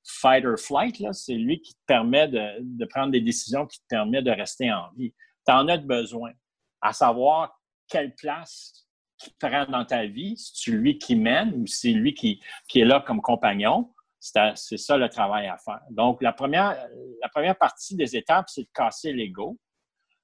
fight 0.05 0.45
or 0.45 0.59
flight. 0.59 0.97
C'est 1.12 1.35
lui 1.35 1.61
qui 1.61 1.75
te 1.75 1.81
permet 1.87 2.29
de, 2.29 2.59
de, 2.61 2.85
prendre 2.87 3.12
des 3.12 3.21
décisions, 3.21 3.66
qui 3.66 3.79
te 3.81 3.87
permet 3.89 4.23
de 4.23 4.31
rester 4.31 4.73
en 4.73 4.91
vie. 4.97 5.14
Tu 5.47 5.53
en 5.53 5.69
as 5.69 5.79
besoin. 5.79 6.33
À 6.81 6.93
savoir 6.93 7.59
quelle 7.89 8.14
place 8.14 8.87
qui 9.19 9.31
prend 9.41 9.66
dans 9.66 9.85
ta 9.85 10.07
vie, 10.07 10.37
c'est 10.37 10.71
lui 10.71 10.99
qui 10.99 11.16
mène 11.16 11.53
ou 11.55 11.66
c'est 11.66 11.91
lui 11.91 12.14
qui, 12.14 12.41
qui, 12.69 12.81
est 12.81 12.85
là 12.85 13.03
comme 13.07 13.21
compagnon. 13.21 13.93
C'est 14.21 14.77
ça 14.77 14.97
le 14.97 15.09
travail 15.09 15.47
à 15.47 15.57
faire. 15.59 15.81
Donc, 15.91 16.23
la 16.23 16.33
première, 16.33 16.77
la 17.23 17.29
première 17.29 17.57
partie 17.57 17.95
des 17.95 18.16
étapes, 18.16 18.49
c'est 18.49 18.62
de 18.62 18.71
casser 18.75 19.12
l'ego. 19.12 19.59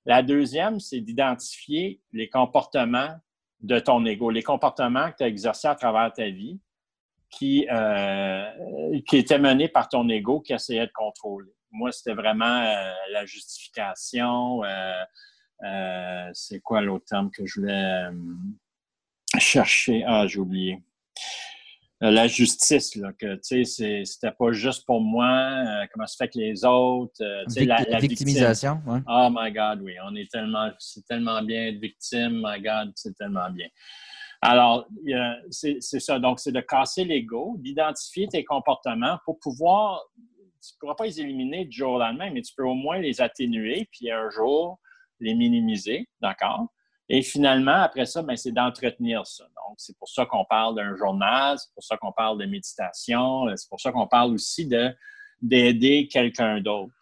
La 0.04 0.22
deuxième, 0.22 0.80
c'est 0.80 1.00
d'identifier 1.00 2.00
les 2.12 2.28
comportements 2.28 3.16
de 3.60 3.78
ton 3.78 4.04
ego, 4.04 4.30
les 4.30 4.42
comportements 4.42 5.10
que 5.10 5.18
tu 5.18 5.24
as 5.24 5.28
exercés 5.28 5.68
à 5.68 5.74
travers 5.74 6.12
ta 6.12 6.28
vie 6.28 6.60
qui, 7.30 7.66
euh, 7.70 9.00
étaient 9.12 9.38
menés 9.38 9.68
par 9.68 9.88
ton 9.88 10.08
ego 10.08 10.40
qui 10.40 10.52
essayait 10.52 10.86
de 10.86 10.92
contrôler. 10.92 11.52
Moi, 11.70 11.90
c'était 11.90 12.14
vraiment 12.14 12.60
euh, 12.60 12.92
la 13.10 13.24
justification. 13.26 14.62
Euh, 14.64 16.30
c'est 16.32 16.60
quoi 16.60 16.82
l'autre 16.82 17.06
terme 17.06 17.30
que 17.30 17.46
je 17.46 17.60
voulais 17.60 18.04
chercher? 19.38 20.04
Ah, 20.06 20.26
j'ai 20.26 20.38
oublié. 20.38 20.82
Euh, 22.02 22.10
la 22.10 22.26
justice, 22.26 22.96
là, 22.96 23.12
que 23.12 23.36
tu 23.36 23.64
sais, 23.64 24.04
c'était 24.04 24.32
pas 24.32 24.52
juste 24.52 24.84
pour 24.84 25.00
moi, 25.00 25.26
euh, 25.26 25.86
comment 25.92 26.06
se 26.06 26.16
fait 26.16 26.28
que 26.28 26.38
les 26.38 26.64
autres. 26.64 27.22
Euh, 27.22 27.44
la, 27.64 27.98
victimisation. 28.00 28.82
Oh 29.08 29.28
my 29.30 29.52
God, 29.52 29.80
oui. 29.82 29.94
On 30.04 30.14
est 30.16 30.30
tellement, 30.30 30.70
c'est 30.78 31.06
tellement 31.06 31.40
bien 31.42 31.68
être 31.68 31.78
victime, 31.78 32.42
my 32.44 32.60
God, 32.60 32.92
c'est 32.96 33.16
tellement 33.16 33.48
bien. 33.50 33.68
Alors, 34.42 34.86
c'est 35.50 35.80
ça. 35.80 36.18
Donc, 36.18 36.40
c'est 36.40 36.52
de 36.52 36.60
casser 36.60 37.04
l'ego, 37.04 37.56
d'identifier 37.60 38.28
tes 38.28 38.44
comportements 38.44 39.18
pour 39.24 39.38
pouvoir. 39.38 40.02
Tu 40.16 40.74
ne 40.74 40.78
pourras 40.80 40.94
pas 40.94 41.04
les 41.04 41.20
éliminer 41.20 41.64
du 41.64 41.76
jour 41.76 41.92
au 41.92 41.98
lendemain, 41.98 42.30
mais 42.30 42.42
tu 42.42 42.52
peux 42.54 42.64
au 42.64 42.74
moins 42.74 42.98
les 42.98 43.20
atténuer, 43.20 43.88
puis 43.92 44.10
un 44.10 44.28
jour 44.30 44.78
les 45.20 45.34
minimiser, 45.34 46.08
d'accord? 46.20 46.66
Et 47.08 47.22
finalement, 47.22 47.82
après 47.82 48.06
ça, 48.06 48.22
ben, 48.22 48.36
c'est 48.36 48.52
d'entretenir 48.52 49.26
ça. 49.26 49.44
Donc, 49.44 49.74
c'est 49.76 49.96
pour 49.98 50.08
ça 50.08 50.24
qu'on 50.24 50.44
parle 50.44 50.76
d'un 50.76 50.96
journal, 50.96 51.58
c'est 51.58 51.72
pour 51.74 51.84
ça 51.84 51.96
qu'on 51.98 52.12
parle 52.12 52.38
de 52.38 52.46
méditation, 52.46 53.48
euh, 53.48 53.56
c'est 53.56 53.68
pour 53.68 53.80
ça 53.80 53.92
qu'on 53.92 54.06
parle 54.06 54.32
aussi 54.32 54.66
de, 54.66 54.94
d'aider 55.42 56.08
quelqu'un 56.08 56.60
d'autre. 56.60 56.92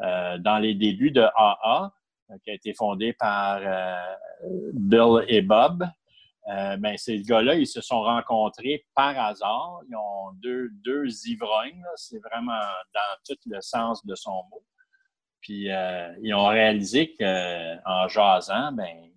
Euh, 0.00 0.38
dans 0.38 0.58
les 0.58 0.74
débuts 0.74 1.12
de 1.12 1.20
AA, 1.20 1.92
euh, 2.30 2.34
qui 2.42 2.50
a 2.50 2.54
été 2.54 2.74
fondé 2.74 3.12
par 3.12 3.60
Bill 4.72 5.24
et 5.28 5.40
Bob, 5.40 5.88
ben, 6.46 6.96
ces 6.96 7.22
gars-là, 7.22 7.54
ils 7.54 7.66
se 7.66 7.80
sont 7.80 8.02
rencontrés 8.02 8.84
par 8.94 9.16
hasard. 9.18 9.80
Ils 9.88 9.96
ont 9.96 10.32
deux, 10.42 10.68
deux 10.84 11.06
ivrognes, 11.28 11.82
c'est 11.94 12.18
vraiment 12.18 12.60
dans 12.92 13.16
tout 13.26 13.38
le 13.46 13.60
sens 13.60 14.04
de 14.04 14.14
son 14.16 14.42
mot. 14.50 14.64
Puis 15.40 15.68
ils 15.68 16.34
ont 16.34 16.46
réalisé 16.48 17.14
qu'en 17.14 18.08
jasant, 18.08 18.72
ben, 18.72 19.13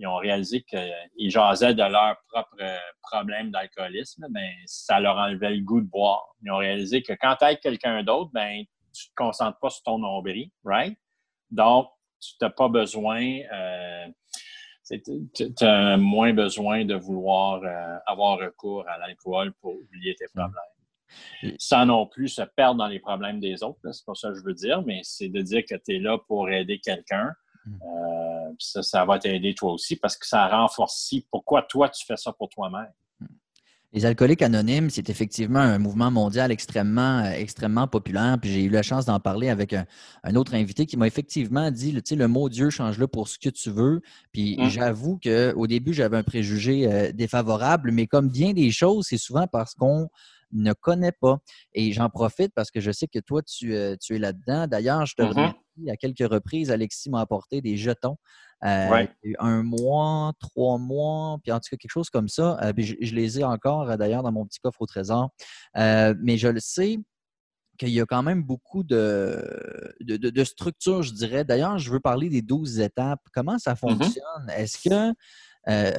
ils 0.00 0.06
ont 0.06 0.16
réalisé 0.16 0.62
qu'ils 0.62 1.30
jasaient 1.30 1.74
de 1.74 1.82
leurs 1.82 2.16
propres 2.28 2.56
problèmes 3.02 3.50
d'alcoolisme, 3.50 4.26
ben, 4.30 4.50
ça 4.64 4.98
leur 4.98 5.16
enlevait 5.16 5.50
le 5.50 5.60
goût 5.60 5.82
de 5.82 5.86
boire. 5.86 6.34
Ils 6.42 6.50
ont 6.50 6.56
réalisé 6.56 7.02
que 7.02 7.12
quand 7.12 7.36
tu 7.38 7.44
es 7.44 7.56
quelqu'un 7.58 8.02
d'autre, 8.02 8.30
ben, 8.32 8.64
tu 8.94 9.06
ne 9.06 9.10
te 9.10 9.14
concentres 9.14 9.58
pas 9.58 9.68
sur 9.68 9.82
ton 9.82 9.98
nombril, 9.98 10.48
right? 10.64 10.96
Donc, 11.50 11.88
tu 12.18 12.32
n'as 12.40 12.48
pas 12.48 12.68
besoin, 12.68 13.40
euh, 13.52 14.06
tu 14.88 15.64
as 15.64 15.96
moins 15.98 16.32
besoin 16.32 16.86
de 16.86 16.94
vouloir 16.94 17.62
euh, 17.62 17.98
avoir 18.06 18.38
recours 18.38 18.88
à 18.88 18.96
l'alcool 18.96 19.52
pour 19.60 19.74
oublier 19.74 20.14
tes 20.14 20.26
mmh. 20.34 20.40
problèmes. 20.40 21.56
Sans 21.58 21.84
non 21.84 22.06
plus 22.06 22.28
se 22.28 22.42
perdre 22.42 22.76
dans 22.76 22.86
les 22.86 23.00
problèmes 23.00 23.40
des 23.40 23.62
autres, 23.62 23.80
c'est 23.92 24.06
pas 24.06 24.14
ça 24.14 24.30
que 24.30 24.36
je 24.36 24.44
veux 24.44 24.54
dire, 24.54 24.82
mais 24.82 25.00
c'est 25.02 25.28
de 25.28 25.42
dire 25.42 25.62
que 25.68 25.74
tu 25.74 25.96
es 25.96 25.98
là 25.98 26.16
pour 26.26 26.48
aider 26.48 26.78
quelqu'un 26.78 27.34
Mm. 27.66 27.78
Euh, 27.82 28.29
ça, 28.58 28.82
ça 28.82 29.04
va 29.04 29.18
t'aider 29.18 29.54
toi 29.54 29.72
aussi 29.72 29.96
parce 29.96 30.16
que 30.16 30.26
ça 30.26 30.46
renforce 30.48 31.14
pourquoi 31.30 31.62
toi 31.62 31.88
tu 31.88 32.04
fais 32.04 32.16
ça 32.16 32.32
pour 32.32 32.48
toi-même? 32.48 32.92
Mm. 33.20 33.26
Les 33.92 34.06
alcooliques 34.06 34.42
anonymes, 34.42 34.90
c'est 34.90 35.10
effectivement 35.10 35.58
un 35.58 35.78
mouvement 35.78 36.10
mondial 36.10 36.52
extrêmement, 36.52 37.20
euh, 37.20 37.32
extrêmement 37.32 37.88
populaire. 37.88 38.38
Puis 38.40 38.50
j'ai 38.50 38.62
eu 38.62 38.68
la 38.68 38.82
chance 38.82 39.04
d'en 39.04 39.18
parler 39.18 39.48
avec 39.48 39.72
un, 39.72 39.86
autre 40.36 40.54
invité 40.54 40.86
qui 40.86 40.96
m'a 40.96 41.06
effectivement 41.06 41.70
dit 41.70 41.92
le, 41.92 42.00
le 42.16 42.28
mot 42.28 42.48
Dieu, 42.48 42.70
change-le 42.70 43.06
pour 43.06 43.28
ce 43.28 43.38
que 43.38 43.48
tu 43.48 43.70
veux. 43.70 44.00
Puis 44.32 44.56
mm. 44.58 44.68
j'avoue 44.68 45.18
qu'au 45.18 45.66
début, 45.66 45.92
j'avais 45.92 46.16
un 46.16 46.22
préjugé 46.22 46.86
euh, 46.86 47.12
défavorable, 47.12 47.90
mais 47.90 48.06
comme 48.06 48.28
bien 48.28 48.52
des 48.52 48.70
choses, 48.70 49.06
c'est 49.08 49.18
souvent 49.18 49.46
parce 49.46 49.74
qu'on 49.74 50.08
ne 50.52 50.72
connaît 50.72 51.12
pas. 51.12 51.38
Et 51.72 51.92
j'en 51.92 52.10
profite 52.10 52.52
parce 52.54 52.70
que 52.70 52.80
je 52.80 52.90
sais 52.90 53.06
que 53.06 53.18
toi, 53.18 53.42
tu, 53.42 53.74
es 53.74 53.96
là-dedans. 54.10 54.66
D'ailleurs, 54.66 55.06
je 55.06 55.14
te 55.14 55.22
mm-hmm 55.22 55.54
à 55.88 55.96
quelques 55.96 56.28
reprises, 56.30 56.70
Alexis 56.70 57.10
m'a 57.10 57.20
apporté 57.20 57.60
des 57.60 57.76
jetons. 57.76 58.16
Euh, 58.62 59.06
un 59.38 59.62
mois, 59.62 60.32
trois 60.38 60.76
mois, 60.76 61.38
puis 61.42 61.50
en 61.50 61.60
tout 61.60 61.68
cas 61.70 61.76
quelque 61.78 61.90
chose 61.90 62.10
comme 62.10 62.28
ça. 62.28 62.58
Euh, 62.62 62.72
je, 62.76 63.14
les 63.14 63.40
ai 63.40 63.44
encore 63.44 63.88
euh, 63.88 63.96
d'ailleurs 63.96 64.22
dans 64.22 64.32
mon 64.32 64.44
petit 64.44 64.58
coffre 64.60 64.82
au 64.82 64.86
trésor. 64.86 65.30
mais 65.74 66.36
je 66.36 66.48
le 66.48 66.60
sais 66.60 66.98
qu'il 67.78 67.88
y 67.88 68.00
a 68.00 68.04
quand 68.04 68.22
même 68.22 68.42
beaucoup 68.42 68.84
de, 68.84 69.94
de, 70.00 70.44
structures, 70.44 71.02
je 71.02 71.14
dirais. 71.14 71.44
D'ailleurs, 71.44 71.78
je 71.78 71.90
veux 71.90 72.00
parler 72.00 72.28
des 72.28 72.42
12 72.42 72.80
étapes. 72.80 73.22
Comment 73.32 73.58
ça 73.58 73.72
mm-hmm. 73.72 73.76
fonctionne? 73.76 74.50
Est-ce 74.54 74.86
que 74.86 75.14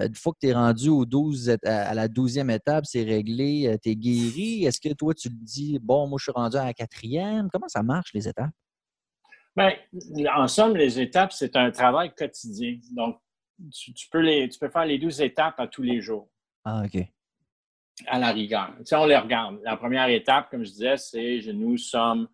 une 0.06 0.16
fois 0.16 0.34
que 0.34 0.40
tu 0.42 0.48
es 0.50 0.54
rendu 0.54 0.90
au 0.90 1.06
12, 1.06 1.58
à 1.64 1.96
la 1.96 2.08
douzième 2.08 2.52
étape, 2.52 2.86
c'est 2.86 3.04
réglé, 3.04 3.76
tu 3.82 3.90
es 3.90 3.96
guéri? 3.96 4.66
Est-ce 4.66 4.80
que 4.80 4.94
toi, 4.94 5.16
tu 5.16 5.30
te 5.30 5.44
dis, 5.44 5.80
bon, 5.82 6.08
moi, 6.08 6.18
je 6.20 6.26
suis 6.26 6.32
rendu 6.32 6.58
à 6.58 6.66
la 6.66 6.76
quatrième? 6.76 7.50
Comment 7.52 7.68
ça 7.68 7.82
marche, 7.82 8.12
les 8.14 8.28
étapes? 8.28 8.52
Bien, 9.56 9.74
en 10.36 10.48
somme, 10.48 10.78
les 10.78 11.00
étapes, 11.00 11.34
c'est 11.34 11.56
un 11.56 11.72
travail 11.72 12.14
quotidien. 12.16 12.78
Donc, 12.92 13.20
tu, 13.72 14.08
peux 14.10 14.22
les, 14.22 14.48
tu 14.50 14.58
peux 14.58 14.70
faire 14.70 14.86
les 14.86 14.98
12 14.98 15.22
étapes 15.22 15.60
à 15.60 15.68
tous 15.68 15.82
les 15.82 16.02
jours. 16.02 16.30
Ah, 16.64 16.84
OK. 16.86 17.02
à 18.08 18.20
la 18.20 18.32
rigueur. 18.32 18.74
Tu 18.86 18.96
on 18.96 19.06
les 19.06 19.18
regarde. 19.18 19.60
La 19.64 19.76
première 19.76 20.08
étape, 20.08 20.50
comme 20.50 20.64
je 20.64 20.72
disais, 20.72 20.98
c'est 20.98 21.42
nous 21.54 21.78
sommes, 21.78 22.28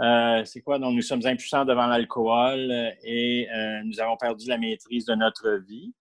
euh, 0.00 0.44
c'est 0.44 0.60
quoi? 0.60 0.78
Donc, 0.78 0.94
nous 0.94 1.02
sommes 1.02 1.26
impuissants 1.26 1.64
devant 1.64 1.86
l'alcool 1.86 2.70
et 3.02 3.48
euh, 3.50 3.82
nous 3.84 4.00
avons 4.00 4.16
perdu 4.16 4.48
la 4.48 4.58
maîtrise 4.58 5.04
de 5.06 5.14
notre 5.14 5.62
vie. 5.66 5.92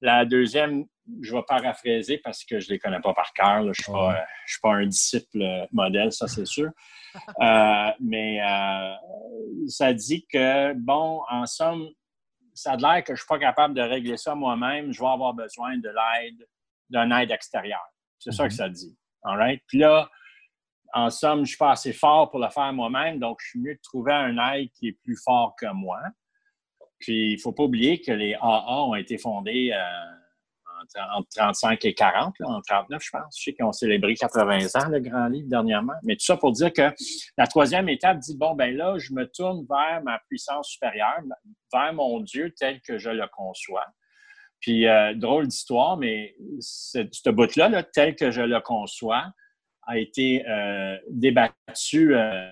La 0.00 0.24
deuxième, 0.24 0.86
je 1.20 1.34
vais 1.34 1.42
paraphraser 1.46 2.18
parce 2.18 2.44
que 2.44 2.60
je 2.60 2.68
ne 2.68 2.74
les 2.74 2.78
connais 2.78 3.00
pas 3.00 3.14
par 3.14 3.32
cœur. 3.32 3.62
Je 3.62 3.68
ne 3.68 3.72
suis, 3.74 4.60
pas 4.62 4.74
un 4.74 4.86
disciple 4.86 5.66
modèle, 5.72 6.12
ça 6.12 6.28
c'est 6.28 6.46
sûr. 6.46 6.70
Euh, 7.40 7.90
mais 8.00 8.40
ça 9.68 9.92
dit 9.92 10.26
que, 10.26 10.72
bon, 10.72 11.22
en 11.30 11.46
somme, 11.46 11.88
ça 12.54 12.72
a 12.72 12.76
l'air 12.76 13.04
que 13.04 13.08
je 13.08 13.12
ne 13.12 13.16
suis 13.18 13.28
pas 13.28 13.38
capable 13.38 13.72
de 13.72 13.82
régler 13.82 14.16
ça 14.16 14.34
moi-même. 14.34 14.92
Je 14.92 15.00
vais 15.00 15.06
avoir 15.06 15.32
besoin 15.32 15.76
de 15.76 15.88
l'aide, 15.88 16.44
d'un 16.90 17.16
aide 17.16 17.30
extérieure. 17.30 17.86
C'est 18.18 18.32
ça 18.32 18.48
que 18.48 18.52
mhm. 18.52 18.56
ça 18.56 18.68
dit. 18.68 18.98
All 19.22 19.36
right? 19.36 19.62
Puis 19.68 19.78
là, 19.78 20.10
en 20.92 21.10
somme, 21.10 21.38
je 21.38 21.40
ne 21.40 21.46
suis 21.46 21.56
pas 21.56 21.72
assez 21.72 21.92
fort 21.92 22.30
pour 22.30 22.40
le 22.40 22.48
faire 22.48 22.72
moi-même, 22.72 23.18
donc 23.18 23.38
je 23.42 23.50
suis 23.50 23.58
mieux 23.60 23.74
de 23.74 23.80
trouver 23.82 24.12
un 24.12 24.36
aide 24.52 24.70
qui 24.72 24.88
est 24.88 24.98
plus 25.02 25.16
fort 25.16 25.54
que 25.58 25.66
moi. 25.72 26.00
Puis 27.00 27.32
il 27.32 27.36
ne 27.36 27.40
faut 27.40 27.52
pas 27.52 27.64
oublier 27.64 28.00
que 28.00 28.12
les 28.12 28.34
AA 28.34 28.82
ont 28.82 28.94
été 28.94 29.18
fondés 29.18 29.72
euh, 29.72 30.14
entre 31.16 31.28
35 31.36 31.84
et 31.84 31.94
40, 31.94 32.34
en 32.42 32.60
39, 32.60 33.02
je 33.02 33.10
pense. 33.10 33.38
Je 33.38 33.44
sais 33.44 33.52
qu'ils 33.54 33.64
ont 33.64 33.72
célébré 33.72 34.14
80 34.14 34.66
ans, 34.74 34.88
le 34.88 35.00
grand 35.00 35.26
livre, 35.28 35.48
dernièrement. 35.48 35.94
Mais 36.02 36.14
tout 36.14 36.24
ça 36.24 36.36
pour 36.36 36.52
dire 36.52 36.72
que 36.72 36.92
la 37.38 37.46
troisième 37.46 37.88
étape 37.88 38.18
dit 38.18 38.36
bon, 38.36 38.54
ben 38.54 38.76
là, 38.76 38.96
je 38.98 39.12
me 39.12 39.26
tourne 39.26 39.66
vers 39.68 40.02
ma 40.02 40.18
puissance 40.28 40.68
supérieure, 40.68 41.20
vers 41.72 41.92
mon 41.92 42.20
Dieu 42.20 42.54
tel 42.56 42.80
que 42.80 42.98
je 42.98 43.10
le 43.10 43.26
conçois. 43.28 43.86
Puis, 44.64 44.86
euh, 44.88 45.12
drôle 45.14 45.46
d'histoire, 45.46 45.98
mais 45.98 46.34
ce 46.58 47.28
bout-là, 47.28 47.82
tel 47.82 48.16
que 48.16 48.30
je 48.30 48.40
le 48.40 48.60
conçois, 48.60 49.26
a 49.86 49.98
été 49.98 50.42
euh, 50.48 50.96
débattu 51.10 52.16
euh, 52.16 52.48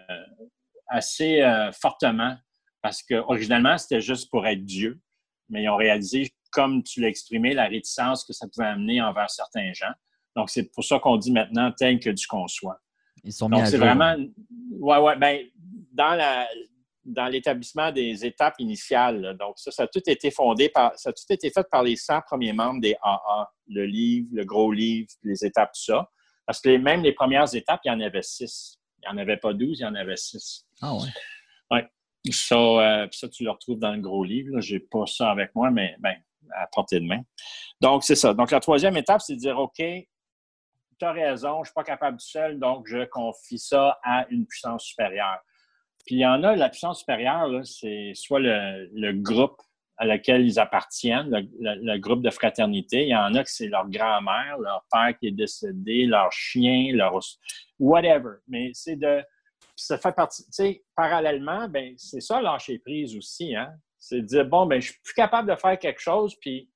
assez 0.89 1.43
fortement 1.81 2.37
parce 2.83 3.03
qu'originalement, 3.03 3.79
c'était 3.79 4.03
juste 4.03 4.29
pour 4.31 4.47
être 4.47 4.63
Dieu, 4.63 5.01
mais 5.49 5.63
ils 5.63 5.69
ont 5.71 5.77
réalisé, 5.77 6.35
comme 6.53 6.83
tu 6.83 7.01
l'as 7.01 7.09
exprimé, 7.09 7.55
la 7.55 7.67
réticence 7.67 8.25
que 8.25 8.33
ça 8.33 8.47
pouvait 8.47 8.69
amener 8.69 9.03
envers 9.03 9.31
certains 9.31 9.73
gens. 9.73 9.93
Donc, 10.37 10.51
c'est 10.51 10.73
pour 10.73 10.85
ça 10.85 10.99
qu'on 10.99 11.17
dit 11.17 11.33
maintenant 11.33 11.73
tel 11.73 11.99
que 11.99 12.11
tu 12.11 12.27
conçois. 12.27 12.79
Ils 13.25 13.33
sont 13.33 13.49
Donc, 13.49 13.67
c'est 13.67 13.79
vraiment. 13.79 14.15
Ouais, 14.79 14.99
ouais. 14.99 15.17
Ben, 15.17 15.41
dans 15.93 16.15
la, 16.15 16.47
dans 17.05 17.27
l'établissement 17.27 17.93
des 17.93 18.25
étapes 18.25 18.55
initiales. 18.59 19.37
Donc, 19.39 19.59
ça, 19.59 19.71
ça 19.71 19.85
a 19.85 19.87
tout 19.87 20.03
été 20.07 20.31
fondé 20.31 20.69
par, 20.69 20.99
ça 20.99 21.11
a 21.11 21.13
tout 21.13 21.31
été 21.31 21.51
fait 21.51 21.67
par 21.71 21.83
les 21.83 21.97
100 21.97 22.23
premiers 22.23 22.53
membres 22.53 22.81
des 22.81 22.97
AA, 23.03 23.51
le 23.69 23.87
livre, 23.87 24.29
le 24.33 24.45
gros 24.45 24.73
livre, 24.73 25.09
les 25.23 25.45
étapes, 25.45 25.73
tout 25.75 25.83
ça. 25.83 26.09
Parce 26.47 26.61
que 26.61 26.77
même 26.77 27.03
les 27.03 27.13
premières 27.13 27.55
étapes, 27.55 27.81
il 27.85 27.89
y 27.89 27.91
en 27.91 28.01
avait 28.01 28.23
six. 28.23 28.79
Il 29.03 29.09
n'y 29.09 29.15
en 29.15 29.23
avait 29.23 29.37
pas 29.37 29.53
12, 29.53 29.81
il 29.81 29.83
y 29.83 29.87
en 29.87 29.95
avait 29.95 30.17
six. 30.17 30.67
Ah 30.81 30.95
ouais. 30.95 31.09
Oui. 31.71 31.81
Ça, 32.33 32.57
euh, 32.57 33.09
ça, 33.11 33.29
tu 33.29 33.43
le 33.43 33.51
retrouves 33.51 33.81
dans 33.81 33.93
le 33.93 34.01
gros 34.01 34.23
livre. 34.23 34.61
Je 34.61 34.75
n'ai 34.75 34.81
pas 34.81 35.07
ça 35.07 35.31
avec 35.31 35.55
moi, 35.57 35.71
mais 35.71 35.97
ben, 35.99 36.15
à 36.55 36.67
portée 36.67 37.01
de 37.01 37.07
main. 37.07 37.23
Donc, 37.81 38.05
c'est 38.05 38.17
ça. 38.17 38.35
Donc, 38.35 38.51
la 38.51 38.61
troisième 38.61 38.97
étape, 38.97 39.21
c'est 39.21 39.35
de 39.35 39.41
dire, 39.41 39.59
OK, 39.59 39.77
tu 41.03 41.05
as 41.05 41.13
raison, 41.13 41.57
je 41.57 41.61
ne 41.61 41.65
suis 41.65 41.75
pas 41.75 41.85
capable 41.85 42.19
tout 42.19 42.27
seul, 42.27 42.59
donc 42.59 42.87
je 42.87 43.05
confie 43.07 43.59
ça 43.59 43.99
à 44.03 44.27
une 44.31 44.47
puissance 44.47 44.85
supérieure. 44.85 45.41
Puis 46.07 46.17
il 46.17 46.21
y 46.21 46.27
en 46.27 46.43
a, 46.43 46.57
la 46.57 46.69
puissance 46.69 47.01
supérieure, 47.01 47.65
c'est 47.65 48.13
soit 48.15 48.41
le, 48.41 49.13
groupe 49.13 49.61
à 49.97 50.07
lequel 50.07 50.47
ils 50.47 50.59
appartiennent, 50.59 51.31
le, 51.31 51.99
groupe 51.99 52.23
de 52.23 52.31
fraternité. 52.31 53.03
Il 53.03 53.11
y 53.11 53.17
en 53.17 53.35
a 53.35 53.45
que 53.45 53.51
c'est 53.51 53.69
leur 53.69 53.89
grand-mère, 53.89 54.59
leur 54.59 54.85
père 54.91 55.17
qui 55.19 55.29
est 55.29 55.33
décédé, 55.33 56.07
leur 56.07 56.33
chien, 56.33 56.93
leur 56.95 57.19
whatever. 57.79 58.37
Mais 58.49 58.71
c'est 58.75 58.97
de. 58.97 59.23
Ça 59.77 59.97
fait 59.97 60.15
partie. 60.15 60.45
Tu 60.45 60.53
sais, 60.53 60.85
parallèlement, 60.95 61.69
ben, 61.69 61.95
c'est 61.97 62.21
ça 62.21 62.41
lâcher 62.43 62.79
prise 62.79 63.17
aussi. 63.17 63.55
Hein? 63.55 63.73
C'est 64.05 64.21
de 64.21 64.27
dire 64.27 64.47
bon, 64.47 64.67
ben, 64.67 64.81
je 64.81 64.91
suis 64.91 65.01
plus 65.01 65.15
capable 65.15 65.49
de 65.49 65.57
faire 65.57 65.79
quelque 65.79 66.01
chose, 66.01 66.35
puis 66.41 66.69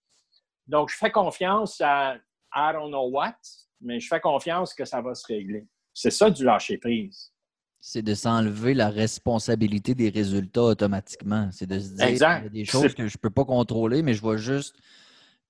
donc 0.67 0.91
je 0.91 0.97
fais 0.97 1.11
confiance 1.11 1.81
à 1.81 2.17
I 2.55 2.73
don't 2.73 2.89
know 2.89 3.09
what, 3.11 3.35
mais 3.81 3.99
je 3.99 4.07
fais 4.07 4.21
confiance 4.21 4.75
que 4.75 4.85
ça 4.85 5.01
va 5.01 5.15
se 5.15 5.27
régler. 5.27 5.67
C'est 5.93 6.13
ça 6.13 6.31
du 6.31 6.45
lâcher 6.45 6.79
prise 6.79 7.33
c'est 7.79 8.03
de 8.03 8.15
s'enlever 8.15 8.75
la 8.75 8.91
responsabilité 8.91 9.95
des 9.95 10.09
résultats 10.09 10.65
automatiquement. 10.65 11.49
C'est 11.53 11.69
de 11.69 11.79
se 11.79 11.95
dire 11.95 12.07
qu'il 12.07 12.19
y 12.19 12.25
a 12.25 12.49
des 12.49 12.65
choses 12.65 12.95
que 12.95 13.07
je 13.07 13.17
ne 13.17 13.21
peux 13.21 13.31
pas 13.31 13.45
contrôler, 13.45 14.03
mais 14.03 14.13
je 14.13 14.27
vais 14.27 14.39
juste 14.39 14.75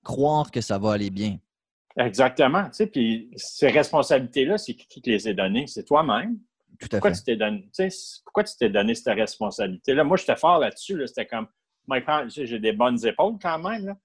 croire 0.03 0.51
que 0.51 0.61
ça 0.61 0.77
va 0.77 0.93
aller 0.93 1.09
bien. 1.09 1.39
Exactement. 1.97 2.65
Tu 2.65 2.73
sais, 2.73 2.87
puis 2.87 3.31
ces 3.37 3.69
responsabilités-là, 3.69 4.59
c'est 4.59 4.75
qui 4.75 5.01
qui 5.01 5.09
les 5.09 5.27
a 5.27 5.33
données? 5.33 5.65
C'est 5.65 5.83
toi-même. 5.83 6.37
Tout 6.79 6.85
à 6.91 6.97
pourquoi 6.97 7.09
fait. 7.09 7.17
Tu 7.17 7.23
t'es 7.23 7.35
donné, 7.37 7.61
tu 7.75 7.89
sais, 7.89 8.21
pourquoi 8.23 8.43
tu 8.43 8.55
t'es 8.55 8.69
donné 8.69 8.93
cette 8.93 9.15
responsabilité-là? 9.15 10.03
Moi, 10.03 10.17
j'étais 10.17 10.35
fort 10.35 10.59
là-dessus. 10.59 11.01
C'était 11.07 11.25
comme, 11.25 11.47
j'ai 12.27 12.59
des 12.59 12.73
bonnes 12.73 13.05
épaules 13.05 13.37
quand 13.41 13.59
même. 13.59 13.95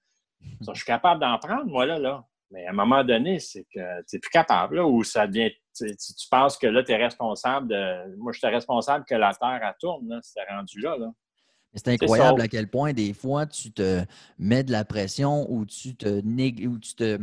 je 0.41 0.73
suis 0.73 0.85
capable 0.85 1.21
d'en 1.21 1.37
prendre, 1.37 1.65
moi, 1.65 1.85
là. 1.85 1.99
là. 1.99 2.25
Mais 2.51 2.67
à 2.67 2.69
un 2.69 2.73
moment 2.73 3.03
donné, 3.03 3.39
c'est 3.39 3.63
que 3.63 4.01
tu 4.07 4.15
n'es 4.15 4.19
plus 4.19 4.29
capable, 4.29 4.75
là, 4.75 4.85
ou 4.85 5.03
ça 5.03 5.25
devient. 5.25 5.51
Tu, 5.75 5.87
penses 6.29 6.55
que 6.57 6.67
là, 6.67 6.83
tu 6.83 6.91
es 6.91 6.97
responsable 6.97 7.67
de. 7.67 8.15
Moi, 8.17 8.31
je 8.31 8.37
suis 8.37 8.47
responsable 8.47 9.05
que 9.05 9.15
la 9.15 9.33
Terre, 9.33 9.59
elle 9.63 9.73
tourne, 9.79 10.07
là, 10.07 10.19
c'est 10.21 10.43
rendu 10.47 10.79
là. 10.79 10.97
là. 10.97 11.11
C'est 11.73 11.87
incroyable 11.87 12.41
à 12.41 12.47
quel 12.47 12.69
point, 12.69 12.93
des 12.93 13.13
fois, 13.13 13.47
tu 13.47 13.71
te 13.71 14.05
mets 14.37 14.63
de 14.63 14.71
la 14.71 14.85
pression 14.85 15.51
ou 15.51 15.65
tu 15.65 15.95
te 15.95 16.21
ou 16.67 16.79
tu 16.79 16.95
te. 16.95 17.19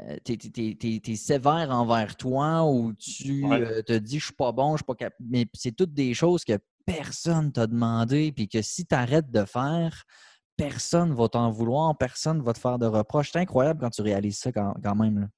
Euh, 0.00 0.16
es, 0.26 1.14
sévère 1.14 1.70
envers 1.70 2.16
toi 2.16 2.64
ou 2.64 2.92
tu 2.94 3.44
euh, 3.52 3.82
te 3.82 3.92
dis 3.92 4.18
je 4.18 4.24
suis 4.24 4.34
pas 4.34 4.50
bon, 4.50 4.72
je 4.72 4.78
suis 4.78 4.84
pas 4.84 4.96
capable. 4.96 5.24
Mais 5.28 5.46
c'est 5.52 5.76
toutes 5.76 5.92
des 5.92 6.12
choses 6.12 6.44
que 6.44 6.58
personne 6.86 7.52
t'a 7.52 7.66
demandé, 7.66 8.32
puis 8.32 8.48
que 8.48 8.62
si 8.62 8.86
tu 8.86 8.94
arrêtes 8.94 9.30
de 9.30 9.44
faire, 9.44 10.04
personne 10.56 11.10
ne 11.10 11.14
va 11.14 11.28
t'en 11.28 11.50
vouloir, 11.50 11.96
personne 11.98 12.38
ne 12.38 12.42
va 12.42 12.52
te 12.52 12.58
faire 12.58 12.78
de 12.78 12.86
reproches. 12.86 13.30
C'est 13.32 13.40
incroyable 13.40 13.80
quand 13.80 13.90
tu 13.90 14.02
réalises 14.02 14.38
ça 14.38 14.52
quand, 14.52 14.94
même. 14.94 15.28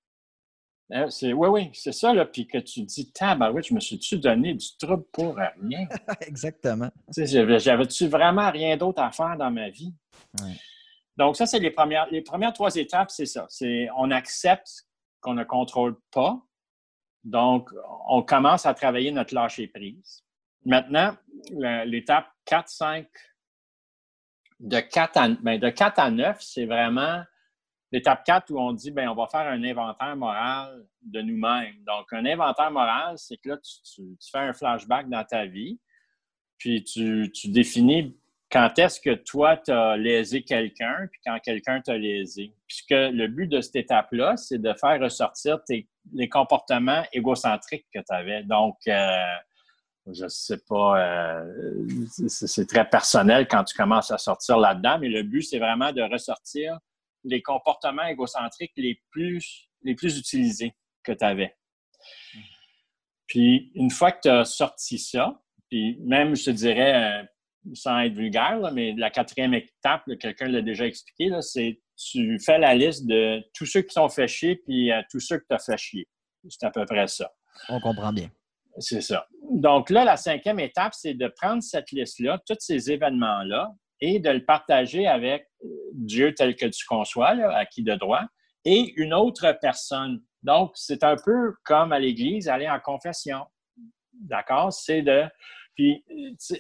Euh, 0.93 1.09
oui, 1.23 1.49
oui, 1.49 1.71
c'est 1.75 1.93
ça, 1.93 2.15
là. 2.15 2.25
Puis 2.25 2.47
que 2.47 2.59
tu 2.59 2.83
dis, 2.83 3.13
tabarouette, 3.13 3.67
je 3.67 3.75
me 3.75 3.81
suis-tu 3.81 4.19
donné 4.19 4.55
du 4.55 4.67
trouble 4.79 5.05
pour 5.13 5.37
rien? 5.37 5.87
Exactement. 6.21 6.91
J'avais-tu 7.17 8.07
vraiment 8.07 8.51
rien 8.51 8.77
d'autre 8.77 9.03
à 9.03 9.11
faire 9.11 9.37
dans 9.37 9.51
ma 9.51 9.71
vie? 9.71 9.93
Donc, 11.17 11.37
ça, 11.37 11.47
c'est 11.47 11.59
les 11.59 11.73
premières, 11.73 12.07
les 12.11 12.23
premières 12.23 12.53
trois 12.53 12.75
étapes, 12.77 13.11
c'est 13.11 13.27
ça. 13.27 13.47
C'est 13.49 13.89
on 13.97 14.11
accepte 14.11 14.87
qu'on 15.21 15.35
ne 15.35 15.45
contrôle 15.45 15.99
pas. 16.13 16.41
Donc, 17.25 17.71
on 18.09 18.23
commence 18.23 18.65
à 18.65 18.73
travailler 18.73 19.11
notre 19.11 19.35
lâcher 19.35 19.67
prise. 19.67 20.23
Maintenant, 20.65 21.17
l'étape 21.87 22.29
4, 22.45 22.69
5, 22.69 23.07
de 24.61 24.81
4 24.81 25.17
à, 25.17 25.29
ben, 25.29 25.59
de 25.59 25.71
4 25.71 25.99
à 25.99 26.11
9, 26.11 26.37
c'est 26.41 26.67
vraiment 26.67 27.23
l'étape 27.93 28.25
4 28.25 28.51
où 28.51 28.59
on 28.59 28.73
dit 28.73 28.91
ben, 28.91 29.09
on 29.09 29.15
va 29.15 29.27
faire 29.29 29.47
un 29.47 29.63
inventaire 29.63 30.17
moral 30.17 30.85
de 31.03 31.21
nous-mêmes. 31.23 31.77
Donc, 31.87 32.07
un 32.13 32.27
inventaire 32.27 32.71
moral, 32.71 33.17
c'est 33.19 33.37
que 33.37 33.51
là, 33.51 33.57
tu, 33.59 34.03
fais 34.31 34.39
un 34.39 34.53
flashback 34.53 35.09
dans 35.09 35.25
ta 35.25 35.47
vie, 35.47 35.79
puis 36.59 36.83
tu, 36.85 37.31
définis 37.45 38.17
quand 38.51 38.79
est-ce 38.79 38.99
que 39.01 39.15
toi, 39.15 39.59
tu 39.59 39.71
as 39.71 39.97
lésé 39.97 40.43
quelqu'un, 40.43 41.07
puis 41.11 41.21
quand 41.25 41.39
quelqu'un 41.41 41.83
t'a 41.83 41.99
lésé. 41.99 42.55
Puisque 42.67 42.91
le 42.91 43.27
but 43.27 43.47
de 43.47 43.61
cette 43.61 43.77
étape-là, 43.77 44.37
c'est 44.39 44.59
de 44.59 44.73
faire 44.73 45.01
ressortir 45.01 45.59
les 46.15 46.29
comportements 46.31 47.05
égocentriques 47.13 47.87
que 47.95 48.01
tu 48.01 48.15
avais. 48.15 48.43
Donc, 48.45 48.79
euh, 48.89 49.37
je 50.13 50.25
ne 50.25 50.29
sais 50.29 50.59
pas, 50.69 51.01
euh, 51.01 52.07
c'est 52.29 52.67
très 52.67 52.89
personnel 52.89 53.47
quand 53.49 53.65
tu 53.65 53.77
commences 53.77 54.11
à 54.11 54.19
sortir 54.19 54.59
là-dedans, 54.59 54.99
mais 54.99 55.09
le 55.09 55.23
but, 55.23 55.43
c'est 55.43 55.59
vraiment 55.59 55.93
de 55.93 56.03
ressortir 56.03 56.79
les 57.25 57.43
comportements 57.43 58.07
égocentriques 58.07 58.73
les 58.77 59.01
plus, 59.11 59.69
les 59.83 59.95
plus 59.95 60.19
utilisés 60.19 60.75
que 61.03 61.13
tu 61.13 61.25
avais. 61.25 61.57
Puis, 63.27 63.71
une 63.75 63.91
fois 63.91 64.13
que 64.13 64.21
tu 64.23 64.29
as 64.29 64.45
sorti 64.45 64.99
ça, 64.99 65.41
puis 65.69 65.99
même, 66.01 66.35
je 66.35 66.47
te 66.47 66.51
dirais, 66.51 67.23
euh, 67.23 67.25
sans 67.75 67.99
être 68.01 68.15
vulgaire, 68.15 68.59
mais 68.73 68.95
la 68.97 69.11
quatrième 69.11 69.55
étape, 69.55 70.05
quelqu'un 70.19 70.49
l'a 70.49 70.63
déjà 70.63 70.87
expliqué, 70.87 71.31
c'est 71.43 71.81
tu 71.97 72.39
fais 72.39 72.59
la 72.59 72.75
liste 72.75 73.07
de 73.07 73.43
tous 73.53 73.67
ceux 73.67 73.83
qui 73.83 73.93
sont 73.93 74.09
fait 74.09 74.29
chier, 74.29 74.57
puis 74.57 74.93
euh, 74.93 75.03
tous 75.11 75.21
ceux 75.21 75.39
que 75.39 75.45
tu 75.49 75.55
as 75.55 75.59
fait 75.59 75.77
chier. 75.77 76.09
C'est 76.49 76.65
à 76.65 76.71
peu 76.71 76.87
près 76.87 77.09
ça. 77.09 77.31
On 77.69 77.81
comprend 77.81 78.13
bien. 78.13 78.31
C'est 78.81 79.01
ça. 79.01 79.27
Donc 79.51 79.91
là, 79.91 80.05
la 80.05 80.17
cinquième 80.17 80.61
étape, 80.61 80.95
c'est 80.95 81.15
de 81.15 81.29
prendre 81.29 81.63
cette 81.63 81.91
liste-là, 81.91 82.39
tous 82.47 82.57
ces 82.61 82.91
événements-là, 82.91 83.73
et 84.01 84.21
de 84.21 84.31
le 84.31 84.45
partager 84.45 85.07
avec 85.07 85.49
Dieu 85.93 86.35
tel 86.35 86.55
que 86.55 86.67
tu 86.67 86.85
conçois, 86.87 87.31
à 87.31 87.67
qui 87.67 87.83
de 87.83 87.95
droit, 87.95 88.25
et 88.65 88.93
une 88.97 89.15
autre 89.15 89.57
personne. 89.61 90.23
Donc, 90.43 90.73
c'est 90.75 91.03
un 91.03 91.17
peu 91.17 91.55
comme 91.65 91.93
à 91.93 91.99
l'Église, 91.99 92.49
aller 92.49 92.69
en 92.69 92.79
confession. 92.79 93.45
D'accord? 94.13 94.73
C'est 94.73 95.03
de. 95.03 95.25
Puis, 95.75 96.05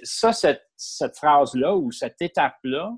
ça, 0.02 0.32
cette, 0.32 0.64
cette 0.76 1.16
phrase-là 1.16 1.76
ou 1.76 1.90
cette 1.92 2.20
étape-là, 2.20 2.92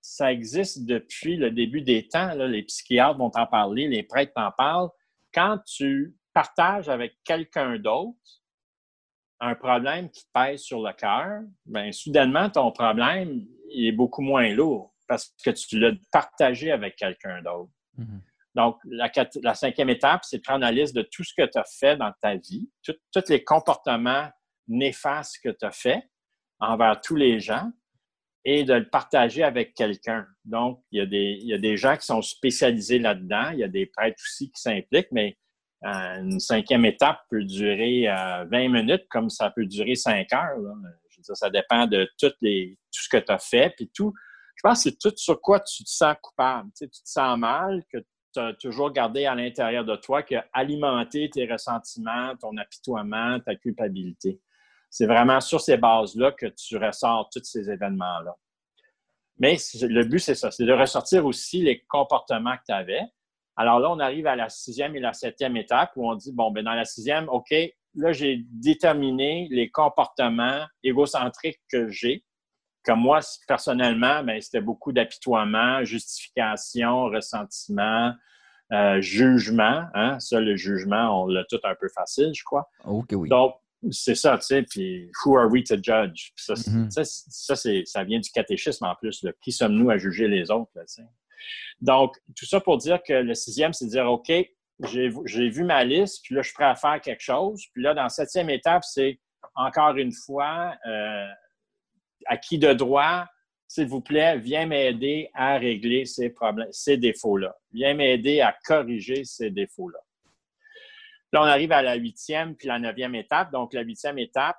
ça 0.00 0.32
existe 0.32 0.86
depuis 0.86 1.36
le 1.36 1.50
début 1.50 1.82
des 1.82 2.08
temps. 2.08 2.32
Les 2.34 2.62
psychiatres 2.62 3.18
vont 3.18 3.32
en 3.34 3.46
parler, 3.46 3.88
les 3.88 4.02
prêtres 4.02 4.32
en 4.36 4.50
parlent 4.52 4.90
quand 5.34 5.58
tu 5.66 6.16
partages 6.32 6.88
avec 6.88 7.16
quelqu'un 7.24 7.78
d'autre 7.78 8.37
un 9.40 9.54
problème 9.54 10.10
qui 10.10 10.24
pèse 10.32 10.62
sur 10.62 10.82
le 10.82 10.92
cœur, 10.92 11.42
bien, 11.66 11.92
soudainement, 11.92 12.50
ton 12.50 12.72
problème 12.72 13.46
est 13.72 13.92
beaucoup 13.92 14.22
moins 14.22 14.48
lourd 14.52 14.94
parce 15.06 15.34
que 15.44 15.50
tu 15.50 15.78
l'as 15.78 15.92
partagé 16.12 16.70
avec 16.70 16.96
quelqu'un 16.96 17.40
d'autre. 17.42 17.70
Mm-hmm. 17.98 18.20
Donc, 18.54 18.78
la, 18.86 19.54
cinquième 19.54 19.88
étape, 19.88 20.24
c'est 20.24 20.38
de 20.38 20.42
prendre 20.42 20.62
la 20.62 20.72
liste 20.72 20.94
de 20.94 21.02
tout 21.02 21.22
ce 21.22 21.32
que 21.36 21.46
tu 21.46 21.58
as 21.58 21.64
fait 21.78 21.96
dans 21.96 22.12
ta 22.20 22.34
vie, 22.34 22.68
tous 22.82 23.28
les 23.28 23.44
comportements 23.44 24.28
néfastes 24.66 25.38
que 25.42 25.50
tu 25.50 25.64
as 25.64 25.70
fait 25.70 26.02
envers 26.58 27.00
tous 27.00 27.14
les 27.14 27.38
gens 27.38 27.70
et 28.44 28.64
de 28.64 28.74
le 28.74 28.88
partager 28.88 29.44
avec 29.44 29.74
quelqu'un. 29.74 30.26
Donc, 30.44 30.82
il 30.90 30.98
y, 30.98 31.02
a 31.02 31.06
des, 31.06 31.38
il 31.40 31.48
y, 31.48 31.54
a 31.54 31.58
des, 31.58 31.76
gens 31.76 31.96
qui 31.96 32.06
sont 32.06 32.22
spécialisés 32.22 32.98
là-dedans, 32.98 33.50
il 33.50 33.60
y 33.60 33.64
a 33.64 33.68
des 33.68 33.86
prêtres 33.86 34.20
aussi 34.24 34.50
qui 34.50 34.60
s'impliquent, 34.60 35.12
mais 35.12 35.38
une 35.82 36.40
cinquième 36.40 36.84
étape 36.84 37.20
peut 37.30 37.44
durer 37.44 38.06
20 38.06 38.52
euh, 38.52 38.68
minutes 38.68 39.06
comme 39.08 39.30
ça 39.30 39.50
peut 39.50 39.66
durer 39.66 39.94
5 39.94 40.32
heures. 40.32 40.56
Je 41.08 41.16
veux 41.18 41.22
dire, 41.22 41.36
ça 41.36 41.50
dépend 41.50 41.86
de 41.86 42.08
tout 42.18 42.30
ce 42.40 43.08
que 43.08 43.16
tu 43.16 43.32
as 43.32 43.38
fait, 43.38 43.74
tout. 43.94 44.12
Je 44.56 44.62
pense 44.62 44.82
que 44.82 44.90
c'est 44.90 44.98
tout 44.98 45.16
sur 45.16 45.40
quoi 45.40 45.60
tu 45.60 45.84
te 45.84 45.88
sens 45.88 46.16
coupable. 46.20 46.70
Tu, 46.76 46.88
te 46.88 46.96
sens 47.04 47.38
mal, 47.38 47.84
que 47.92 47.98
tu 48.34 48.40
as 48.40 48.54
toujours 48.54 48.90
gardé 48.90 49.24
à 49.24 49.34
l'intérieur 49.36 49.84
de 49.84 49.94
toi, 49.94 50.24
qui 50.24 50.34
a 50.34 50.46
alimenté 50.52 51.30
tes 51.30 51.50
ressentiments, 51.50 52.34
ton 52.36 52.56
apitoiement, 52.56 53.38
ta 53.38 53.54
culpabilité. 53.54 54.40
C'est 54.90 55.06
vraiment 55.06 55.40
sur 55.40 55.60
ces 55.60 55.76
bases-là 55.76 56.32
que 56.32 56.46
tu 56.46 56.76
ressors 56.76 57.28
tous 57.32 57.44
ces 57.44 57.70
événements-là. 57.70 58.34
Mais 59.38 59.56
le 59.80 60.02
but, 60.04 60.18
c'est 60.18 60.34
ça, 60.34 60.50
c'est 60.50 60.64
de 60.64 60.72
ressortir 60.72 61.24
aussi 61.24 61.62
les 61.62 61.84
comportements 61.88 62.56
que 62.56 62.64
tu 62.66 62.72
avais. 62.72 63.02
Alors 63.58 63.80
là, 63.80 63.90
on 63.90 63.98
arrive 63.98 64.28
à 64.28 64.36
la 64.36 64.48
sixième 64.48 64.94
et 64.94 65.00
la 65.00 65.12
septième 65.12 65.56
étape 65.56 65.90
où 65.96 66.08
on 66.08 66.14
dit, 66.14 66.32
bon, 66.32 66.52
ben 66.52 66.64
dans 66.64 66.74
la 66.74 66.84
sixième, 66.84 67.28
OK, 67.28 67.52
là, 67.96 68.12
j'ai 68.12 68.44
déterminé 68.52 69.48
les 69.50 69.68
comportements 69.68 70.64
égocentriques 70.84 71.60
que 71.70 71.88
j'ai. 71.88 72.24
Comme 72.84 73.00
moi, 73.00 73.18
personnellement, 73.48 74.22
ben, 74.22 74.40
c'était 74.40 74.60
beaucoup 74.60 74.92
d'apitoiement, 74.92 75.84
justification, 75.84 77.06
ressentiment, 77.06 78.14
euh, 78.72 79.00
jugement. 79.00 79.86
Hein? 79.92 80.20
Ça, 80.20 80.40
le 80.40 80.54
jugement, 80.54 81.24
on 81.24 81.26
l'a 81.26 81.44
tout 81.50 81.58
un 81.64 81.74
peu 81.74 81.88
facile, 81.88 82.30
je 82.32 82.44
crois. 82.44 82.70
OK, 82.84 83.08
oui. 83.12 83.28
Donc, 83.28 83.56
c'est 83.90 84.14
ça, 84.14 84.38
tu 84.38 84.46
sais, 84.46 84.62
puis 84.62 85.10
who 85.24 85.36
are 85.36 85.50
we 85.50 85.64
to 85.64 85.74
judge? 85.76 86.30
Ça, 86.36 86.54
mm-hmm. 86.54 86.90
ça, 86.90 87.56
ça, 87.56 88.04
vient 88.04 88.20
du 88.20 88.30
catéchisme 88.30 88.84
en 88.84 88.94
plus. 88.94 89.24
Qui 89.42 89.50
sommes-nous 89.50 89.90
à 89.90 89.98
juger 89.98 90.28
les 90.28 90.50
autres? 90.52 90.70
Là, 90.76 90.82
Donc, 91.80 92.16
tout 92.36 92.46
ça 92.46 92.60
pour 92.60 92.78
dire 92.78 93.02
que 93.02 93.12
le 93.12 93.34
sixième, 93.34 93.72
c'est 93.72 93.86
dire, 93.86 94.10
OK, 94.10 94.32
j'ai 94.84 95.48
vu 95.48 95.64
ma 95.64 95.84
liste, 95.84 96.24
puis 96.24 96.34
là, 96.34 96.42
je 96.42 96.48
suis 96.48 96.54
prêt 96.54 96.64
à 96.64 96.74
faire 96.74 97.00
quelque 97.00 97.22
chose. 97.22 97.64
Puis 97.72 97.82
là, 97.82 97.94
dans 97.94 98.04
la 98.04 98.08
septième 98.08 98.50
étape, 98.50 98.84
c'est 98.84 99.18
encore 99.54 99.96
une 99.96 100.12
fois, 100.12 100.76
euh, 100.86 101.26
à 102.26 102.36
qui 102.36 102.58
de 102.58 102.72
droit, 102.72 103.26
s'il 103.66 103.86
vous 103.86 104.00
plaît, 104.00 104.38
viens 104.38 104.66
m'aider 104.66 105.30
à 105.34 105.58
régler 105.58 106.06
ces 106.06 106.30
problèmes, 106.30 106.68
ces 106.72 106.96
défauts-là. 106.96 107.54
Viens 107.72 107.94
m'aider 107.94 108.40
à 108.40 108.56
corriger 108.64 109.24
ces 109.24 109.50
défauts-là. 109.50 109.98
Là, 111.32 111.42
on 111.42 111.46
arrive 111.46 111.72
à 111.72 111.82
la 111.82 111.94
huitième 111.96 112.56
puis 112.56 112.68
la 112.68 112.78
neuvième 112.78 113.14
étape. 113.14 113.52
Donc, 113.52 113.74
la 113.74 113.82
huitième 113.82 114.18
étape, 114.18 114.56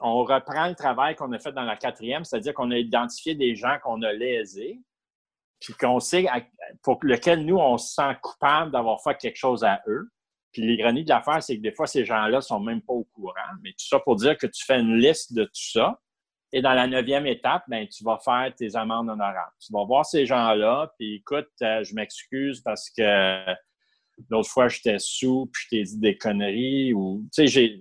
on 0.00 0.24
reprend 0.24 0.66
le 0.66 0.74
travail 0.74 1.14
qu'on 1.14 1.30
a 1.32 1.38
fait 1.38 1.52
dans 1.52 1.62
la 1.62 1.76
quatrième, 1.76 2.24
c'est-à-dire 2.24 2.54
qu'on 2.54 2.70
a 2.70 2.78
identifié 2.78 3.34
des 3.34 3.54
gens 3.54 3.78
qu'on 3.82 4.02
a 4.02 4.12
lésés, 4.12 4.80
puis 5.60 5.74
qu'on 5.74 6.00
sait 6.00 6.26
pour 6.82 6.98
lequel 7.02 7.44
nous, 7.44 7.56
on 7.56 7.78
se 7.78 7.94
sent 7.94 8.16
coupable 8.22 8.72
d'avoir 8.72 9.02
fait 9.02 9.16
quelque 9.16 9.36
chose 9.36 9.64
à 9.64 9.80
eux. 9.86 10.10
Puis 10.52 10.62
l'ironie 10.62 11.04
de 11.04 11.08
l'affaire, 11.10 11.42
c'est 11.42 11.56
que 11.56 11.62
des 11.62 11.72
fois, 11.72 11.86
ces 11.86 12.04
gens-là 12.04 12.40
sont 12.40 12.60
même 12.60 12.80
pas 12.80 12.94
au 12.94 13.04
courant. 13.04 13.34
Mais 13.62 13.70
tout 13.70 13.86
ça 13.86 13.98
pour 14.00 14.16
dire 14.16 14.36
que 14.36 14.46
tu 14.46 14.64
fais 14.64 14.78
une 14.78 14.96
liste 14.96 15.34
de 15.34 15.44
tout 15.44 15.70
ça. 15.72 16.00
Et 16.52 16.62
dans 16.62 16.72
la 16.72 16.86
neuvième 16.86 17.26
étape, 17.26 17.64
ben, 17.68 17.86
tu 17.88 18.02
vas 18.04 18.18
faire 18.24 18.52
tes 18.56 18.74
amendes 18.74 19.10
honorables. 19.10 19.52
Tu 19.60 19.72
vas 19.72 19.84
voir 19.84 20.06
ces 20.06 20.24
gens-là, 20.24 20.90
puis 20.98 21.16
écoute, 21.16 21.50
euh, 21.60 21.84
je 21.84 21.94
m'excuse 21.94 22.62
parce 22.62 22.88
que 22.88 23.44
L'autre 24.30 24.50
fois, 24.50 24.68
j'étais 24.68 24.98
sous, 24.98 25.48
puis 25.52 25.62
je 25.64 25.68
t'ai 25.68 25.82
dit 25.84 25.98
des 25.98 26.18
conneries. 26.18 26.92
Ou, 26.92 27.26
tu 27.32 27.48
sais, 27.48 27.80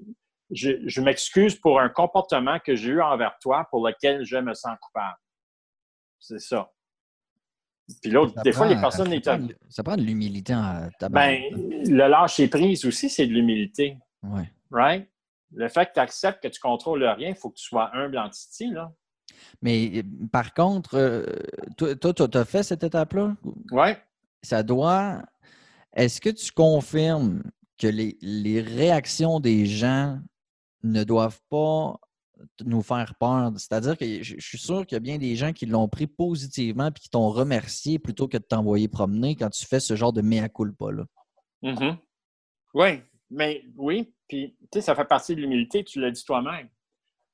je, 0.51 1.01
m'excuse 1.01 1.55
pour 1.55 1.80
un 1.80 1.89
comportement 1.89 2.59
que 2.59 2.75
j'ai 2.75 2.89
eu 2.89 3.01
envers 3.01 3.38
toi 3.39 3.67
pour 3.69 3.86
lequel 3.86 4.23
je 4.23 4.38
me 4.38 4.53
sens 4.53 4.78
coupable. 4.82 5.17
C'est 6.19 6.39
ça. 6.39 6.71
Puis 8.02 8.12
l'autre, 8.12 8.42
des 8.44 8.52
fois, 8.52 8.68
les 8.68 8.76
personnes... 8.76 9.14
Ça, 9.24 9.38
prend, 9.38 9.48
ça 9.70 9.84
prend 9.84 9.96
de 9.96 10.02
l'humilité 10.02 10.54
en 10.54 10.90
Ben, 11.10 11.42
le 11.54 12.08
lâcher 12.08 12.48
prise 12.48 12.86
aussi, 12.86 13.10
c'est 13.10 13.28
de 13.28 13.34
l'humilité. 13.34 13.98
Oui. 14.24 14.44
Right? 14.72 15.10
Le 15.54 15.70
fait 15.70 15.86
que 15.86 15.94
tu 15.94 16.00
acceptes 16.00 16.44
que 16.44 16.50
tu 16.50 16.60
contrôles 16.60 17.04
rien, 17.04 17.30
il 17.30 17.36
faut 17.36 17.50
que 17.50 17.56
tu 17.56 17.64
sois 17.64 17.96
humble 17.96 18.18
en 18.18 18.30
titi, 18.30 18.70
là. 18.70 18.92
Mais 19.62 20.04
par 20.32 20.54
contre, 20.54 20.96
euh, 20.96 21.26
toi, 21.78 22.14
tu 22.14 22.38
as 22.38 22.46
fait 22.46 22.64
cette 22.64 22.84
étape-là? 22.84 23.36
Oui. 23.72 23.90
Ça 24.42 24.64
doit 24.64 25.22
est-ce 25.98 26.22
que 26.22 26.30
tu 26.30 26.52
confirmes 26.52 27.42
que 27.80 27.88
les, 27.88 28.62
réactions 28.62 29.40
des 29.40 29.66
gens 29.66 30.20
ne 30.84 31.04
doivent 31.04 31.42
pas 31.50 32.00
nous 32.66 32.82
faire 32.82 33.16
peur? 33.16 33.52
C'est-à-dire 33.58 33.98
que 33.98 34.24
je, 34.24 34.36
suis 34.40 34.58
sûr 34.58 34.86
qu'il 34.86 34.96
y 34.96 34.98
a 34.98 35.00
bien 35.00 35.18
des 35.18 35.36
gens 35.36 35.54
qui 35.54 35.66
l'ont 35.66 35.88
pris 35.88 36.08
positivement 36.08 36.88
et 36.88 36.94
qui 36.94 37.10
t'ont 37.10 37.30
remercié 37.30 38.00
plutôt 38.00 38.28
que 38.28 38.38
de 38.38 38.44
t'envoyer 38.44 38.88
promener 38.88 39.36
quand 39.36 39.50
tu 39.50 39.66
fais 39.66 39.80
ce 39.80 39.96
genre 39.96 40.14
de 40.14 40.22
mea 40.22 40.50
culpa-là. 40.50 41.06
Mm-hmm. 41.64 41.98
Oui, 42.74 43.02
mais 43.30 43.64
oui, 43.76 44.14
puis 44.28 44.56
tu 44.60 44.68
sais, 44.74 44.82
ça 44.82 44.96
fait 44.96 45.06
partie 45.06 45.36
de 45.36 45.42
l'humilité, 45.42 45.84
tu 45.84 46.00
l'as 46.00 46.12
dit 46.12 46.24
toi-même. 46.24 46.70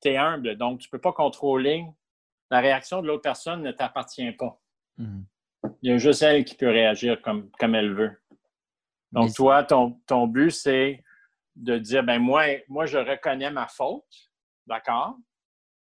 Tu 0.00 0.08
es 0.08 0.16
humble, 0.16 0.56
donc 0.56 0.80
tu 0.80 0.88
ne 0.88 0.90
peux 0.90 1.00
pas 1.00 1.12
contrôler. 1.12 1.84
La 2.50 2.60
réaction 2.60 3.02
de 3.02 3.06
l'autre 3.06 3.22
personne 3.22 3.62
ne 3.62 3.72
t'appartient 3.72 4.32
pas. 4.32 4.60
Mm-hmm. 4.98 5.24
Il 5.82 5.90
y 5.90 5.92
a 5.92 5.98
juste 5.98 6.22
elle 6.22 6.44
qui 6.44 6.54
peut 6.54 6.68
réagir 6.68 7.20
comme, 7.22 7.50
comme 7.58 7.74
elle 7.74 7.94
veut. 7.94 8.20
Donc, 9.12 9.32
toi, 9.32 9.62
ton, 9.62 10.00
ton 10.06 10.26
but, 10.26 10.50
c'est 10.50 11.02
de 11.54 11.78
dire, 11.78 12.02
ben 12.02 12.18
moi, 12.18 12.44
moi, 12.68 12.84
je 12.84 12.98
reconnais 12.98 13.50
ma 13.50 13.68
faute, 13.68 14.04
d'accord? 14.66 15.16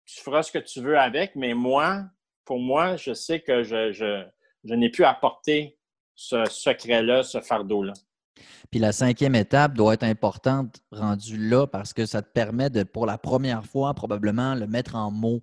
Tu 0.05 0.21
feras 0.21 0.43
ce 0.43 0.51
que 0.51 0.59
tu 0.59 0.81
veux 0.81 0.97
avec, 0.97 1.35
mais 1.35 1.53
moi, 1.53 2.03
pour 2.45 2.59
moi, 2.59 2.95
je 2.95 3.13
sais 3.13 3.41
que 3.41 3.63
je, 3.63 3.91
je, 3.91 4.25
je 4.63 4.73
n'ai 4.73 4.89
plus 4.89 5.05
apporté 5.05 5.77
ce 6.15 6.45
secret-là, 6.45 7.23
ce 7.23 7.39
fardeau-là. 7.39 7.93
Puis 8.71 8.79
la 8.79 8.91
cinquième 8.91 9.35
étape 9.35 9.73
doit 9.73 9.93
être 9.93 10.03
importante 10.03 10.79
rendue 10.91 11.37
là 11.37 11.67
parce 11.67 11.93
que 11.93 12.05
ça 12.05 12.21
te 12.21 12.31
permet 12.31 12.69
de, 12.69 12.83
pour 12.83 13.05
la 13.05 13.17
première 13.17 13.65
fois, 13.65 13.93
probablement 13.93 14.55
le 14.55 14.67
mettre 14.67 14.95
en 14.95 15.11
mots. 15.11 15.41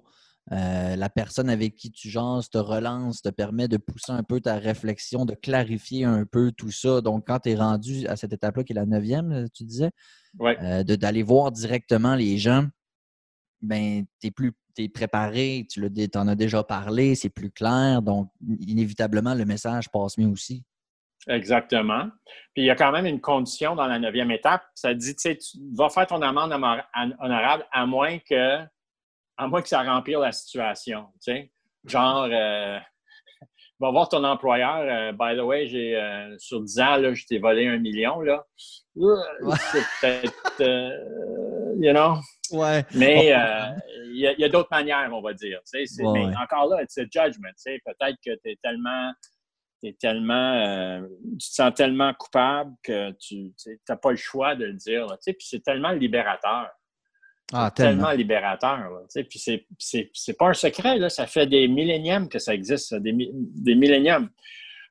Euh, 0.53 0.95
la 0.95 1.09
personne 1.09 1.51
avec 1.51 1.75
qui 1.75 1.91
tu 1.91 2.09
jases 2.09 2.51
te 2.51 2.59
relance, 2.59 3.21
te 3.21 3.31
permet 3.31 3.67
de 3.67 3.79
pousser 3.79 4.13
un 4.13 4.23
peu 4.23 4.41
ta 4.41 4.59
réflexion, 4.59 5.25
de 5.25 5.35
clarifier 5.35 6.05
un 6.05 6.25
peu 6.25 6.53
tout 6.53 6.71
ça. 6.71 7.01
Donc, 7.01 7.27
quand 7.27 7.41
tu 7.41 7.51
es 7.51 7.57
rendu 7.57 8.07
à 8.07 8.15
cette 8.15 8.33
étape-là, 8.33 8.63
qui 8.63 8.73
est 8.73 8.77
la 8.77 8.87
neuvième, 8.87 9.49
tu 9.53 9.65
disais, 9.65 9.91
euh, 10.41 10.85
d'aller 10.85 11.25
voir 11.25 11.51
directement 11.51 12.15
les 12.15 12.39
gens, 12.39 12.67
ben, 13.61 14.05
tu 14.21 14.29
es 14.29 14.31
plus 14.31 14.53
es 14.79 14.89
préparé, 14.89 15.67
tu 15.71 15.83
en 16.17 16.29
as 16.29 16.35
déjà 16.35 16.63
parlé, 16.63 17.15
c'est 17.15 17.31
plus 17.31 17.51
clair. 17.51 18.03
Donc, 18.03 18.29
inévitablement, 18.61 19.35
le 19.35 19.45
message 19.45 19.91
passe 19.91 20.19
mieux 20.19 20.29
aussi. 20.29 20.65
Exactement. 21.29 22.09
Puis 22.55 22.63
il 22.63 22.67
y 22.67 22.71
a 22.71 22.77
quand 22.77 22.93
même 22.93 23.07
une 23.07 23.21
condition 23.21 23.75
dans 23.75 23.87
la 23.87 23.99
neuvième 23.99 24.31
étape. 24.31 24.63
Ça 24.75 24.95
dit, 24.95 25.15
tu 25.17 25.23
sais, 25.23 25.37
tu 25.37 25.59
vas 25.75 25.89
faire 25.89 26.07
ton 26.07 26.23
amende 26.23 26.53
honorable 26.53 27.67
à 27.73 27.87
moins 27.87 28.19
que 28.19 28.65
à 29.39 29.49
moins 29.49 29.61
que 29.61 29.69
ça 29.69 29.83
rempire 29.83 30.21
la 30.21 30.33
situation. 30.33 31.07
Tu 31.15 31.33
sais? 31.33 31.53
Genre, 31.85 32.29
euh, 32.31 32.79
va 33.81 33.91
voir 33.91 34.09
ton 34.09 34.25
employeur. 34.25 34.79
Euh, 34.79 35.13
by 35.13 35.37
the 35.37 35.45
way, 35.45 35.67
j'ai 35.67 35.97
euh, 35.97 36.35
sur 36.39 36.63
10 36.63 36.81
ans, 36.81 36.97
là, 36.97 37.13
je 37.13 37.27
t'ai 37.27 37.39
volé 37.39 37.67
un 37.67 37.79
million. 37.79 38.21
Là. 38.21 38.47
C'est 38.95 39.85
peut-être, 40.01 40.63
you 41.81 41.93
know? 41.93 42.17
Ouais. 42.53 42.85
Mais 42.95 43.33
il 44.05 44.37
y 44.39 44.45
a, 44.45 44.49
d'autres 44.49 44.71
manières, 44.71 45.11
on 45.13 45.21
va 45.21 45.33
dire. 45.33 45.61
Tu 45.71 45.87
sais, 45.87 46.03
mais 46.03 46.27
encore 46.37 46.69
là, 46.69 46.83
c'est 46.89 47.05
judgment. 47.05 47.49
Tu 47.49 47.73
sais, 47.73 47.81
peut-être 47.85 48.17
que 48.25 48.33
tu 48.43 48.51
es 48.51 48.59
tellement. 48.63 49.13
Es 49.83 49.95
tellement 50.01 51.03
tu 51.39 51.49
te 51.49 51.55
sens 51.55 51.75
tellement 51.75 52.13
coupable 52.15 52.73
que 52.83 53.13
tu 53.21 53.53
n'as 53.89 53.97
pas 53.97 54.11
le 54.11 54.17
choix 54.17 54.55
de 54.57 54.65
le 54.65 54.73
dire. 54.73 55.07
Tu 55.07 55.17
sais, 55.21 55.33
puis 55.35 55.47
c'est 55.49 55.63
tellement 55.63 55.91
libérateur. 55.91 56.71
Ah, 57.53 57.71
tellement. 57.71 58.11
libérateur. 58.11 58.91
puis 59.15 59.67
c'est 59.79 60.37
pas 60.37 60.49
un 60.49 60.55
secret, 60.55 60.99
là, 60.99 61.09
ça 61.09 61.27
fait 61.27 61.47
des 61.47 61.69
milléniums 61.69 62.29
que 62.29 62.41
ça 62.41 62.53
existe, 62.55 62.95
des, 62.95 63.13
des 63.13 63.75
milléniums. 63.75 64.29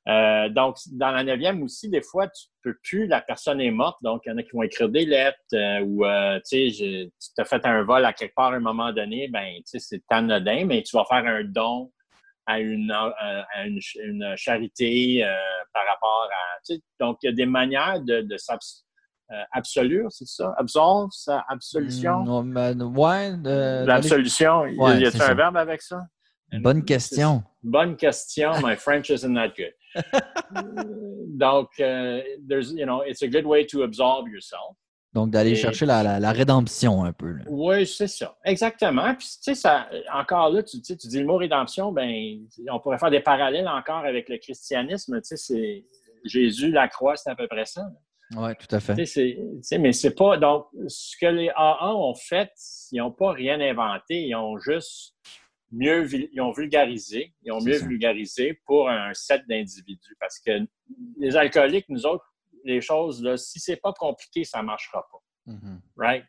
Euh, 0.08 0.49
donc, 0.49 0.78
dans 0.91 1.12
la 1.12 1.24
neuvième 1.24 1.64
aussi, 1.64 1.89
des 1.89 2.01
fois, 2.01 2.28
tu 2.28 2.47
peux 2.62 2.76
plus, 2.84 3.08
la 3.08 3.22
personne 3.22 3.60
est 3.60 3.72
morte, 3.72 3.97
donc 4.03 4.22
il 4.26 4.30
y 4.30 4.32
en 4.32 4.38
a 4.38 4.43
qui 4.43 4.51
vont 4.53 4.62
écrire 4.62 4.89
des 4.89 5.06
lettres 5.06 5.39
euh, 5.53 5.80
ou, 5.82 6.06
euh, 6.06 6.39
tu 6.47 6.70
sais, 6.70 7.10
tu 7.20 7.41
as 7.41 7.45
fait 7.45 7.66
un 7.66 7.84
vol 7.84 8.06
à 8.06 8.14
quelque 8.14 8.36
part 8.36 8.53
à 8.53 8.56
un 8.56 8.60
moment 8.60 8.93
donné, 8.93 9.28
ben, 9.30 9.56
tu 9.58 9.64
sais, 9.66 9.80
c'est 9.80 10.03
anodin, 10.10 10.66
mais 10.66 10.84
tu 10.84 10.95
vas 10.95 11.06
faire 11.06 11.26
un 11.26 11.43
don 11.43 11.91
à 12.45 12.60
une, 12.60 12.93
une, 14.03 14.34
charité 14.36 15.24
euh, 15.24 15.34
par 15.74 15.84
rapport 15.88 16.30
à. 16.32 16.74
donc, 16.99 17.18
il 17.24 17.28
y 17.28 17.30
a 17.30 17.34
des 17.34 17.47
manières 17.47 17.99
de, 18.01 18.22
de 18.22 18.38
euh, 19.32 20.10
c'est 20.10 20.28
ça? 20.28 20.53
Absolve, 20.58 21.10
ça, 21.12 21.43
absolution? 21.47 22.22
Mm, 22.22 22.26
non, 22.26 22.43
ben, 22.43 22.82
ouais. 22.95 23.32
L'absolution, 23.86 24.68
y 24.68 25.06
a-t-il 25.06 25.22
un 25.22 25.34
verbe 25.34 25.58
avec 25.58 25.82
ça? 25.82 26.03
Bonne 26.53 26.86
question. 26.86 27.43
Bonne 27.64 27.97
question. 27.97 28.51
My 28.64 28.76
French 28.76 29.10
isn't 29.10 29.34
that 29.34 29.56
good. 29.58 29.74
donc, 31.38 31.70
uh, 31.80 32.22
there's, 32.48 32.72
you 32.72 32.86
know, 32.86 33.02
it's 33.02 33.22
a 33.22 33.28
good 33.28 33.46
way 33.46 33.66
to 33.66 33.84
absolve 33.84 34.28
yourself. 34.30 34.76
Donc, 35.14 35.32
d'aller 35.32 35.56
chercher 35.56 35.86
la, 35.86 36.20
la, 36.20 36.32
rédemption 36.34 37.06
un 37.06 37.14
peu. 37.14 37.36
Oui, 37.48 37.88
c'est 37.88 38.08
ça. 38.08 38.36
Exactement. 38.43 39.16
Puis, 39.16 39.28
tu 39.28 39.38
sais, 39.43 39.56
ça, 39.56 39.88
encore 40.14 40.50
là, 40.50 40.62
tu, 40.62 40.82
tu 40.82 40.96
dis 40.96 41.20
le 41.20 41.26
mot 41.26 41.38
rédemption, 41.38 41.93
ben, 41.93 42.38
on 42.70 42.82
pourrait 42.82 42.98
faire 42.98 43.12
des 43.12 43.22
parallèles 43.22 43.70
encore 43.70 44.04
avec 44.04 44.28
le 44.28 44.38
christianisme. 44.38 45.22
Tu 45.22 45.28
sais, 45.30 45.38
c'est 45.38 45.86
Jésus, 46.26 46.70
la 46.70 46.89
croix, 46.89 47.16
c'est 47.16 47.30
à 47.30 47.36
peu 47.36 47.48
près 47.48 47.66
ça. 47.66 47.88
Oui, 48.36 48.50
tout 48.60 48.76
à 48.76 48.82
fait. 48.82 48.96
Tu 48.96 49.06
sais, 49.06 49.78
mais 49.78 49.93
c'est 49.93 50.16
pas. 50.16 50.36
Donc, 50.36 50.66
ce 50.88 51.16
que 51.16 51.28
les 51.28 51.50
AA 51.56 51.96
ont 51.96 52.16
fait, 52.16 52.52
ils 52.91 52.98
n'ont 52.98 53.12
pas 53.12 53.32
rien 53.32 53.62
inventé. 53.62 54.28
Ils 54.28 54.36
ont 54.36 54.58
juste 54.58 55.16
mieux. 55.72 56.07
Ils 56.34 56.41
ont 56.41 56.51
vulgarisé. 56.51 57.34
Ils 57.43 57.51
ont 57.51 57.61
mieux 57.61 57.78
vulgarisé 57.78 58.59
pour 58.66 58.89
un 58.89 59.13
set 59.13 59.43
d'individus. 59.47 60.16
Parce 60.20 60.39
que 60.39 60.51
les 61.18 61.36
alcooliques, 61.36 61.89
nous 61.89 62.05
autres, 62.05 62.26
les 62.63 62.82
choses, 62.82 63.24
là, 63.24 63.38
si 63.38 63.59
c'est 63.59 63.76
pas 63.78 63.93
compliqué, 63.93 64.43
ça 64.43 64.61
ne 64.61 64.66
marchera 64.68 65.07
pas. 65.11 65.51
Mm-hmm. 65.51 65.80
Right? 65.97 66.26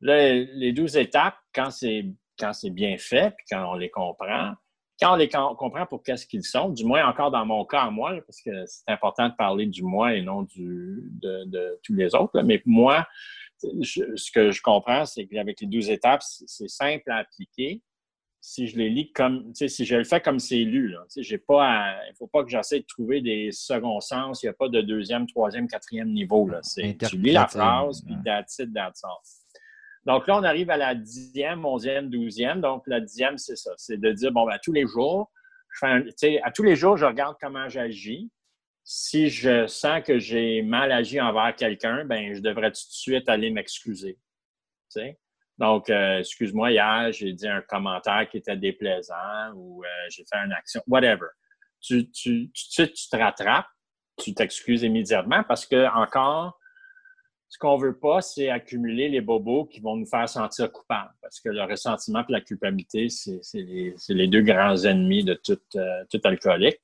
les 0.00 0.72
douze 0.72 0.96
étapes, 0.96 1.36
quand 1.52 1.70
c'est, 1.70 2.06
quand 2.38 2.52
c'est 2.52 2.70
bien 2.70 2.96
fait, 2.98 3.34
puis 3.36 3.46
quand 3.50 3.72
on 3.72 3.74
les 3.74 3.90
comprend, 3.90 4.54
quand 5.00 5.14
on 5.14 5.16
les 5.16 5.28
comprend 5.28 5.86
pour 5.86 6.02
qu'est-ce 6.02 6.26
qu'ils 6.26 6.44
sont, 6.44 6.70
du 6.70 6.84
moins 6.84 7.06
encore 7.08 7.30
dans 7.30 7.46
mon 7.46 7.64
cas 7.64 7.88
moi, 7.90 8.20
parce 8.26 8.40
que 8.40 8.66
c'est 8.66 8.88
important 8.88 9.28
de 9.28 9.34
parler 9.34 9.66
du 9.66 9.82
moi 9.82 10.14
et 10.14 10.22
non 10.22 10.42
du, 10.42 11.10
de, 11.20 11.80
tous 11.82 11.94
les 11.94 12.14
autres, 12.14 12.42
mais 12.42 12.62
moi, 12.66 13.06
ce 13.60 14.30
que 14.30 14.50
je 14.50 14.62
comprends, 14.62 15.04
c'est 15.04 15.26
qu'avec 15.26 15.60
les 15.60 15.66
douze 15.66 15.90
étapes, 15.90 16.22
c'est 16.22 16.68
simple 16.68 17.10
à 17.10 17.18
appliquer 17.18 17.82
si 18.40 18.68
je 18.68 18.76
les 18.76 18.88
lis 18.88 19.12
comme, 19.12 19.52
si 19.54 19.84
je 19.84 19.96
le 19.96 20.04
fais 20.04 20.20
comme 20.20 20.38
c'est 20.38 20.56
lu, 20.56 20.94
il 21.16 21.22
ne 21.22 22.14
faut 22.16 22.26
pas 22.28 22.44
que 22.44 22.50
j'essaie 22.50 22.80
de 22.80 22.86
trouver 22.86 23.20
des 23.20 23.50
seconds 23.50 24.00
sens. 24.00 24.42
Il 24.42 24.46
n'y 24.46 24.50
a 24.50 24.54
pas 24.54 24.68
de 24.68 24.80
deuxième, 24.80 25.26
troisième, 25.26 25.68
quatrième 25.68 26.12
niveau. 26.12 26.48
Là. 26.48 26.60
Tu 26.62 27.18
lis 27.18 27.32
la 27.32 27.48
phrase, 27.48 28.02
puis 28.04 28.14
that's 28.24 28.58
it, 28.58 28.72
that's 28.72 29.02
all. 29.04 29.18
Donc 30.06 30.26
là, 30.26 30.38
on 30.38 30.42
arrive 30.42 30.70
à 30.70 30.76
la 30.76 30.94
dixième, 30.94 31.64
onzième, 31.66 32.08
douzième. 32.08 32.60
Donc 32.60 32.84
la 32.86 33.00
dixième, 33.00 33.36
c'est 33.36 33.56
ça. 33.56 33.72
C'est 33.76 34.00
de 34.00 34.12
dire, 34.12 34.32
bon, 34.32 34.46
ben, 34.46 34.58
tous 34.62 34.72
les 34.72 34.86
jours, 34.86 35.30
je 35.80 36.38
à 36.42 36.50
tous 36.50 36.62
les 36.62 36.76
jours, 36.76 36.96
je 36.96 37.04
regarde 37.04 37.36
comment 37.40 37.68
j'agis. 37.68 38.30
Si 38.84 39.28
je 39.28 39.66
sens 39.66 40.02
que 40.02 40.18
j'ai 40.18 40.62
mal 40.62 40.92
agi 40.92 41.20
envers 41.20 41.54
quelqu'un, 41.54 42.06
ben, 42.06 42.34
je 42.34 42.40
devrais 42.40 42.70
tout 42.70 42.86
de 42.88 42.92
suite 42.92 43.28
aller 43.28 43.50
m'excuser. 43.50 44.16
Donc, 45.58 45.90
euh, 45.90 46.20
excuse-moi, 46.20 46.70
hier, 46.70 47.10
j'ai 47.12 47.32
dit 47.32 47.48
un 47.48 47.62
commentaire 47.62 48.28
qui 48.30 48.36
était 48.36 48.56
déplaisant 48.56 49.52
ou 49.54 49.82
euh, 49.84 49.88
j'ai 50.08 50.24
fait 50.24 50.38
une 50.38 50.52
action, 50.52 50.80
whatever. 50.86 51.26
Tu, 51.80 52.10
tu, 52.10 52.50
tu, 52.52 52.92
tu 52.92 53.08
te 53.08 53.16
rattrapes, 53.16 53.66
tu 54.16 54.34
t'excuses 54.34 54.82
immédiatement 54.82 55.42
parce 55.42 55.66
que, 55.66 55.88
encore, 55.94 56.58
ce 57.48 57.58
qu'on 57.58 57.76
veut 57.76 57.98
pas, 57.98 58.20
c'est 58.20 58.50
accumuler 58.50 59.08
les 59.08 59.20
bobos 59.20 59.64
qui 59.66 59.80
vont 59.80 59.96
nous 59.96 60.06
faire 60.06 60.28
sentir 60.28 60.70
coupables. 60.70 61.12
Parce 61.22 61.40
que 61.40 61.48
le 61.48 61.62
ressentiment 61.62 62.20
et 62.28 62.32
la 62.32 62.40
culpabilité, 62.40 63.08
c'est 63.08 63.40
les, 63.54 63.94
les, 64.10 64.28
deux 64.28 64.42
grands 64.42 64.76
ennemis 64.84 65.24
de 65.24 65.34
tout, 65.34 65.58
euh, 65.76 66.04
tout 66.10 66.20
alcoolique. 66.24 66.80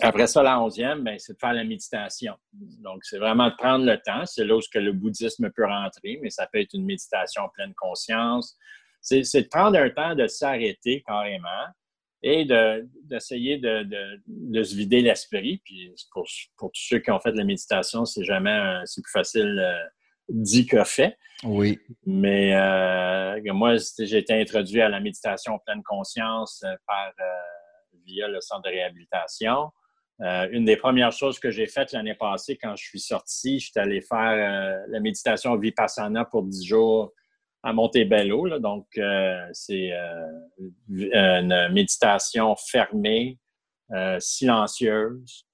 Après 0.00 0.26
ça, 0.26 0.42
la 0.42 0.60
onzième, 0.60 1.02
ben, 1.02 1.18
c'est 1.18 1.32
de 1.32 1.38
faire 1.38 1.52
la 1.52 1.64
méditation. 1.64 2.34
Donc, 2.52 3.04
c'est 3.04 3.18
vraiment 3.18 3.48
de 3.48 3.54
prendre 3.56 3.84
le 3.84 3.96
temps. 3.98 4.24
C'est 4.26 4.44
là 4.44 4.56
où 4.56 4.60
que 4.72 4.78
le 4.78 4.92
bouddhisme 4.92 5.50
peut 5.50 5.66
rentrer, 5.66 6.18
mais 6.22 6.30
ça 6.30 6.46
peut 6.46 6.60
être 6.60 6.74
une 6.74 6.84
méditation 6.84 7.42
en 7.42 7.48
pleine 7.48 7.74
conscience. 7.74 8.56
C'est 9.00 9.22
de 9.22 9.48
prendre 9.48 9.78
un 9.78 9.90
temps 9.90 10.14
de 10.14 10.26
s'arrêter 10.26 11.02
carrément 11.06 11.66
et 12.22 12.44
d'essayer 13.04 13.58
de, 13.58 13.86
de, 14.26 14.62
se 14.62 14.74
vider 14.74 15.00
l'esprit. 15.00 15.60
Puis 15.64 15.94
pour, 16.12 16.26
pour, 16.56 16.70
tous 16.72 16.80
ceux 16.80 16.98
qui 16.98 17.10
ont 17.10 17.20
fait 17.20 17.32
de 17.32 17.38
la 17.38 17.44
méditation, 17.44 18.04
c'est 18.04 18.24
jamais 18.24 18.82
c'est 18.86 19.02
plus 19.02 19.12
facile 19.12 19.58
euh, 19.58 19.84
dit 20.28 20.66
que 20.66 20.82
fait. 20.84 21.16
Oui. 21.44 21.78
Mais 22.06 22.54
euh, 22.54 23.40
moi, 23.52 23.76
j'ai 23.98 24.18
été 24.18 24.34
introduit 24.34 24.80
à 24.80 24.88
la 24.88 25.00
méditation 25.00 25.54
en 25.54 25.58
pleine 25.60 25.82
conscience 25.84 26.62
euh, 26.64 26.74
par 26.86 27.12
via 28.04 28.26
le 28.28 28.40
centre 28.40 28.62
de 28.62 28.68
réhabilitation. 28.68 29.70
Euh, 30.20 30.48
une 30.50 30.64
des 30.64 30.76
premières 30.76 31.12
choses 31.12 31.38
que 31.38 31.50
j'ai 31.50 31.66
faites 31.66 31.92
l'année 31.92 32.14
passée 32.14 32.58
quand 32.60 32.74
je 32.74 32.84
suis 32.84 32.98
sorti, 32.98 33.60
j'étais 33.60 33.80
allé 33.80 34.00
faire 34.00 34.18
euh, 34.18 34.84
la 34.88 34.98
méditation 34.98 35.56
Vipassana 35.56 36.24
pour 36.24 36.42
10 36.42 36.64
jours 36.64 37.12
à 37.62 37.72
Montebello. 37.72 38.58
Donc, 38.58 38.86
euh, 38.98 39.46
c'est 39.52 39.92
une 40.88 41.68
méditation 41.72 42.56
fermée, 42.56 43.38
silencieuse, 44.18 45.46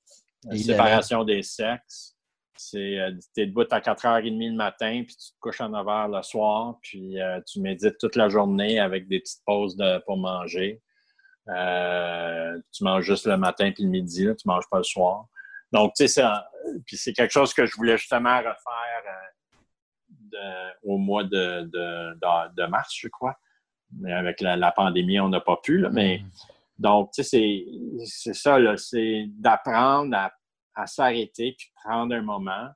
séparation 0.55 1.25
des 1.25 1.43
sexes. 1.43 2.17
C'est, 2.57 2.99
tu 3.35 3.43
es 3.43 3.47
debout 3.47 3.67
à 3.71 3.81
4h30 3.81 4.51
le 4.51 4.55
matin, 4.55 5.03
puis 5.05 5.17
tu 5.17 5.33
te 5.33 5.39
couches 5.41 5.61
à 5.61 5.69
9h 5.69 6.17
le 6.17 6.23
soir, 6.23 6.79
puis 6.83 7.17
tu 7.47 7.61
médites 7.61 7.99
toute 7.99 8.17
la 8.17 8.29
journée 8.29 8.79
avec 8.79 9.09
des 9.09 9.21
petites 9.21 9.45
pauses 9.45 9.77
pour 10.07 10.17
manger. 10.17 10.81
Euh, 11.49 12.59
tu 12.73 12.85
manges 12.85 13.05
juste 13.05 13.27
le 13.27 13.37
matin 13.37 13.71
puis 13.73 13.85
le 13.85 13.91
midi, 13.91 14.23
tu 14.23 14.49
ne 14.49 14.53
manges 14.53 14.69
pas 14.71 14.79
le 14.79 14.85
soir. 14.85 15.27
Donc, 15.73 15.93
tu 15.95 16.09
sais, 16.09 16.23
puis 16.87 16.97
c'est 16.97 17.13
quelque 17.13 17.33
chose 17.33 17.53
que 17.53 17.67
je 17.67 17.77
voulais 17.77 17.99
justement 17.99 18.39
refaire 18.39 19.05
euh, 20.35 20.71
au 20.83 20.99
mois 20.99 21.25
de, 21.25 21.63
de, 21.63 22.67
mars, 22.67 22.95
je 22.97 23.09
crois. 23.09 23.37
Mais 23.93 24.13
avec 24.13 24.41
la, 24.41 24.73
pandémie, 24.73 25.21
on 25.21 25.29
n'a 25.29 25.41
pas 25.41 25.59
pu. 25.63 25.87
mais 25.93 26.19
mm. 26.19 26.31
donc, 26.79 27.11
tu 27.13 27.23
sais, 27.23 27.65
c'est 28.07 28.35
ça, 28.35 28.59
c'est 28.77 29.27
d'apprendre 29.29 30.17
à, 30.17 30.33
à 30.75 30.87
s'arrêter 30.87 31.55
puis 31.59 31.71
prendre 31.83 32.15
un 32.15 32.23
moment. 32.23 32.69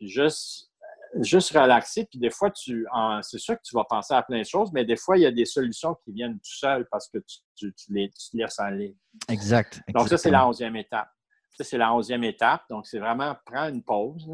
Juste 0.00 0.71
juste 1.20 1.50
relaxer. 1.50 2.06
Puis 2.10 2.18
des 2.18 2.30
fois, 2.30 2.50
tu, 2.50 2.86
c'est 3.22 3.38
sûr 3.38 3.56
que 3.56 3.62
tu 3.64 3.74
vas 3.74 3.84
penser 3.84 4.14
à 4.14 4.22
plein 4.22 4.40
de 4.40 4.46
choses, 4.46 4.70
mais 4.72 4.84
des 4.84 4.96
fois, 4.96 5.16
il 5.16 5.22
y 5.22 5.26
a 5.26 5.30
des 5.30 5.44
solutions 5.44 5.94
qui 6.04 6.12
viennent 6.12 6.34
tout 6.38 6.56
seul 6.56 6.86
parce 6.90 7.08
que 7.08 7.18
tu, 7.18 7.72
tu, 7.74 7.92
les, 7.92 8.10
tu 8.10 8.36
laisses 8.36 8.58
aller. 8.58 8.96
Exact. 9.28 9.80
Donc, 9.94 10.08
ça, 10.08 10.18
c'est 10.18 10.30
la 10.30 10.46
onzième 10.46 10.76
étape. 10.76 11.08
Ça, 11.56 11.64
c'est 11.64 11.78
la 11.78 11.92
onzième 11.94 12.24
étape. 12.24 12.62
Donc, 12.70 12.86
c'est 12.86 12.98
vraiment 12.98 13.36
prendre 13.44 13.74
une 13.74 13.82
pause. 13.82 14.30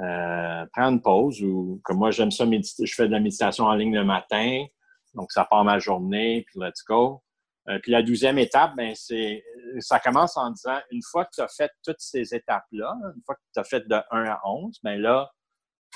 Euh, 0.00 0.66
prendre 0.72 0.92
une 0.92 1.02
pause 1.02 1.40
ou 1.42 1.80
comme 1.84 1.98
moi, 1.98 2.10
j'aime 2.10 2.30
ça 2.30 2.46
méditer. 2.46 2.84
Je 2.84 2.94
fais 2.94 3.06
de 3.06 3.12
la 3.12 3.20
méditation 3.20 3.64
en 3.64 3.74
ligne 3.74 3.94
le 3.94 4.04
matin. 4.04 4.64
Donc, 5.14 5.30
ça 5.30 5.44
part 5.44 5.64
ma 5.64 5.78
journée, 5.78 6.44
puis 6.46 6.58
let's 6.60 6.82
go. 6.84 7.22
Euh, 7.68 7.78
puis 7.78 7.92
la 7.92 8.02
douzième 8.02 8.38
étape, 8.38 8.72
ben, 8.76 8.92
c'est, 8.94 9.42
ça 9.78 9.98
commence 9.98 10.36
en 10.36 10.50
disant, 10.50 10.78
une 10.90 11.00
fois 11.02 11.24
que 11.24 11.30
tu 11.34 11.40
as 11.40 11.48
fait 11.48 11.70
toutes 11.84 12.00
ces 12.00 12.34
étapes-là, 12.34 12.94
une 13.16 13.22
fois 13.24 13.36
que 13.36 13.40
tu 13.54 13.60
as 13.60 13.64
fait 13.64 13.88
de 13.88 13.94
1 14.10 14.24
à 14.24 14.40
11, 14.44 14.80
ben 14.82 15.00
là, 15.00 15.30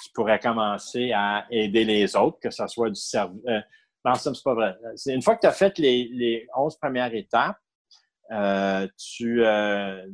tu 0.03 0.11
pourrais 0.15 0.39
commencer 0.39 1.13
à 1.13 1.47
aider 1.51 1.85
les 1.85 2.17
autres, 2.17 2.39
que 2.41 2.51
ce 2.51 2.67
soit 2.67 2.91
du 2.91 3.01
service. 3.01 3.41
Euh, 3.49 3.61
non, 4.05 4.15
ça, 4.15 4.33
c'est 4.33 4.45
pas 4.45 4.55
vrai. 4.55 4.77
Une 5.07 5.23
fois 5.23 5.37
que 5.37 5.41
tu 5.41 5.47
as 5.47 5.53
fait 5.53 5.79
les, 5.79 6.09
les 6.13 6.47
11 6.57 6.77
premières 6.79 7.15
étapes, 7.15 7.59
euh, 8.31 8.87
tu, 8.97 9.45
euh, 9.45 10.07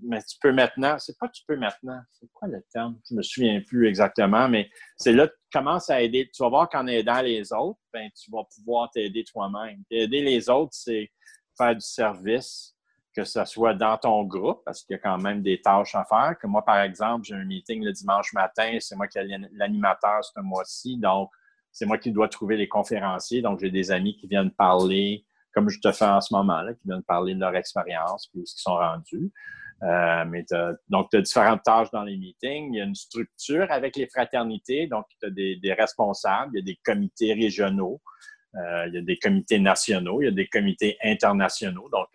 mais 0.00 0.20
tu 0.22 0.36
peux 0.40 0.52
maintenant, 0.52 0.98
c'est 0.98 1.16
pas 1.18 1.28
tu 1.28 1.42
peux 1.46 1.56
maintenant, 1.56 2.00
c'est 2.10 2.30
quoi 2.32 2.48
le 2.48 2.62
terme? 2.72 2.98
Je 3.08 3.14
me 3.14 3.22
souviens 3.22 3.60
plus 3.60 3.88
exactement, 3.88 4.48
mais 4.48 4.68
c'est 4.96 5.12
là 5.12 5.28
que 5.28 5.32
tu 5.32 5.58
commences 5.58 5.88
à 5.90 6.02
aider. 6.02 6.28
Tu 6.34 6.42
vas 6.42 6.48
voir 6.48 6.68
qu'en 6.68 6.86
aidant 6.86 7.22
les 7.22 7.52
autres, 7.52 7.78
ben, 7.92 8.10
tu 8.20 8.30
vas 8.30 8.42
pouvoir 8.54 8.90
t'aider 8.90 9.24
toi-même. 9.24 9.82
Aider 9.90 10.22
les 10.22 10.48
autres, 10.50 10.72
c'est 10.72 11.10
faire 11.56 11.74
du 11.74 11.80
service, 11.80 12.71
que 13.14 13.24
ce 13.24 13.44
soit 13.44 13.74
dans 13.74 13.98
ton 13.98 14.24
groupe, 14.24 14.62
parce 14.64 14.82
qu'il 14.82 14.94
y 14.94 14.98
a 14.98 15.02
quand 15.02 15.18
même 15.18 15.42
des 15.42 15.60
tâches 15.60 15.94
à 15.94 16.04
faire. 16.04 16.36
Que 16.40 16.46
moi, 16.46 16.64
par 16.64 16.80
exemple, 16.80 17.24
j'ai 17.24 17.34
un 17.34 17.44
meeting 17.44 17.84
le 17.84 17.92
dimanche 17.92 18.32
matin, 18.32 18.76
c'est 18.80 18.96
moi 18.96 19.06
qui 19.06 19.18
ai 19.18 19.38
l'animateur 19.52 20.24
ce 20.24 20.40
mois-ci, 20.40 20.98
donc 20.98 21.30
c'est 21.72 21.86
moi 21.86 21.98
qui 21.98 22.12
dois 22.12 22.28
trouver 22.28 22.56
les 22.56 22.68
conférenciers. 22.68 23.42
Donc, 23.42 23.60
j'ai 23.60 23.70
des 23.70 23.90
amis 23.90 24.16
qui 24.16 24.26
viennent 24.26 24.50
parler, 24.50 25.24
comme 25.54 25.68
je 25.68 25.80
te 25.80 25.90
fais 25.90 26.04
en 26.04 26.20
ce 26.20 26.34
moment, 26.34 26.62
là, 26.62 26.74
qui 26.74 26.86
viennent 26.86 27.02
parler 27.02 27.34
de 27.34 27.40
leur 27.40 27.56
expérience, 27.56 28.28
puis 28.28 28.40
où 28.40 28.44
ils 28.44 28.46
sont 28.46 28.74
rendus. 28.74 29.32
Euh, 29.82 30.42
donc, 30.88 31.10
tu 31.10 31.16
as 31.16 31.22
différentes 31.22 31.62
tâches 31.64 31.90
dans 31.90 32.04
les 32.04 32.16
meetings. 32.16 32.72
Il 32.72 32.76
y 32.76 32.80
a 32.80 32.84
une 32.84 32.94
structure 32.94 33.66
avec 33.70 33.96
les 33.96 34.06
fraternités. 34.06 34.86
Donc, 34.86 35.06
tu 35.20 35.26
as 35.26 35.30
des, 35.30 35.56
des, 35.56 35.72
responsables, 35.72 36.52
il 36.54 36.58
y 36.60 36.62
a 36.62 36.64
des 36.64 36.78
comités 36.84 37.32
régionaux, 37.32 38.00
euh, 38.54 38.86
il 38.88 38.94
y 38.94 38.98
a 38.98 39.02
des 39.02 39.16
comités 39.16 39.58
nationaux, 39.58 40.20
il 40.20 40.26
y 40.26 40.28
a 40.28 40.32
des 40.32 40.46
comités 40.46 40.98
internationaux. 41.02 41.88
Donc, 41.90 42.06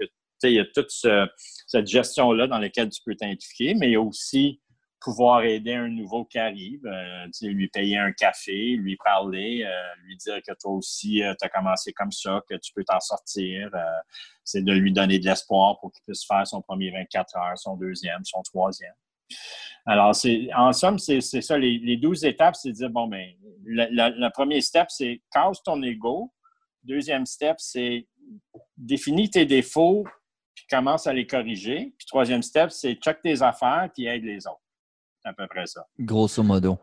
il 0.44 0.54
y 0.54 0.60
a 0.60 0.66
toute 0.66 0.92
cette 0.92 1.88
gestion-là 1.88 2.48
dans 2.48 2.60
laquelle 2.60 2.90
tu 2.90 3.02
peux 3.06 3.16
t'impliquer, 3.16 3.74
mais 3.74 3.88
il 3.88 3.94
y 3.94 3.96
a 3.96 4.02
aussi 4.02 4.62
pouvoir 5.00 5.44
aider 5.44 5.74
un 5.74 5.90
nouveau 5.90 6.26
qui 6.26 6.40
arrive, 6.40 6.86
euh, 6.86 7.28
lui 7.44 7.68
payer 7.68 7.98
un 7.98 8.12
café, 8.12 8.76
lui 8.76 8.98
parler, 8.98 9.64
euh, 9.64 9.70
lui 10.04 10.18
dire 10.18 10.42
que 10.46 10.54
toi 10.60 10.72
aussi, 10.72 11.22
tu 11.22 11.46
as 11.46 11.50
commencé 11.50 11.94
comme 11.94 12.12
ça, 12.12 12.42
que 12.50 12.56
tu 12.56 12.74
peux 12.74 12.84
t'en 12.84 13.00
sortir. 13.00 13.70
c'est 14.44 14.64
de 14.64 14.74
lui 14.74 14.92
donner 14.92 15.20
de 15.20 15.26
l'espoir 15.26 15.80
pour 15.80 15.92
qu'il 15.92 16.04
puisse 16.04 16.26
faire 16.26 16.46
son 16.48 16.62
premier 16.62 16.92
24 16.92 17.38
heures, 17.38 17.58
son 17.58 17.78
deuxième, 17.78 18.24
son 18.24 18.42
troisième. 18.42 18.94
Alors, 19.86 20.14
en 20.56 20.74
somme, 20.74 21.00
c'est 21.00 21.22
ça. 21.22 21.58
Les, 21.58 21.98
douze 21.98 22.26
étapes, 22.26 22.56
c'est 22.56 22.70
de 22.70 22.74
dire, 22.74 22.90
bon, 22.90 23.08
ben, 23.08 23.26
le 23.66 24.30
premier 24.32 24.62
step, 24.62 24.88
c'est 24.90 25.22
casse 25.32 25.64
ton 25.64 25.82
ego. 25.82 26.34
Deuxième 26.84 27.26
step, 27.26 27.56
c'est 27.60 28.08
définis 28.78 29.30
tes 29.30 29.46
défauts, 29.46 30.06
commence 30.70 31.08
à 31.08 31.14
les 31.14 31.28
corriger. 31.28 31.94
Puis 31.98 32.08
troisième 32.08 32.42
step, 32.42 32.72
c'est 32.72 32.96
check 32.96 33.22
tes 33.22 33.42
affaires, 33.42 33.90
puis 33.94 34.06
aide 34.06 34.24
les 34.24 34.48
autres. 34.48 34.62
C'est 35.24 35.30
à 35.30 35.34
peu 35.34 35.48
près 35.48 35.66
ça. 35.66 35.86
Grosso 36.00 36.44
modo. 36.44 36.78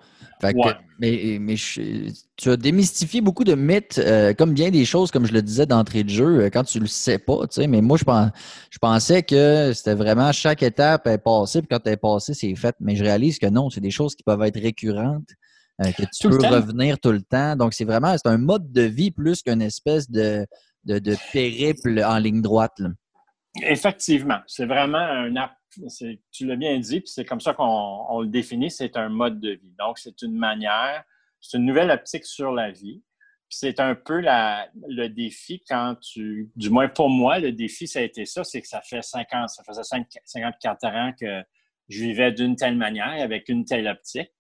mais, 0.99 1.39
mais 1.41 1.55
tu 1.57 2.51
as 2.51 2.57
démystifié 2.57 3.21
beaucoup 3.21 3.45
de 3.45 3.55
mythes, 3.55 3.99
euh, 3.99 4.35
comme 4.35 4.53
bien 4.53 4.71
des 4.71 4.85
choses, 4.85 5.11
comme 5.11 5.25
je 5.25 5.33
le 5.33 5.41
disais 5.41 5.67
d'entrée 5.67 6.03
de 6.03 6.09
jeu, 6.09 6.41
euh, 6.41 6.51
quand 6.51 6.65
tu 6.65 6.81
le 6.81 6.87
sais 6.87 7.19
pas. 7.19 7.47
Tu 7.47 7.63
sais, 7.63 7.67
mais 7.67 7.81
moi, 7.81 7.97
je, 7.97 8.05
je 8.71 8.79
pensais 8.79 9.23
que 9.23 9.73
c'était 9.73 9.95
vraiment 9.95 10.33
chaque 10.33 10.63
étape 10.63 11.07
est 11.07 11.19
passée, 11.19 11.63
puis 11.63 11.69
quand 11.71 11.81
elle 11.87 11.93
est 11.93 11.97
passée, 11.97 12.35
c'est 12.35 12.55
fait. 12.57 12.75
Mais 12.81 12.97
je 12.97 13.05
réalise 13.05 13.39
que 13.39 13.47
non, 13.47 13.71
c'est 13.71 13.81
des 13.81 13.91
choses 13.91 14.15
qui 14.15 14.25
peuvent 14.25 14.43
être 14.43 14.61
récurrentes. 14.61 15.29
Euh, 15.83 15.91
que 15.91 16.05
tu 16.13 16.29
peux 16.29 16.47
revenir 16.47 17.01
tout 17.01 17.11
le 17.11 17.23
temps. 17.23 17.57
Donc, 17.57 17.75
c'est 17.75 17.85
vraiment 17.85 18.15
c'est 18.17 18.29
un 18.29 18.39
mode 18.39 18.71
de 18.71 18.83
vie 18.83 19.11
plus 19.11 19.43
qu'une 19.43 19.63
espèce 19.63 20.09
de, 20.09 20.47
de, 20.85 21.17
périple 21.33 22.03
en 22.05 22.19
ligne 22.19 22.43
droite. 22.43 22.81
Effectivement. 23.63 24.41
C'est 24.47 24.67
vraiment 24.67 24.99
un 24.99 25.35
tu 26.33 26.47
l'as 26.47 26.57
bien 26.57 26.79
dit, 26.79 27.01
puis 27.01 27.09
c'est 27.09 27.25
comme 27.25 27.41
ça 27.41 27.55
qu'on 27.55 28.21
le 28.21 28.29
définit, 28.29 28.71
c'est 28.71 28.97
un 28.97 29.09
mode 29.09 29.41
de 29.41 29.51
vie. 29.53 29.75
Donc, 29.79 29.99
c'est 29.99 30.23
une 30.23 30.37
manière, 30.37 31.05
c'est 31.41 31.59
une 31.59 31.65
nouvelle 31.65 31.91
optique 31.91 32.25
sur 32.25 32.53
la 32.53 32.71
vie. 32.71 33.03
C'est 33.49 33.79
un 33.79 33.95
peu 33.95 34.21
le 34.21 35.07
défi 35.09 35.63
quand 35.69 35.97
tu, 36.01 36.51
du 36.57 36.71
moins 36.71 36.89
pour 36.89 37.09
moi, 37.09 37.39
le 37.39 37.53
défi, 37.53 37.87
ça 37.87 38.01
a 38.01 38.03
été 38.03 38.25
ça, 38.25 38.43
c'est 38.43 38.61
que 38.61 38.69
ça 38.69 38.81
fait 38.81 39.03
50, 39.03 39.49
ça 39.49 39.63
faisait 39.65 39.83
54 40.25 40.85
ans 40.87 41.13
que 41.21 41.43
je 41.89 42.03
vivais 42.03 42.33
d'une 42.33 42.57
telle 42.57 42.77
manière, 42.77 43.23
avec 43.23 43.49
une 43.49 43.65
telle 43.65 43.87
optique. 43.87 44.31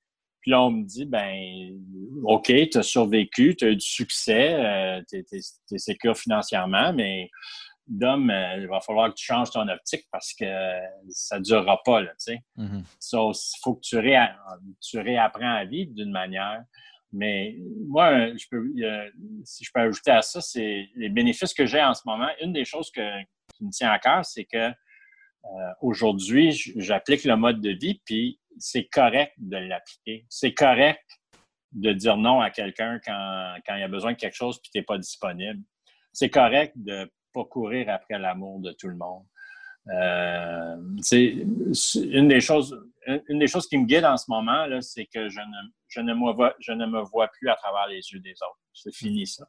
Puis 0.41 0.51
là, 0.51 0.62
on 0.62 0.71
me 0.71 0.85
dit, 0.85 1.07
ben, 1.07 1.81
OK, 2.25 2.53
tu 2.71 2.83
survécu, 2.83 3.57
tu 3.57 3.65
as 3.65 3.71
eu 3.71 3.77
du 3.77 3.87
succès, 3.87 5.03
tu 5.09 5.19
es, 5.19 6.15
financièrement, 6.15 6.93
mais 6.93 7.31
d'homme, 7.87 8.30
euh, 8.30 8.57
il 8.59 8.66
va 8.66 8.80
falloir 8.80 9.11
que 9.11 9.14
tu 9.14 9.24
changes 9.24 9.51
ton 9.51 9.68
optique 9.68 10.07
parce 10.11 10.32
que 10.32 10.45
ça 11.11 11.39
ne 11.39 11.45
durera 11.45 11.82
pas, 11.85 12.01
là, 12.01 12.11
tu 12.11 12.35
sais. 12.35 12.43
Mm-hmm. 12.59 12.82
il 13.32 13.61
faut 13.62 13.74
que 13.74 13.80
tu, 14.80 14.99
réapprends 14.99 15.55
à 15.55 15.64
vivre 15.64 15.93
d'une 15.95 16.11
manière. 16.11 16.62
Mais 17.12 17.57
moi, 17.87 18.35
je 18.35 18.45
peux, 18.51 18.64
si 19.45 19.64
je 19.64 19.70
peux 19.72 19.80
ajouter 19.80 20.11
à 20.11 20.22
ça, 20.22 20.41
c'est 20.41 20.89
les 20.97 21.09
bénéfices 21.09 21.55
que 21.55 21.64
j'ai 21.64 21.82
en 21.82 21.95
ce 21.95 22.03
moment. 22.07 22.28
Une 22.43 22.53
des 22.53 22.64
choses 22.64 22.91
qui 22.91 23.01
me 23.61 23.70
tient 23.70 23.91
à 23.91 24.01
cœur, 24.01 24.24
c'est 24.24 24.45
que 24.45 24.72
euh, 25.45 25.72
aujourd'hui, 25.80 26.53
j'applique 26.76 27.24
le 27.24 27.37
mode 27.37 27.61
de 27.61 27.70
vie, 27.70 28.01
puis 28.05 28.41
c'est 28.59 28.87
correct 28.87 29.35
de 29.39 29.57
l'appliquer. 29.57 30.26
C'est 30.28 30.55
correct 30.55 31.05
de 31.72 31.93
dire 31.93 32.16
non 32.16 32.41
à 32.41 32.51
quelqu'un 32.51 33.01
quand, 33.05 33.57
quand, 33.66 33.76
il 33.76 33.82
a 33.82 33.89
besoin 33.89 34.12
de 34.12 34.16
quelque 34.16 34.37
chose 34.37 34.61
puis 34.61 34.70
tu 34.72 34.78
n'es 34.78 34.85
pas 34.85 34.97
disponible. 34.97 35.61
C'est 36.12 36.30
correct 36.30 36.72
de 36.76 37.11
pas 37.35 37.45
courir 37.45 37.91
après 37.91 38.18
l'amour 38.18 38.61
de 38.61 38.72
tout 38.72 38.89
le 38.89 38.97
monde. 38.97 39.24
Euh, 39.89 40.76
une 41.97 42.28
des 42.28 42.41
choses, 42.41 42.74
une 43.28 43.39
des 43.39 43.47
choses 43.47 43.66
qui 43.68 43.76
me 43.76 43.85
guide 43.85 44.05
en 44.05 44.16
ce 44.16 44.24
moment, 44.28 44.66
c'est 44.80 45.05
que 45.07 45.28
je 45.28 45.41
ne, 45.41 45.70
je, 45.89 46.01
ne 46.01 46.14
me 46.14 46.32
vois, 46.32 46.55
je 46.61 46.72
ne 46.72 46.87
me 46.87 47.03
vois 47.03 47.28
plus 47.28 47.51
à 47.51 47.57
travers 47.57 47.87
les 47.89 48.01
yeux 48.01 48.20
des 48.20 48.32
autres. 48.32 48.59
C'est 48.72 48.95
fini 48.95 49.26
ça. 49.26 49.47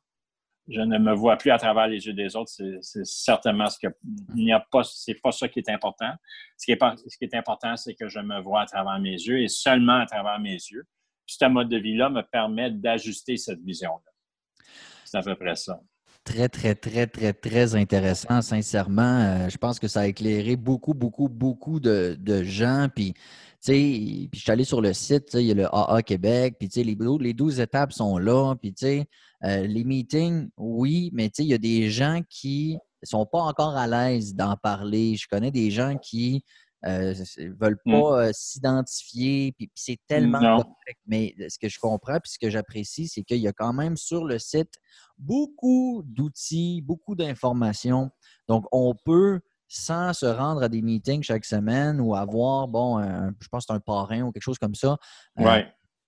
Je 0.68 0.82
ne 0.82 0.98
me 0.98 1.14
vois 1.14 1.38
plus 1.38 1.52
à 1.52 1.58
travers 1.58 1.88
les 1.88 2.06
yeux 2.06 2.14
des 2.14 2.36
autres. 2.36 2.52
C'est 2.82 3.06
certainement 3.06 3.70
ce 3.70 3.78
que 3.80 3.94
n'y 4.34 4.52
pas. 4.72 4.82
Pas 5.24 5.32
ça 5.32 5.48
qui 5.48 5.60
est 5.60 5.70
important. 5.70 6.12
Ce 6.58 6.66
qui 6.66 6.72
est, 6.72 7.36
important, 7.36 7.78
c'est 7.78 7.94
que 7.94 8.10
je 8.10 8.20
me 8.20 8.42
vois 8.42 8.62
à 8.62 8.66
travers 8.66 9.00
mes 9.00 9.14
yeux 9.14 9.42
et 9.42 9.48
seulement 9.48 10.00
à 10.00 10.06
travers 10.06 10.40
mes 10.40 10.56
yeux. 10.56 10.86
ce 11.28 11.46
mode 11.46 11.70
de 11.70 11.78
vie-là 11.78 12.10
me 12.10 12.24
permet 12.24 12.72
d'ajuster 12.72 13.38
cette 13.38 13.62
vision-là. 13.62 14.66
C'est 15.06 15.18
à 15.18 15.22
peu 15.22 15.36
près 15.36 15.56
ça 15.56 15.80
très, 16.26 16.50
très, 16.50 16.76
très, 16.76 17.08
très, 17.08 17.34
très 17.34 17.76
intéressant, 17.76 18.42
sincèrement. 18.42 19.20
Euh, 19.22 19.50
je 19.50 19.58
pense 19.58 19.80
que 19.80 19.88
ça 19.88 20.02
a 20.02 20.08
éclairé 20.08 20.58
beaucoup, 20.58 20.94
beaucoup, 20.94 21.30
beaucoup 21.30 21.80
de, 21.80 22.18
gens. 22.44 22.88
Puis, 22.94 23.14
tu 23.14 23.22
sais, 23.62 23.74
puis 23.74 24.30
je 24.34 24.40
suis 24.40 24.52
allé 24.52 24.66
sur 24.66 24.82
le 24.82 24.92
site, 24.94 25.36
il 25.36 25.42
y 25.42 25.52
a 25.52 25.54
le 25.54 25.74
AA 25.74 26.02
Québec, 26.04 26.56
puis 26.60 26.68
tu 26.68 26.82
sais, 26.82 26.84
les, 26.84 26.98
les 27.20 27.34
12 27.34 27.60
étapes 27.60 27.94
sont 27.94 28.18
là, 28.18 28.56
puis 28.56 28.74
tu 28.74 28.86
sais, 28.86 29.06
euh, 29.44 29.68
les 29.68 29.84
meetings, 29.84 30.50
oui, 30.58 31.12
mais 31.14 31.30
tu 31.30 31.36
sais, 31.36 31.44
il 31.44 31.50
y 31.50 31.54
a 31.54 31.60
des 31.60 31.90
gens 31.90 32.22
qui 32.30 32.78
sont 33.04 33.26
pas 33.26 33.40
encore 33.40 33.78
à 33.78 33.88
l'aise 33.88 34.34
d'en 34.34 34.56
parler. 34.58 35.16
Je 35.16 35.28
connais 35.28 35.52
des 35.52 35.70
gens 35.70 35.96
qui 35.98 36.44
euh, 36.86 37.14
veulent 37.60 37.80
mmh. 37.86 37.92
pas 37.92 38.34
s'identifier, 38.34 39.54
puis, 39.54 39.70
c'est 39.76 40.00
tellement 40.08 40.40
correct. 40.40 41.00
Mais 41.08 41.36
ce 41.50 41.58
que 41.58 41.70
je 41.70 41.80
comprends, 41.80 42.20
puis 42.20 42.32
ce 42.32 42.40
que 42.40 42.50
j'apprécie, 42.50 43.08
c'est 43.08 43.24
qu'il 43.24 43.40
y 43.40 43.48
a 43.48 43.54
quand 43.54 43.74
même 43.74 43.98
sur 43.98 44.26
le 44.26 44.40
site 44.40 44.74
beaucoup 45.18 46.04
d'outils, 46.06 46.82
beaucoup 46.82 47.16
d'informations. 47.16 48.12
Donc, 48.48 48.66
on 48.72 48.94
peut, 48.94 49.40
sans 49.68 50.14
se 50.14 50.26
rendre 50.26 50.64
à 50.64 50.70
des 50.70 50.82
meetings 50.82 51.24
chaque 51.24 51.46
semaine 51.46 52.00
ou 52.00 52.16
avoir, 52.16 52.68
bon, 52.68 53.02
je 53.40 53.48
pense 53.48 53.66
que 53.66 53.74
c'est 53.74 53.78
un 53.78 53.80
parrain 53.80 54.22
ou 54.22 54.32
quelque 54.32 54.44
chose 54.44 54.60
comme 54.60 54.76
ça, 54.76 54.98
euh, 55.40 55.64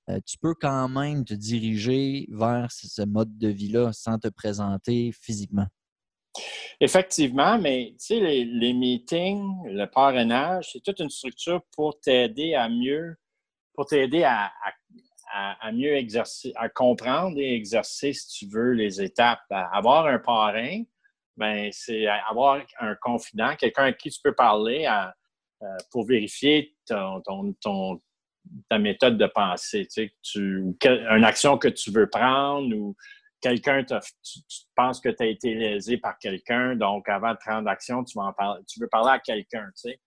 euh, 0.10 0.20
tu 0.26 0.38
peux 0.38 0.54
quand 0.54 0.88
même 0.88 1.26
te 1.26 1.34
diriger 1.34 2.28
vers 2.32 2.72
ce 2.72 3.02
mode 3.04 3.38
de 3.38 3.50
vie-là 3.50 3.92
sans 3.94 4.18
te 4.20 4.30
présenter 4.30 5.12
physiquement. 5.12 5.68
Effectivement, 6.80 7.58
mais 7.58 7.94
tu 8.00 8.06
sais, 8.06 8.20
les, 8.20 8.74
meetings, 8.74 9.68
le 9.68 9.86
parrainage, 9.86 10.70
c'est 10.72 10.84
toute 10.84 11.00
une 11.00 11.10
structure 11.10 11.62
pour 11.76 12.00
t'aider 12.00 12.54
à 12.54 12.70
mieux, 12.70 13.16
pour 13.74 13.86
t'aider 13.88 14.24
à, 14.24 14.52
mieux 15.72 15.96
exercer, 15.96 16.54
à 16.56 16.70
comprendre 16.70 17.38
et 17.38 17.54
exercer, 17.54 18.14
si 18.14 18.28
tu 18.28 18.48
veux, 18.48 18.72
les 18.72 19.02
étapes. 19.02 19.42
Avoir 19.50 20.06
un 20.06 20.20
parrain, 20.20 20.84
ben, 21.36 21.70
c'est 21.72 22.08
avoir 22.08 22.62
un 22.80 22.96
confident, 22.96 23.56
quelqu'un 23.56 23.86
à 23.86 23.94
qui 23.94 24.10
tu 24.10 24.20
peux 24.24 24.34
parler 24.34 24.88
euh, 25.64 25.68
pour 25.92 26.06
vérifier 26.06 26.76
ton, 26.88 27.22
ta 28.70 28.80
méthode 28.80 29.18
de 29.18 29.28
pensée. 29.28 29.88
Tu 29.92 30.12
sais, 30.34 30.74
une 30.86 31.24
action 31.24 31.58
que 31.58 31.68
tu 31.68 31.92
veux 31.92 32.10
prendre 32.10 32.76
ou 32.76 32.96
quelqu'un, 33.42 33.84
tu, 33.84 33.96
penses 34.76 35.00
que 35.00 35.10
tu 35.10 35.24
as 35.24 35.28
été 35.28 35.54
lésé 35.54 35.98
par 35.98 36.18
quelqu'un, 36.18 36.76
donc 36.76 37.08
avant 37.10 37.32
de 37.32 37.38
prendre 37.38 37.66
l'action, 37.66 38.04
tu, 38.04 38.18
tu 38.68 38.80
veux 38.80 38.88
parler 38.88 39.12
à 39.12 39.20
quelqu'un. 39.20 39.66
Tu 39.82 39.92
sais. 39.92 40.00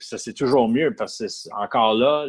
Ça, 0.00 0.18
c'est 0.18 0.34
toujours 0.34 0.68
mieux 0.68 0.94
parce 0.94 1.18
que 1.18 1.54
encore 1.54 1.94
là, 1.94 2.26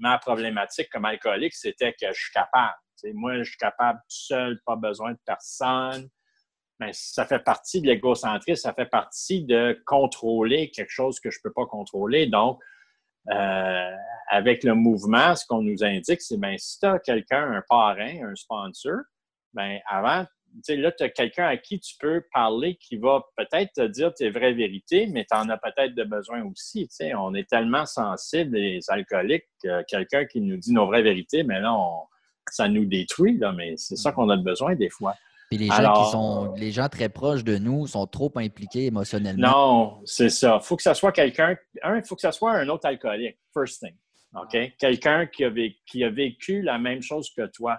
ma 0.00 0.18
problématique 0.18 0.88
comme 0.90 1.04
alcoolique, 1.04 1.54
c'était 1.54 1.92
que 1.92 2.08
je 2.12 2.20
suis 2.20 2.32
capable. 2.32 2.74
moi, 3.14 3.38
je 3.38 3.50
suis 3.50 3.58
capable 3.58 3.98
tout 4.00 4.16
seul, 4.16 4.60
pas 4.66 4.76
besoin 4.76 5.12
de 5.12 5.18
personne. 5.24 6.08
Mais 6.80 6.90
ça 6.92 7.24
fait 7.26 7.38
partie 7.38 7.80
de 7.80 7.86
l'égocentrisme, 7.86 8.60
ça 8.60 8.74
fait 8.74 8.86
partie 8.86 9.44
de 9.44 9.80
contrôler 9.86 10.70
quelque 10.72 10.90
chose 10.90 11.20
que 11.20 11.30
je 11.30 11.38
ne 11.38 11.42
peux 11.48 11.52
pas 11.52 11.66
contrôler. 11.66 12.26
Donc, 12.26 12.60
euh, 13.30 13.96
avec 14.28 14.64
le 14.64 14.74
mouvement, 14.74 15.36
ce 15.36 15.46
qu'on 15.46 15.62
nous 15.62 15.84
indique, 15.84 16.20
c'est 16.20 16.40
bien, 16.40 16.56
si 16.58 16.80
tu 16.80 16.86
as 16.86 16.98
quelqu'un, 16.98 17.52
un 17.52 17.62
parrain, 17.68 18.24
un 18.24 18.34
sponsor, 18.34 18.96
bien, 19.54 19.78
avant, 19.88 20.26
là, 20.68 20.92
tu 20.92 21.04
as 21.04 21.08
quelqu'un 21.08 21.46
à 21.46 21.56
qui 21.56 21.80
tu 21.80 21.94
peux 21.98 22.24
parler 22.32 22.76
qui 22.76 22.96
va 22.96 23.22
peut-être 23.36 23.72
te 23.74 23.86
dire 23.86 24.12
tes 24.14 24.30
vraies 24.30 24.52
vérités, 24.52 25.06
mais 25.06 25.24
tu 25.30 25.36
en 25.36 25.48
as 25.48 25.58
peut-être 25.58 25.94
de 25.94 26.04
besoin 26.04 26.42
aussi. 26.44 26.88
On 27.16 27.34
est 27.34 27.48
tellement 27.48 27.86
sensibles, 27.86 28.56
les 28.56 28.80
alcooliques, 28.88 29.46
quelqu'un 29.88 30.24
qui 30.26 30.40
nous 30.40 30.56
dit 30.56 30.72
nos 30.72 30.86
vraies 30.86 31.02
vérités, 31.02 31.42
mais 31.42 31.60
là, 31.60 31.76
ça 32.50 32.68
nous 32.68 32.84
détruit, 32.84 33.38
là, 33.38 33.52
mais 33.52 33.76
c'est 33.76 33.96
ça 33.96 34.12
qu'on 34.12 34.28
a 34.28 34.36
besoin 34.36 34.74
des 34.74 34.90
fois. 34.90 35.14
Puis 35.48 35.58
les 35.58 35.66
gens 35.66 35.92
qui 35.92 36.10
sont 36.10 36.54
les 36.56 36.72
gens 36.72 36.88
très 36.88 37.10
proches 37.10 37.44
de 37.44 37.58
nous 37.58 37.86
sont 37.86 38.06
trop 38.06 38.32
impliqués 38.36 38.86
émotionnellement. 38.86 39.50
Non, 39.50 40.00
c'est 40.06 40.30
ça. 40.30 40.58
Il 40.62 40.64
faut 40.64 40.76
que 40.76 40.82
ce 40.82 40.94
soit 40.94 41.12
quelqu'un, 41.12 41.56
un, 41.82 41.96
il 41.98 42.04
faut 42.04 42.14
que 42.14 42.22
ce 42.22 42.30
soit 42.30 42.52
un 42.52 42.68
autre 42.70 42.86
alcoolique, 42.86 43.36
first 43.52 43.80
thing. 43.80 43.94
OK? 44.34 44.56
Quelqu'un 44.78 45.26
qui 45.26 45.44
qui 45.86 46.04
a 46.04 46.10
vécu 46.10 46.62
la 46.62 46.78
même 46.78 47.02
chose 47.02 47.30
que 47.36 47.46
toi. 47.48 47.78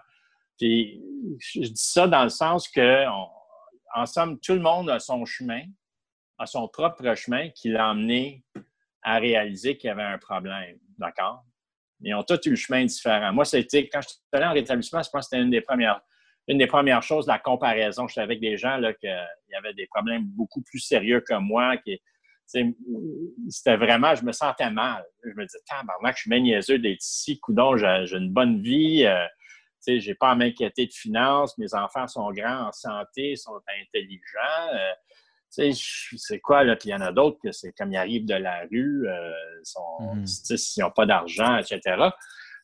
Je 0.63 1.59
dis 1.59 1.71
ça 1.75 2.07
dans 2.07 2.23
le 2.23 2.29
sens 2.29 2.67
que, 2.67 3.05
en 3.95 4.05
somme, 4.05 4.39
tout 4.39 4.53
le 4.53 4.59
monde 4.59 4.89
a 4.89 4.99
son 4.99 5.25
chemin, 5.25 5.61
a 6.37 6.45
son 6.45 6.67
propre 6.67 7.15
chemin 7.15 7.49
qui 7.49 7.69
l'a 7.69 7.89
amené 7.89 8.43
à 9.03 9.19
réaliser 9.19 9.77
qu'il 9.77 9.89
y 9.89 9.91
avait 9.91 10.03
un 10.03 10.17
problème. 10.17 10.77
D'accord? 10.97 11.43
Ils 12.01 12.13
ont 12.15 12.23
tous 12.23 12.39
eu 12.45 12.51
le 12.51 12.55
chemin 12.55 12.85
différent. 12.85 13.31
Moi, 13.33 13.45
c'était 13.45 13.87
quand 13.87 14.01
je 14.01 14.09
suis 14.09 14.17
allé 14.33 14.45
en 14.45 14.53
rétablissement, 14.53 15.01
je 15.01 15.09
pense 15.09 15.27
que 15.27 15.35
c'était 15.35 15.43
une 15.43 15.51
des 15.51 15.61
premières, 15.61 16.01
une 16.47 16.57
des 16.57 16.67
premières 16.67 17.03
choses, 17.03 17.27
la 17.27 17.39
comparaison. 17.39 18.07
J'étais 18.07 18.21
avec 18.21 18.39
des 18.39 18.57
gens 18.57 18.79
qui 18.99 19.07
avaient 19.07 19.73
des 19.73 19.87
problèmes 19.87 20.25
beaucoup 20.25 20.61
plus 20.61 20.79
sérieux 20.79 21.21
que 21.21 21.35
moi, 21.35 21.75
c'était 22.45 23.77
vraiment, 23.77 24.15
je 24.15 24.25
me 24.25 24.31
sentais 24.31 24.69
mal. 24.69 25.05
Je 25.23 25.29
me 25.29 25.45
disais, 25.45 25.59
tabarnak, 25.67 26.15
je 26.17 26.21
suis 26.21 26.29
bien 26.29 26.39
niaiseux 26.41 26.79
d'être 26.79 27.01
ici, 27.01 27.39
coudon, 27.39 27.77
j'ai 27.77 28.17
une 28.17 28.31
bonne 28.31 28.61
vie, 28.61 29.05
euh, 29.05 29.25
je 29.85 30.09
n'ai 30.09 30.15
pas 30.15 30.31
à 30.31 30.35
m'inquiéter 30.35 30.85
de 30.85 30.93
finances, 30.93 31.57
mes 31.57 31.73
enfants 31.73 32.07
sont 32.07 32.31
grands 32.31 32.67
en 32.67 32.71
santé, 32.71 33.35
sont 33.35 33.59
intelligents. 33.81 34.73
Euh, 34.73 34.93
c'est 35.49 36.39
quoi, 36.39 36.63
là? 36.63 36.75
Puis 36.75 36.89
il 36.89 36.91
y 36.93 36.95
en 36.95 37.01
a 37.01 37.11
d'autres 37.11 37.37
que 37.41 37.51
c'est 37.51 37.73
comme 37.73 37.91
ils 37.91 37.97
arrivent 37.97 38.25
de 38.25 38.33
la 38.35 38.61
rue, 38.71 39.07
euh, 39.07 39.31
mhm. 39.99 40.25
s'ils 40.25 40.83
n'ont 40.83 40.91
pas 40.91 41.05
d'argent, 41.05 41.57
etc. 41.57 42.09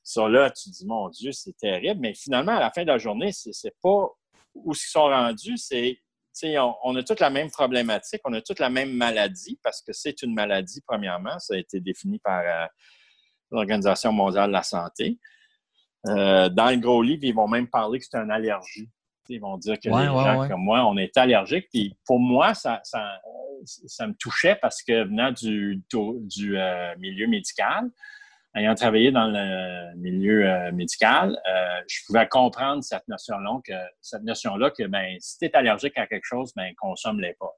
Ça, 0.03 0.27
là, 0.27 0.49
tu 0.49 0.71
te 0.71 0.75
dis, 0.75 0.85
mon 0.87 1.09
Dieu, 1.09 1.31
c'est 1.31 1.55
terrible. 1.55 1.99
Mais 2.01 2.13
finalement, 2.15 2.53
à 2.53 2.59
la 2.59 2.71
fin 2.71 2.81
de 2.81 2.87
la 2.87 2.97
journée, 2.97 3.31
c'est 3.31 3.75
pas 3.81 4.07
où 4.55 4.73
ils 4.73 4.75
sont 4.75 5.03
rendus, 5.03 5.57
c'est 5.57 5.99
on, 6.43 6.75
on, 6.83 6.95
a 6.95 7.03
toute 7.03 7.19
la 7.19 7.29
même 7.29 7.51
problématique, 7.51 8.21
on 8.23 8.33
a 8.33 8.41
toute 8.41 8.59
la 8.59 8.69
même 8.69 8.93
maladie, 8.93 9.59
parce 9.63 9.81
que 9.81 9.93
c'est 9.93 10.21
une 10.21 10.33
maladie, 10.33 10.81
premièrement. 10.81 11.37
Ça 11.39 11.55
a 11.55 11.57
été 11.57 11.79
défini 11.79 12.19
par 12.19 12.41
euh, 12.41 12.65
l'Organisation 13.51 14.11
mondiale 14.11 14.47
de 14.47 14.53
la 14.53 14.63
santé. 14.63 15.19
Euh, 16.07 16.49
dans 16.49 16.69
le 16.69 16.77
gros 16.77 17.01
livre, 17.01 17.23
ils 17.23 17.33
vont 17.33 17.47
même 17.47 17.67
parler 17.67 17.99
que 17.99 18.05
c'est 18.09 18.17
une 18.17 18.31
allergie. 18.31 18.89
Ils 19.27 19.41
vont 19.41 19.57
dire 19.57 19.79
que 19.79 19.89
les 19.89 20.05
gens 20.05 20.47
comme 20.47 20.63
moi, 20.63 20.85
on 20.85 20.97
est 20.97 21.15
allergique. 21.15 21.67
Puis 21.71 21.95
pour 22.05 22.19
moi, 22.19 22.55
ça, 22.55 22.79
ça, 22.83 23.19
me 24.07 24.13
touchait 24.13 24.55
parce 24.55 24.81
que 24.81 25.03
venant 25.03 25.31
du, 25.31 25.83
du 26.21 26.57
euh, 26.57 26.95
milieu 26.97 27.27
médical, 27.27 27.91
ayant 28.55 28.73
travaillé 28.73 29.11
dans 29.11 29.27
le 29.27 29.95
milieu 29.97 30.49
euh, 30.49 30.71
médical, 30.71 31.39
je 31.87 31.99
pouvais 32.07 32.27
comprendre 32.27 32.83
cette 32.83 33.07
notion-là 33.07 33.59
que, 33.63 33.73
cette 34.01 34.23
notion-là 34.23 34.71
que 34.71 34.87
ben, 34.87 35.15
si 35.19 35.37
tu 35.37 35.45
es 35.45 35.55
allergique 35.55 35.97
à 35.99 36.07
quelque 36.07 36.25
chose, 36.25 36.51
ben, 36.55 36.73
consomme-les 36.77 37.35
pas. 37.39 37.53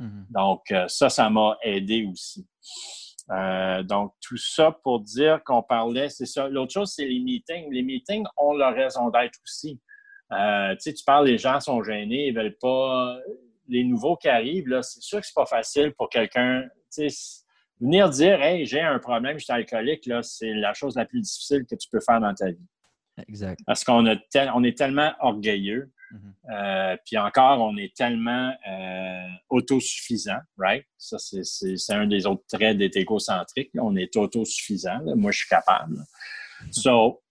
Mm-hmm. 0.00 0.24
Donc, 0.30 0.74
ça, 0.88 1.10
ça 1.10 1.30
m'a 1.30 1.56
aidé 1.62 2.08
aussi. 2.10 2.44
Donc, 3.28 4.12
tout 4.20 4.36
ça 4.36 4.76
pour 4.82 5.00
dire 5.00 5.42
qu'on 5.44 5.62
parlait, 5.62 6.08
c'est 6.08 6.26
ça. 6.26 6.48
L'autre 6.48 6.72
chose, 6.72 6.92
c'est 6.94 7.06
les 7.06 7.20
meetings. 7.20 7.72
Les 7.72 7.82
meetings 7.82 8.24
ont 8.36 8.54
leur 8.54 8.74
raison 8.74 9.10
d'être 9.10 9.38
aussi. 9.42 9.80
Euh, 10.32 10.74
tu 10.76 10.92
parles, 11.06 11.26
les 11.26 11.38
gens 11.38 11.60
sont 11.60 11.82
gênés, 11.82 12.28
ils 12.28 12.34
veulent 12.34 12.56
pas. 12.60 13.18
Les 13.68 13.84
nouveaux 13.84 14.16
qui 14.16 14.28
arrivent, 14.28 14.68
là, 14.68 14.82
c'est 14.82 15.00
sûr 15.00 15.20
que 15.20 15.26
c'est 15.26 15.34
pas 15.34 15.46
facile 15.46 15.92
pour 15.96 16.08
quelqu'un. 16.08 16.64
Venir 17.80 18.08
dire, 18.10 18.40
hey, 18.42 18.66
j'ai 18.66 18.80
un 18.80 18.98
problème, 18.98 19.38
je 19.38 19.44
suis 19.44 19.52
alcoolique, 19.52 20.06
là, 20.06 20.22
c'est 20.22 20.52
la 20.52 20.74
chose 20.74 20.96
la 20.96 21.06
plus 21.06 21.20
difficile 21.20 21.64
que 21.68 21.74
tu 21.74 21.88
peux 21.90 22.00
faire 22.00 22.20
dans 22.20 22.34
ta 22.34 22.50
vie. 22.50 22.66
Exact. 23.28 23.60
Parce 23.66 23.84
qu'on 23.84 24.04
on 24.06 24.64
est 24.64 24.78
tellement 24.78 25.12
orgueilleux, 25.20 25.90
mm-hmm. 26.14 26.92
euh, 26.92 26.96
puis 27.04 27.18
encore, 27.18 27.60
on 27.60 27.76
est 27.76 27.94
tellement 27.94 28.52
euh, 28.68 29.28
autosuffisant, 29.50 30.40
right? 30.58 30.84
Ça, 30.98 31.18
c'est 31.18 31.92
un 31.92 32.06
des 32.06 32.26
autres 32.26 32.44
traits 32.52 32.78
d'être 32.78 32.96
égocentrique. 32.96 33.70
On 33.78 33.96
est 33.96 34.16
autosuffisant. 34.16 35.00
Moi, 35.16 35.32
je 35.32 35.38
suis 35.38 35.48
capable. 35.48 35.96
So, 36.70 37.22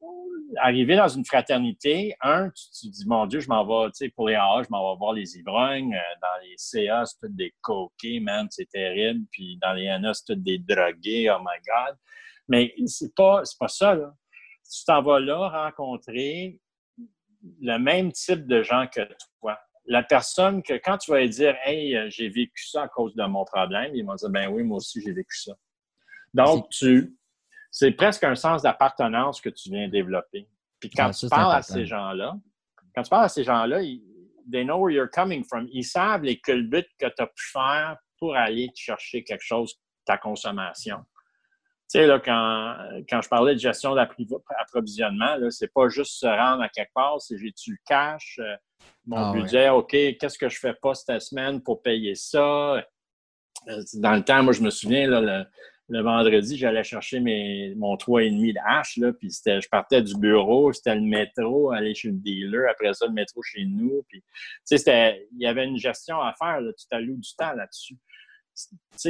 arriver 0.57 0.95
dans 0.95 1.07
une 1.07 1.25
fraternité, 1.25 2.15
un, 2.21 2.49
tu, 2.49 2.89
te 2.89 2.93
dis, 2.93 3.05
mon 3.07 3.25
Dieu, 3.25 3.39
je 3.39 3.47
m'en 3.47 3.65
vais, 3.65 3.89
tu 3.91 4.05
sais, 4.05 4.09
pour 4.09 4.27
les 4.27 4.35
AA, 4.35 4.63
je 4.63 4.67
m'en 4.69 4.93
vais 4.93 4.97
voir 4.97 5.13
les 5.13 5.37
ivrognes. 5.37 5.93
Euh, 5.93 6.19
dans 6.21 6.41
les 6.43 6.53
CA, 6.57 7.05
c'est 7.05 7.19
tout 7.19 7.33
des 7.33 7.53
coquets, 7.61 8.19
man, 8.19 8.47
c'est 8.49 8.69
terrible. 8.69 9.25
Puis 9.31 9.57
dans 9.61 9.73
les 9.73 9.85
NA, 9.99 10.13
c'est 10.13 10.33
tout 10.33 10.41
des 10.41 10.59
drogués, 10.59 11.29
oh 11.29 11.39
my 11.39 11.59
God. 11.65 11.97
Mais 12.47 12.73
c'est 12.85 13.13
pas, 13.15 13.43
pas 13.59 13.67
ça, 13.67 13.95
là. 13.95 14.13
Tu 14.71 14.85
t'en 14.85 15.01
vas 15.01 15.19
là 15.19 15.49
rencontrer 15.49 16.59
le 17.61 17.77
même 17.77 18.11
type 18.11 18.47
de 18.47 18.63
gens 18.63 18.87
que 18.87 19.01
toi. 19.39 19.59
La 19.85 20.03
personne 20.03 20.63
que 20.63 20.73
quand 20.73 20.97
tu 20.97 21.11
vas 21.11 21.19
lui 21.19 21.29
dire, 21.29 21.55
hey, 21.65 21.95
euh, 21.95 22.09
j'ai 22.09 22.29
vécu 22.29 22.67
ça 22.69 22.83
à 22.83 22.87
cause 22.87 23.13
de 23.15 23.23
mon 23.25 23.43
problème, 23.43 23.91
ils 23.93 24.05
vont 24.05 24.15
dire, 24.15 24.29
ben 24.29 24.47
oui, 24.49 24.63
moi 24.63 24.77
aussi, 24.77 25.01
j'ai 25.01 25.11
vécu 25.11 25.41
ça. 25.41 25.53
Donc, 26.33 26.69
tu, 26.69 27.15
c'est 27.69 27.91
presque 27.91 28.23
un 28.23 28.35
sens 28.35 28.61
d'appartenance 28.61 29.41
que 29.41 29.49
tu 29.49 29.69
viens 29.69 29.87
développer. 29.87 30.47
Puis 30.79 30.89
quand 30.89 31.11
tu 31.11 31.27
parles 31.27 31.55
à 31.55 31.61
ces 31.61 31.85
gens-là, 31.85 32.35
quand 32.95 33.03
tu 33.03 33.09
parles 33.09 33.25
à 33.25 33.29
ces 33.29 33.43
gens-là, 33.43 33.81
they 34.51 34.63
know 34.63 34.77
where 34.77 34.91
you're 34.91 35.09
coming 35.09 35.43
from. 35.43 35.67
Ils 35.71 35.83
savent 35.83 36.23
les 36.23 36.39
culbutes 36.39 36.89
que 36.99 37.07
tu 37.07 37.21
as 37.21 37.27
pu 37.27 37.51
faire 37.51 37.97
pour 38.17 38.35
aller 38.35 38.69
chercher 38.75 39.23
quelque 39.23 39.43
chose, 39.43 39.75
ta 40.05 40.17
consommation. 40.17 41.03
Tu 41.89 41.99
sais, 41.99 42.07
là, 42.07 42.19
quand, 42.19 42.75
quand 43.09 43.21
je 43.21 43.29
parlais 43.29 43.53
de 43.53 43.59
gestion 43.59 43.93
d'approvisionnement, 43.93 45.37
c'est 45.49 45.71
pas 45.71 45.89
juste 45.89 46.13
se 46.13 46.25
rendre 46.25 46.63
à 46.63 46.69
quelque 46.69 46.93
part, 46.93 47.21
c'est 47.21 47.37
j'ai-tu 47.37 47.71
le 47.71 47.77
cash, 47.85 48.39
euh, 48.39 48.55
mon 49.05 49.17
ah 49.17 49.33
budget, 49.33 49.69
OK, 49.69 49.91
qu'est-ce 49.91 50.37
que 50.37 50.49
je 50.49 50.59
fais 50.59 50.73
pas 50.73 50.95
cette 50.95 51.21
semaine 51.21 51.61
pour 51.61 51.81
payer 51.81 52.15
ça? 52.15 52.75
Euh, 53.67 53.83
dans 53.95 54.15
le 54.15 54.23
temps, 54.23 54.43
moi, 54.43 54.53
je 54.53 54.61
me 54.61 54.69
souviens, 54.69 55.07
là, 55.07 55.21
le, 55.21 55.45
le 55.89 56.01
vendredi, 56.01 56.57
j'allais 56.57 56.83
chercher 56.83 57.19
mes, 57.19 57.75
mon 57.75 57.95
3,5 57.95 58.53
de 58.53 58.59
hache, 58.65 58.97
là, 58.97 59.11
puis 59.13 59.29
je 59.29 59.69
partais 59.69 60.01
du 60.01 60.15
bureau, 60.15 60.71
c'était 60.71 60.95
le 60.95 61.01
métro, 61.01 61.71
aller 61.71 61.93
chez 61.93 62.09
le 62.09 62.15
dealer, 62.15 62.69
après 62.69 62.93
ça, 62.93 63.05
le 63.05 63.13
métro 63.13 63.41
chez 63.43 63.65
nous. 63.65 64.03
Puis, 64.07 64.23
il 64.71 65.21
y 65.37 65.45
avait 65.45 65.65
une 65.65 65.77
gestion 65.77 66.21
à 66.21 66.33
faire, 66.33 66.61
là, 66.61 66.71
tu 66.73 66.87
t'alloues 66.87 67.17
du 67.17 67.35
temps 67.35 67.53
là-dessus. 67.53 67.97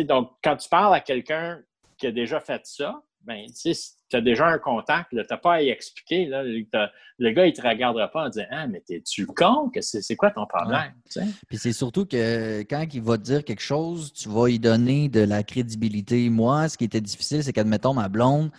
Donc, 0.05 0.31
quand 0.43 0.57
tu 0.57 0.67
parles 0.67 0.95
à 0.95 0.99
quelqu'un 0.99 1.61
qui 2.03 2.07
a 2.07 2.11
déjà 2.11 2.41
fait 2.41 2.59
ça, 2.65 3.01
ben, 3.21 3.45
tu 3.45 3.73
sais, 3.73 3.93
tu 4.09 4.17
as 4.17 4.21
déjà 4.21 4.45
un 4.47 4.57
contact, 4.57 5.11
tu 5.11 5.15
n'as 5.15 5.37
pas 5.37 5.53
à 5.53 5.61
y 5.61 5.69
expliquer. 5.69 6.25
Là, 6.25 6.43
le 6.43 7.31
gars, 7.31 7.45
il 7.45 7.51
ne 7.51 7.55
te 7.55 7.65
regardera 7.65 8.09
pas 8.09 8.25
en 8.25 8.29
disant 8.29 8.43
Ah, 8.51 8.67
mais 8.67 8.81
t'es-tu 8.81 9.25
con? 9.25 9.71
C'est 9.79 10.15
quoi 10.17 10.31
ton 10.31 10.45
problème? 10.45 10.91
Puis 11.47 11.57
c'est 11.57 11.71
surtout 11.71 12.05
que 12.05 12.59
quand 12.63 12.85
il 12.93 13.01
va 13.01 13.17
te 13.17 13.23
dire 13.23 13.45
quelque 13.45 13.61
chose, 13.61 14.11
tu 14.11 14.27
vas 14.27 14.49
y 14.49 14.59
donner 14.59 15.07
de 15.07 15.21
la 15.21 15.43
crédibilité. 15.43 16.29
Moi, 16.29 16.67
ce 16.67 16.77
qui 16.77 16.83
était 16.83 16.99
difficile, 16.99 17.41
c'est 17.41 17.53
qu'admettons, 17.53 17.93
ma 17.93 18.09
blonde, 18.09 18.51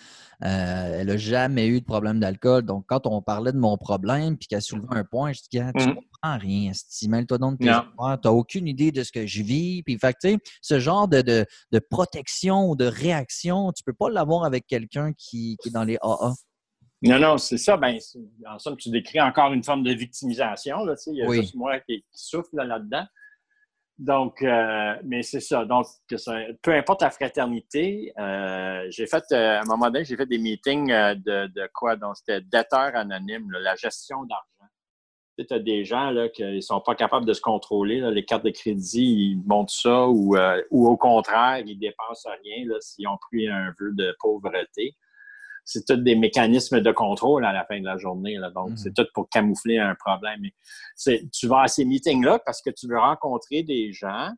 euh, 0.42 1.00
elle 1.00 1.08
n'a 1.08 1.16
jamais 1.18 1.66
eu 1.66 1.80
de 1.80 1.84
problème 1.84 2.18
d'alcool. 2.18 2.62
Donc, 2.62 2.86
quand 2.88 3.06
on 3.06 3.20
parlait 3.20 3.52
de 3.52 3.58
mon 3.58 3.76
problème 3.76 4.38
puis 4.38 4.48
qu'elle 4.48 4.62
soulevait 4.62 4.96
un 4.96 5.04
point, 5.04 5.32
je 5.32 5.40
dis, 5.40 5.48
tu 5.50 5.58
ne 5.58 5.92
mmh. 5.92 5.96
Rien. 6.32 6.72
Mêle-toi 7.08 7.38
donc 7.38 7.58
de 7.58 7.66
tes 7.66 7.70
Tu 7.70 8.28
n'as 8.28 8.30
aucune 8.30 8.66
idée 8.66 8.92
de 8.92 9.02
ce 9.02 9.12
que 9.12 9.26
je 9.26 9.42
vis. 9.42 9.82
Puis, 9.82 9.98
fait 9.98 10.16
ce 10.62 10.80
genre 10.80 11.08
de, 11.08 11.20
de, 11.20 11.78
protection 11.78 12.68
ou 12.68 12.76
de 12.76 12.86
réaction, 12.86 13.72
tu 13.72 13.82
ne 13.86 13.92
peux 13.92 13.96
pas 13.96 14.10
l'avoir 14.10 14.44
avec 14.44 14.66
quelqu'un 14.66 15.12
qui, 15.12 15.56
est 15.64 15.70
dans 15.70 15.84
les 15.84 15.96
AA. 16.02 16.32
Non, 17.02 17.18
non, 17.18 17.38
c'est 17.38 17.58
ça. 17.58 17.76
Ben, 17.76 17.98
en 18.48 18.58
somme, 18.58 18.76
tu 18.76 18.88
décris 18.90 19.20
encore 19.20 19.52
une 19.52 19.62
forme 19.62 19.82
de 19.82 19.92
victimisation. 19.92 20.84
Là, 20.84 20.94
il 21.06 21.16
y 21.16 21.22
a 21.22 21.30
juste 21.30 21.54
moi 21.54 21.78
qui, 21.80 22.00
qui 22.00 22.18
souffle 22.18 22.56
là-dedans. 22.56 23.06
Donc, 23.98 24.42
euh, 24.42 24.96
mais 25.04 25.22
c'est 25.22 25.40
ça. 25.40 25.64
Donc, 25.64 25.86
peu 26.62 26.74
importe 26.74 27.02
la 27.02 27.10
fraternité, 27.10 28.12
euh, 28.18 28.86
j'ai 28.90 29.06
fait, 29.06 29.22
euh, 29.32 29.58
à 29.58 29.60
un 29.60 29.64
moment 29.64 29.86
donné, 29.86 30.04
j'ai 30.04 30.16
fait 30.16 30.26
des 30.26 30.38
meetings 30.38 30.88
de, 30.88 31.70
quoi? 31.72 31.94
Donc, 31.94 32.16
c'était 32.16 32.40
debteurs 32.40 32.96
anonymes, 32.96 33.50
la 33.52 33.76
gestion 33.76 34.24
d'argent. 34.24 34.44
Tu 35.36 35.46
as 35.50 35.58
des 35.58 35.84
gens 35.84 36.10
là, 36.10 36.28
qui 36.28 36.44
ne 36.44 36.60
sont 36.60 36.80
pas 36.80 36.94
capables 36.94 37.26
de 37.26 37.32
se 37.32 37.40
contrôler. 37.40 38.00
les 38.12 38.24
cartes 38.24 38.44
de 38.44 38.50
crédit, 38.50 39.32
ils 39.32 39.42
montent 39.46 39.70
ça 39.70 40.08
ou, 40.08 40.36
ou 40.70 40.88
au 40.88 40.96
contraire, 40.96 41.58
ils 41.58 41.74
ne 41.74 41.80
dépensent 41.80 42.28
rien 42.42 42.66
s'ils 42.80 43.08
ont 43.08 43.18
pris 43.30 43.48
un 43.48 43.74
vœu 43.78 43.92
de 43.92 44.14
pauvreté 44.20 44.94
c'est 45.64 45.86
tout 45.86 45.96
des 45.96 46.14
mécanismes 46.14 46.80
de 46.80 46.92
contrôle 46.92 47.44
à 47.44 47.52
la 47.52 47.64
fin 47.64 47.80
de 47.80 47.86
la 47.86 47.96
journée. 47.96 48.36
Là. 48.36 48.50
Donc, 48.50 48.72
c'est 48.76 48.90
mhm. 48.90 48.94
tout 48.94 49.06
pour 49.14 49.28
camoufler 49.28 49.78
un 49.78 49.94
problème. 49.94 50.42
tu 51.32 51.46
vas 51.46 51.62
à 51.62 51.68
ces 51.68 51.84
meetings-là 51.84 52.38
parce 52.44 52.62
que 52.62 52.70
tu 52.70 52.86
veux 52.86 52.98
rencontrer 52.98 53.62
des 53.62 53.92
gens 53.92 54.30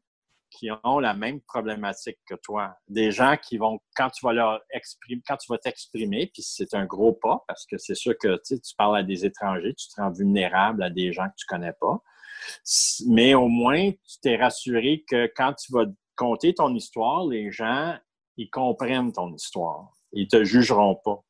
qui 0.51 0.70
ont 0.84 0.99
la 0.99 1.14
même 1.14 1.40
problématique 1.42 2.18
que 2.26 2.34
toi. 2.42 2.76
Des 2.88 3.11
gens 3.11 3.36
qui 3.36 3.59
vont, 3.59 3.78
quand 3.97 4.11
tu 4.11 4.24
vas 4.24 4.32
leur 4.32 4.61
exprimer, 4.72 5.22
quand 5.26 5.36
tu 5.36 5.53
vas 5.53 5.59
t'exprimer, 5.59 6.30
puis 6.32 6.42
c'est 6.42 6.74
un 6.74 6.86
gros 6.86 7.12
pas, 7.12 7.44
parce 7.47 7.66
que 7.66 7.78
c'est 7.78 7.94
sûr 7.94 8.14
que 8.18 8.40
tu 8.47 8.57
parles 8.76 8.99
à 8.99 9.03
des 9.03 9.24
étrangers, 9.24 9.74
tu 9.74 9.88
te 9.88 10.01
rends 10.01 10.11
vulnérable 10.11 10.82
à 10.82 10.90
des 10.90 11.12
gens 11.12 11.26
que 11.26 11.34
tu 11.36 11.47
connais 11.47 11.74
pas. 11.80 11.99
Mais 13.07 13.34
au 13.34 13.49
moins, 13.49 13.90
tu 13.90 14.20
t'es 14.22 14.36
rassuré 14.36 15.05
que 15.09 15.30
quand 15.36 15.55
tu 15.55 15.72
vas 15.72 15.84
conter 16.16 16.55
ton 16.55 16.74
histoire, 16.74 17.26
les 17.26 17.51
gens, 17.51 17.97
ils 18.36 18.51
comprennent 18.51 19.12
ton 19.12 19.32
histoire 19.34 19.97
ils 20.16 20.28
te 20.28 20.44
jugeront 20.44 20.97
pas. 21.05 21.20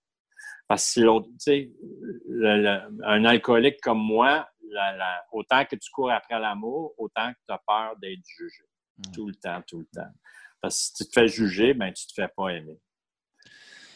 Parce 0.69 0.95
que 0.95 1.01
l'autre, 1.01 1.29
tu 1.29 1.37
sais, 1.39 1.71
un 3.05 3.25
alcoolique 3.25 3.81
comme 3.83 4.01
moi, 4.01 4.49
autant 5.33 5.65
que 5.65 5.77
tu 5.77 5.91
cours 5.93 6.11
après 6.11 6.41
l'amour, 6.41 6.93
autant 6.99 7.33
que 7.33 7.39
tu 7.47 7.55
as 7.55 7.61
peur 7.67 7.97
d'être 8.01 8.25
jugé. 8.25 8.65
Tout 9.15 9.27
le 9.27 9.35
temps, 9.35 9.63
tout 9.67 9.79
le 9.79 9.87
temps. 9.87 10.11
Parce 10.61 10.77
que 10.77 10.85
si 10.85 10.95
tu 10.95 11.05
te 11.05 11.13
fais 11.13 11.29
juger, 11.29 11.75
ben 11.75 11.93
tu 11.93 12.07
te 12.07 12.13
fais 12.15 12.29
pas 12.29 12.49
aimer. 12.49 12.79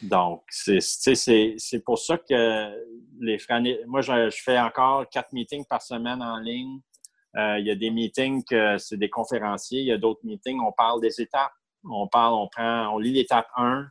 Donc, 0.01 0.43
c'est 0.49 0.79
pour 1.85 1.99
ça 1.99 2.17
que 2.17 2.71
les 3.19 3.37
frères... 3.37 3.61
Moi, 3.85 4.01
je, 4.01 4.29
fais 4.43 4.59
encore 4.59 5.07
quatre 5.09 5.31
meetings 5.31 5.65
par 5.65 5.81
semaine 5.81 6.21
en 6.23 6.37
ligne. 6.37 6.79
Euh, 7.37 7.59
il 7.59 7.67
y 7.67 7.71
a 7.71 7.75
des 7.75 7.91
meetings 7.91 8.43
c'est 8.79 8.97
des 8.97 9.09
conférenciers. 9.09 9.81
Il 9.81 9.87
y 9.87 9.91
a 9.91 9.97
d'autres 9.97 10.23
meetings, 10.23 10.59
on 10.59 10.71
parle 10.71 11.01
des 11.01 11.21
étapes. 11.21 11.53
On 11.83 12.07
parle, 12.07 12.33
on 12.33 12.47
prend, 12.47 12.89
on 12.93 12.99
lit 12.99 13.13
l'étape 13.13 13.47
1, 13.55 13.87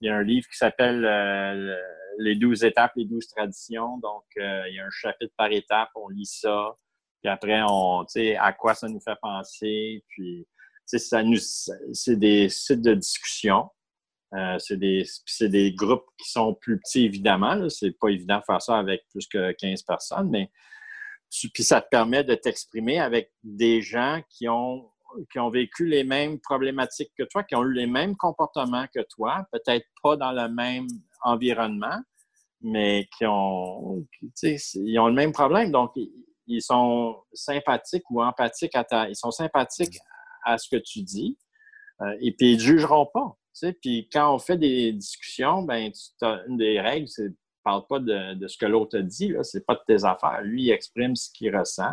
il 0.00 0.06
y 0.06 0.10
a 0.10 0.16
un 0.16 0.22
livre 0.22 0.46
qui 0.48 0.56
s'appelle 0.56 1.04
euh, 1.04 1.76
Les 2.18 2.36
douze 2.36 2.64
étapes, 2.64 2.92
les 2.96 3.04
douze 3.04 3.26
traditions. 3.28 3.98
Donc, 3.98 4.24
euh, 4.38 4.62
il 4.68 4.76
y 4.76 4.80
a 4.80 4.86
un 4.86 4.90
chapitre 4.90 5.34
par 5.36 5.50
étape, 5.50 5.90
on 5.94 6.08
lit 6.08 6.26
ça. 6.26 6.76
Puis 7.22 7.30
après, 7.30 7.60
on, 7.68 8.04
tu 8.04 8.34
à 8.34 8.52
quoi 8.52 8.74
ça 8.74 8.88
nous 8.88 9.00
fait 9.00 9.18
penser. 9.20 10.04
Puis, 10.08 10.46
c'est 10.86 12.16
des 12.18 12.48
sites 12.48 12.80
de 12.82 12.94
discussion. 12.94 13.68
Euh, 14.34 14.58
c'est 14.58 14.76
des, 14.76 15.04
des, 15.40 15.72
groupes 15.72 16.06
qui 16.18 16.30
sont 16.30 16.54
plus 16.54 16.78
petits, 16.78 17.04
évidemment. 17.04 17.68
C'est 17.70 17.98
pas 17.98 18.08
évident 18.08 18.38
de 18.38 18.44
faire 18.44 18.60
ça 18.60 18.78
avec 18.78 19.06
plus 19.10 19.26
que 19.26 19.52
15 19.52 19.82
personnes, 19.82 20.30
mais 20.30 20.50
puis 21.52 21.62
ça 21.62 21.80
te 21.80 21.88
permet 21.88 22.24
de 22.24 22.34
t'exprimer 22.34 23.00
avec 23.00 23.32
des 23.42 23.82
gens 23.82 24.20
qui 24.30 24.48
ont, 24.48 24.90
qui 25.30 25.38
ont 25.38 25.50
vécu 25.50 25.86
les 25.86 26.04
mêmes 26.04 26.40
problématiques 26.40 27.12
que 27.16 27.24
toi, 27.24 27.42
qui 27.44 27.54
ont 27.54 27.64
eu 27.64 27.72
les 27.72 27.86
mêmes 27.86 28.16
comportements 28.16 28.86
que 28.94 29.00
toi, 29.10 29.46
peut-être 29.52 29.86
pas 30.02 30.16
dans 30.16 30.32
le 30.32 30.48
même 30.48 30.86
environnement, 31.22 32.00
mais 32.60 33.08
qui 33.16 33.26
ont, 33.26 34.06
ils 34.42 34.98
ont 34.98 35.08
le 35.08 35.14
même 35.14 35.32
problème. 35.32 35.70
Donc, 35.70 35.92
ils 36.48 36.62
sont 36.62 37.16
sympathiques 37.32 38.10
ou 38.10 38.22
empathiques 38.22 38.74
à 38.74 38.84
ta, 38.84 39.08
ils 39.08 39.16
sont 39.16 39.30
sympathiques 39.30 39.98
à 40.44 40.58
ce 40.58 40.68
que 40.68 40.80
tu 40.80 41.02
dis, 41.02 41.38
euh, 42.00 42.16
et 42.20 42.32
puis 42.32 42.52
ils 42.52 42.56
ne 42.56 42.62
jugeront 42.62 43.06
pas. 43.12 43.36
Puis 43.82 44.08
quand 44.12 44.34
on 44.34 44.38
fait 44.38 44.56
des 44.56 44.92
discussions, 44.92 45.62
ben, 45.62 45.90
tu 45.90 46.24
as 46.24 46.44
une 46.46 46.56
des 46.56 46.80
règles, 46.80 47.08
c'est 47.08 47.32
parle 47.68 47.86
pas 47.86 47.98
de, 47.98 48.48
ce 48.48 48.56
que 48.56 48.66
l'autre 48.66 48.98
a 48.98 49.02
dit, 49.02 49.34
ce 49.42 49.58
n'est 49.58 49.64
pas 49.64 49.74
de 49.74 49.82
tes 49.86 50.04
affaires. 50.04 50.40
Lui, 50.42 50.64
il 50.64 50.70
exprime 50.70 51.14
ce 51.14 51.30
qu'il 51.30 51.54
ressent, 51.54 51.92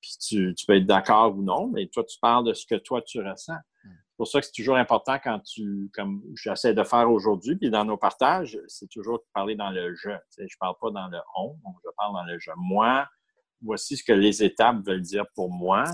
puis 0.00 0.16
tu, 0.20 0.54
peux 0.66 0.76
être 0.76 0.86
d'accord 0.86 1.36
ou 1.36 1.42
non, 1.42 1.68
mais 1.68 1.88
toi, 1.88 2.04
tu 2.04 2.18
parles 2.20 2.46
de 2.46 2.54
ce 2.54 2.66
que 2.66 2.76
toi, 2.76 3.02
tu 3.02 3.20
ressens. 3.20 3.56
Hmm. 3.84 3.90
C'est 3.90 4.16
pour 4.16 4.28
ça 4.28 4.40
que 4.40 4.46
c'est 4.46 4.52
toujours 4.52 4.76
important 4.76 5.18
quand 5.22 5.40
tu, 5.40 5.90
comme 5.94 6.22
j'essaie 6.36 6.74
de 6.74 6.84
faire 6.84 7.10
aujourd'hui, 7.10 7.56
puis 7.56 7.70
dans 7.70 7.84
nos 7.84 7.96
partages, 7.96 8.58
c'est 8.68 8.88
toujours 8.88 9.18
de 9.18 9.24
parler 9.34 9.56
dans 9.56 9.70
le 9.70 9.94
je. 9.94 10.10
Je 10.38 10.42
ne 10.42 10.48
parle 10.60 10.76
pas 10.80 10.90
dans 10.90 11.08
le 11.08 11.18
on, 11.36 11.56
je 11.84 11.90
parle 11.96 12.14
dans 12.14 12.24
le 12.24 12.38
je. 12.38 12.50
Moi, 12.56 13.06
voici 13.62 13.96
ce 13.96 14.04
que 14.04 14.12
les 14.12 14.42
étapes 14.42 14.84
veulent 14.86 15.02
dire 15.02 15.24
pour 15.34 15.50
moi. 15.50 15.84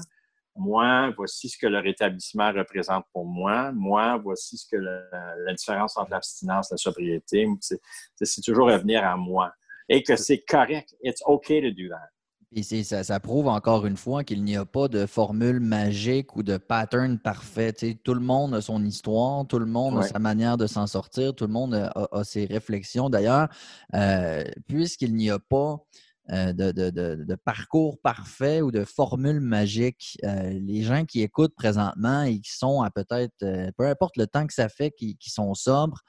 Moi, 0.57 1.13
voici 1.17 1.49
ce 1.49 1.57
que 1.57 1.67
le 1.67 1.79
rétablissement 1.79 2.53
représente 2.53 3.05
pour 3.13 3.25
moi. 3.25 3.71
Moi, 3.73 4.19
voici 4.19 4.59
ce 4.59 4.67
que 4.69 4.77
la 4.77 5.55
différence 5.55 5.97
entre 5.97 6.11
l'abstinence 6.11 6.73
et 6.73 6.75
la 6.75 6.79
sobriété. 6.79 7.47
C'est 7.61 8.43
toujours 8.43 8.67
revenir 8.67 9.05
à 9.05 9.17
moi. 9.17 9.53
Et 9.89 10.03
que 10.03 10.17
c'est 10.17 10.41
correct. 10.41 10.95
It's 11.03 11.23
okay 11.27 11.63
to 11.63 11.71
do 11.71 11.89
that. 11.89 12.11
Et 12.53 12.63
ça, 12.63 13.05
ça, 13.05 13.21
prouve 13.21 13.47
encore 13.47 13.85
une 13.85 13.99
fois 13.99 14.25
qu'il 14.25 14.43
n'y 14.43 14.57
a 14.57 14.65
pas 14.65 14.89
de 14.89 15.05
formule 15.05 15.61
magique 15.61 16.35
ou 16.35 16.43
de 16.43 16.57
pattern 16.57 17.19
parfait. 17.19 17.75
tout 18.03 18.15
le 18.15 18.21
monde 18.21 18.55
a 18.55 18.63
son 18.63 18.83
histoire, 18.87 19.47
tout 19.47 19.59
le 19.59 19.67
monde 19.67 19.99
a 19.99 20.03
sa 20.03 20.19
manière 20.19 20.57
de 20.57 20.67
s'en 20.67 20.87
sortir, 20.87 21.35
tout 21.35 21.47
le 21.47 21.53
monde 21.53 21.75
a, 21.75 22.25
ses 22.25 22.47
réflexions. 22.47 23.11
D'ailleurs, 23.11 23.49
euh, 23.95 24.45
puisqu'il 24.67 25.15
n'y 25.15 25.31
a 25.31 25.39
pas 25.39 25.85
euh, 26.31 26.53
de, 26.53 27.35
parcours 27.37 27.99
parfait 28.01 28.61
ou 28.61 28.71
de 28.71 28.85
formule 28.85 29.41
magique. 29.41 30.19
Euh, 30.25 30.51
les 30.51 30.83
gens 30.83 31.07
qui 31.07 31.23
écoutent 31.23 31.55
présentement 31.55 32.23
et 32.23 32.41
qui 32.41 32.55
sont 32.55 32.83
à 32.83 32.91
peut-être, 32.91 33.33
euh, 33.43 33.71
peu 33.79 33.87
importe 33.87 34.17
le 34.19 34.27
temps 34.27 34.47
que 34.47 34.53
ça 34.53 34.69
fait, 34.69 34.91
qui, 34.91 35.17
sont 35.31 35.55
sobres, 35.55 36.03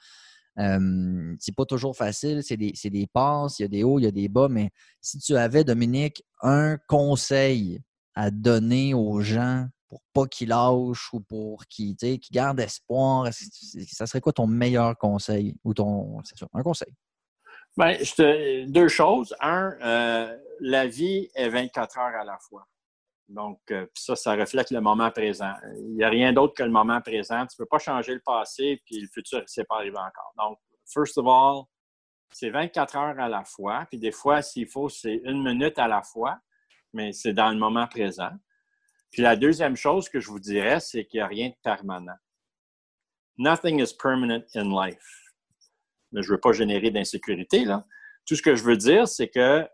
c'est 0.56 1.54
pas 1.56 1.64
toujours 1.64 1.96
facile, 1.96 2.42
c'est 2.42 2.58
des, 2.58 2.72
des, 2.72 3.06
passes, 3.06 3.58
il 3.58 3.62
y 3.62 3.64
a 3.64 3.68
des 3.68 3.82
hauts, 3.82 3.98
il 3.98 4.04
y 4.04 4.08
a 4.08 4.10
des 4.10 4.28
bas, 4.28 4.48
mais 4.50 4.70
si 5.00 5.18
tu 5.18 5.36
avais, 5.36 5.64
Dominique, 5.64 6.22
un 6.42 6.76
conseil 6.86 7.80
à 8.14 8.30
donner 8.30 8.92
aux 8.92 9.22
gens 9.22 9.68
pour 9.88 10.02
pas 10.12 10.26
qu'ils 10.26 10.50
lâchent 10.50 11.14
ou 11.14 11.20
pour 11.20 11.64
qu'ils 11.66 11.96
gardent 12.30 12.60
espoir, 12.60 13.28
ça 13.32 14.06
serait 14.06 14.20
quoi 14.20 14.34
ton 14.34 14.46
meilleur 14.46 14.98
conseil 14.98 15.56
ou 15.64 15.72
ton. 15.72 16.20
C'est 16.24 16.44
un 16.52 16.62
conseil? 16.62 16.92
Bien, 17.76 17.96
je 17.98 18.66
deux 18.66 18.88
choses. 18.88 19.34
Un, 19.40 19.76
euh, 19.82 20.36
la 20.60 20.86
vie 20.86 21.30
est 21.34 21.48
24 21.48 21.98
heures 21.98 22.20
à 22.20 22.24
la 22.24 22.38
fois. 22.38 22.66
Donc, 23.28 23.60
euh, 23.70 23.86
ça, 23.94 24.16
ça 24.16 24.34
reflète 24.34 24.72
le 24.72 24.80
moment 24.80 25.10
présent. 25.10 25.54
Il 25.76 25.94
n'y 25.94 26.02
a 26.02 26.08
rien 26.08 26.32
d'autre 26.32 26.54
que 26.54 26.64
le 26.64 26.70
moment 26.70 27.00
présent. 27.00 27.46
Tu 27.46 27.54
ne 27.58 27.64
peux 27.64 27.68
pas 27.68 27.78
changer 27.78 28.12
le 28.14 28.20
passé, 28.20 28.82
puis 28.84 29.00
le 29.00 29.06
futur, 29.06 29.42
c'est 29.46 29.64
pas 29.64 29.76
arrivé 29.76 29.96
encore. 29.96 30.32
Donc, 30.36 30.58
first 30.84 31.16
of 31.16 31.26
all, 31.28 31.64
c'est 32.32 32.50
24 32.50 32.96
heures 32.96 33.20
à 33.20 33.28
la 33.28 33.44
fois. 33.44 33.86
Puis 33.88 33.98
des 33.98 34.12
fois, 34.12 34.42
s'il 34.42 34.66
faut, 34.66 34.88
c'est 34.88 35.20
une 35.24 35.42
minute 35.44 35.78
à 35.78 35.86
la 35.86 36.02
fois, 36.02 36.38
mais 36.92 37.12
c'est 37.12 37.32
dans 37.32 37.50
le 37.50 37.56
moment 37.56 37.86
présent. 37.86 38.32
Puis 39.12 39.22
la 39.22 39.36
deuxième 39.36 39.76
chose 39.76 40.08
que 40.08 40.18
je 40.18 40.28
vous 40.28 40.40
dirais, 40.40 40.80
c'est 40.80 41.04
qu'il 41.04 41.18
n'y 41.18 41.22
a 41.22 41.26
rien 41.26 41.48
de 41.48 41.56
permanent. 41.62 42.16
Nothing 43.38 43.80
is 43.80 43.94
permanent 43.94 44.44
in 44.54 44.64
life 44.64 45.29
je 46.12 46.18
ne 46.18 46.34
veux 46.34 46.40
pas 46.40 46.52
générer 46.52 46.90
d'insécurité. 46.90 47.64
Tout 48.26 48.36
ce 48.36 48.42
que 48.42 48.54
je 48.54 48.64
veux 48.64 48.76
dire, 48.76 49.08
c'est 49.08 49.28
que, 49.28 49.66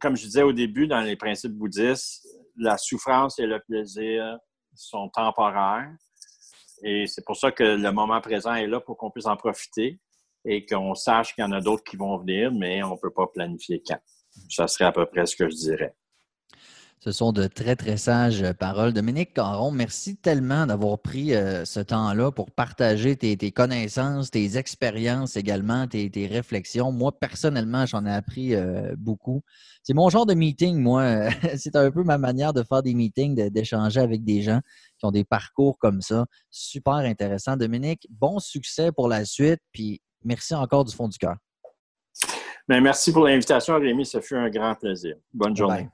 comme 0.00 0.16
je 0.16 0.24
disais 0.24 0.42
au 0.42 0.52
début 0.52 0.86
dans 0.86 1.00
les 1.00 1.16
principes 1.16 1.52
bouddhistes, 1.52 2.26
la 2.56 2.76
souffrance 2.78 3.38
et 3.38 3.46
le 3.46 3.60
plaisir 3.60 4.38
sont 4.74 5.08
temporaires. 5.08 5.90
Et 6.84 7.06
c'est 7.06 7.24
pour 7.24 7.36
ça 7.36 7.52
que 7.52 7.62
le 7.62 7.92
moment 7.92 8.20
présent 8.20 8.54
est 8.54 8.66
là 8.66 8.80
pour 8.80 8.96
qu'on 8.96 9.10
puisse 9.10 9.26
en 9.26 9.36
profiter 9.36 10.00
et 10.44 10.66
qu'on 10.66 10.94
sache 10.94 11.34
qu'il 11.34 11.44
y 11.44 11.46
en 11.46 11.52
a 11.52 11.60
d'autres 11.60 11.84
qui 11.84 11.96
vont 11.96 12.18
venir, 12.18 12.52
mais 12.52 12.82
on 12.82 12.94
ne 12.94 13.00
peut 13.00 13.12
pas 13.12 13.26
planifier 13.28 13.82
quand. 13.86 14.00
Ça 14.48 14.66
serait 14.66 14.86
à 14.86 14.92
peu 14.92 15.06
près 15.06 15.26
ce 15.26 15.36
que 15.36 15.48
je 15.48 15.54
dirais. 15.54 15.94
Ce 17.04 17.10
sont 17.10 17.32
de 17.32 17.48
très, 17.48 17.74
très 17.74 17.96
sages 17.96 18.52
paroles. 18.60 18.92
Dominique 18.92 19.34
Caron, 19.34 19.72
merci 19.72 20.14
tellement 20.14 20.66
d'avoir 20.66 21.00
pris 21.00 21.34
euh, 21.34 21.64
ce 21.64 21.80
temps-là 21.80 22.30
pour 22.30 22.52
partager 22.52 23.16
tes, 23.16 23.50
connaissances, 23.50 24.30
tes 24.30 24.56
expériences 24.56 25.36
également, 25.36 25.88
tes, 25.88 26.28
réflexions. 26.30 26.92
Moi, 26.92 27.10
personnellement, 27.18 27.86
j'en 27.86 28.06
ai 28.06 28.12
appris 28.12 28.54
euh, 28.54 28.94
beaucoup. 28.96 29.42
C'est 29.82 29.94
mon 29.94 30.10
genre 30.10 30.26
de 30.26 30.34
meeting, 30.34 30.78
moi. 30.78 31.28
C'est 31.56 31.74
un 31.74 31.90
peu 31.90 32.04
ma 32.04 32.18
manière 32.18 32.52
de 32.52 32.62
faire 32.62 32.84
des 32.84 32.94
meetings, 32.94 33.48
d'échanger 33.50 33.98
avec 33.98 34.22
des 34.22 34.42
gens 34.42 34.60
qui 34.96 35.04
ont 35.04 35.10
des 35.10 35.24
parcours 35.24 35.78
comme 35.80 36.02
ça. 36.02 36.26
Super 36.50 36.98
intéressant. 36.98 37.56
Dominique, 37.56 38.06
bon 38.10 38.38
succès 38.38 38.92
pour 38.92 39.08
la 39.08 39.24
suite, 39.24 39.58
puis 39.72 40.00
merci 40.22 40.54
encore 40.54 40.84
du 40.84 40.94
fond 40.94 41.08
du 41.08 41.18
cœur. 41.18 41.34
Ben, 42.68 42.80
merci 42.80 43.12
pour 43.12 43.24
l'invitation, 43.24 43.74
Rémi. 43.80 44.06
Ça 44.06 44.20
fut 44.20 44.36
un 44.36 44.48
grand 44.50 44.76
plaisir. 44.76 45.16
Bonne 45.34 45.56
journée. 45.56 45.88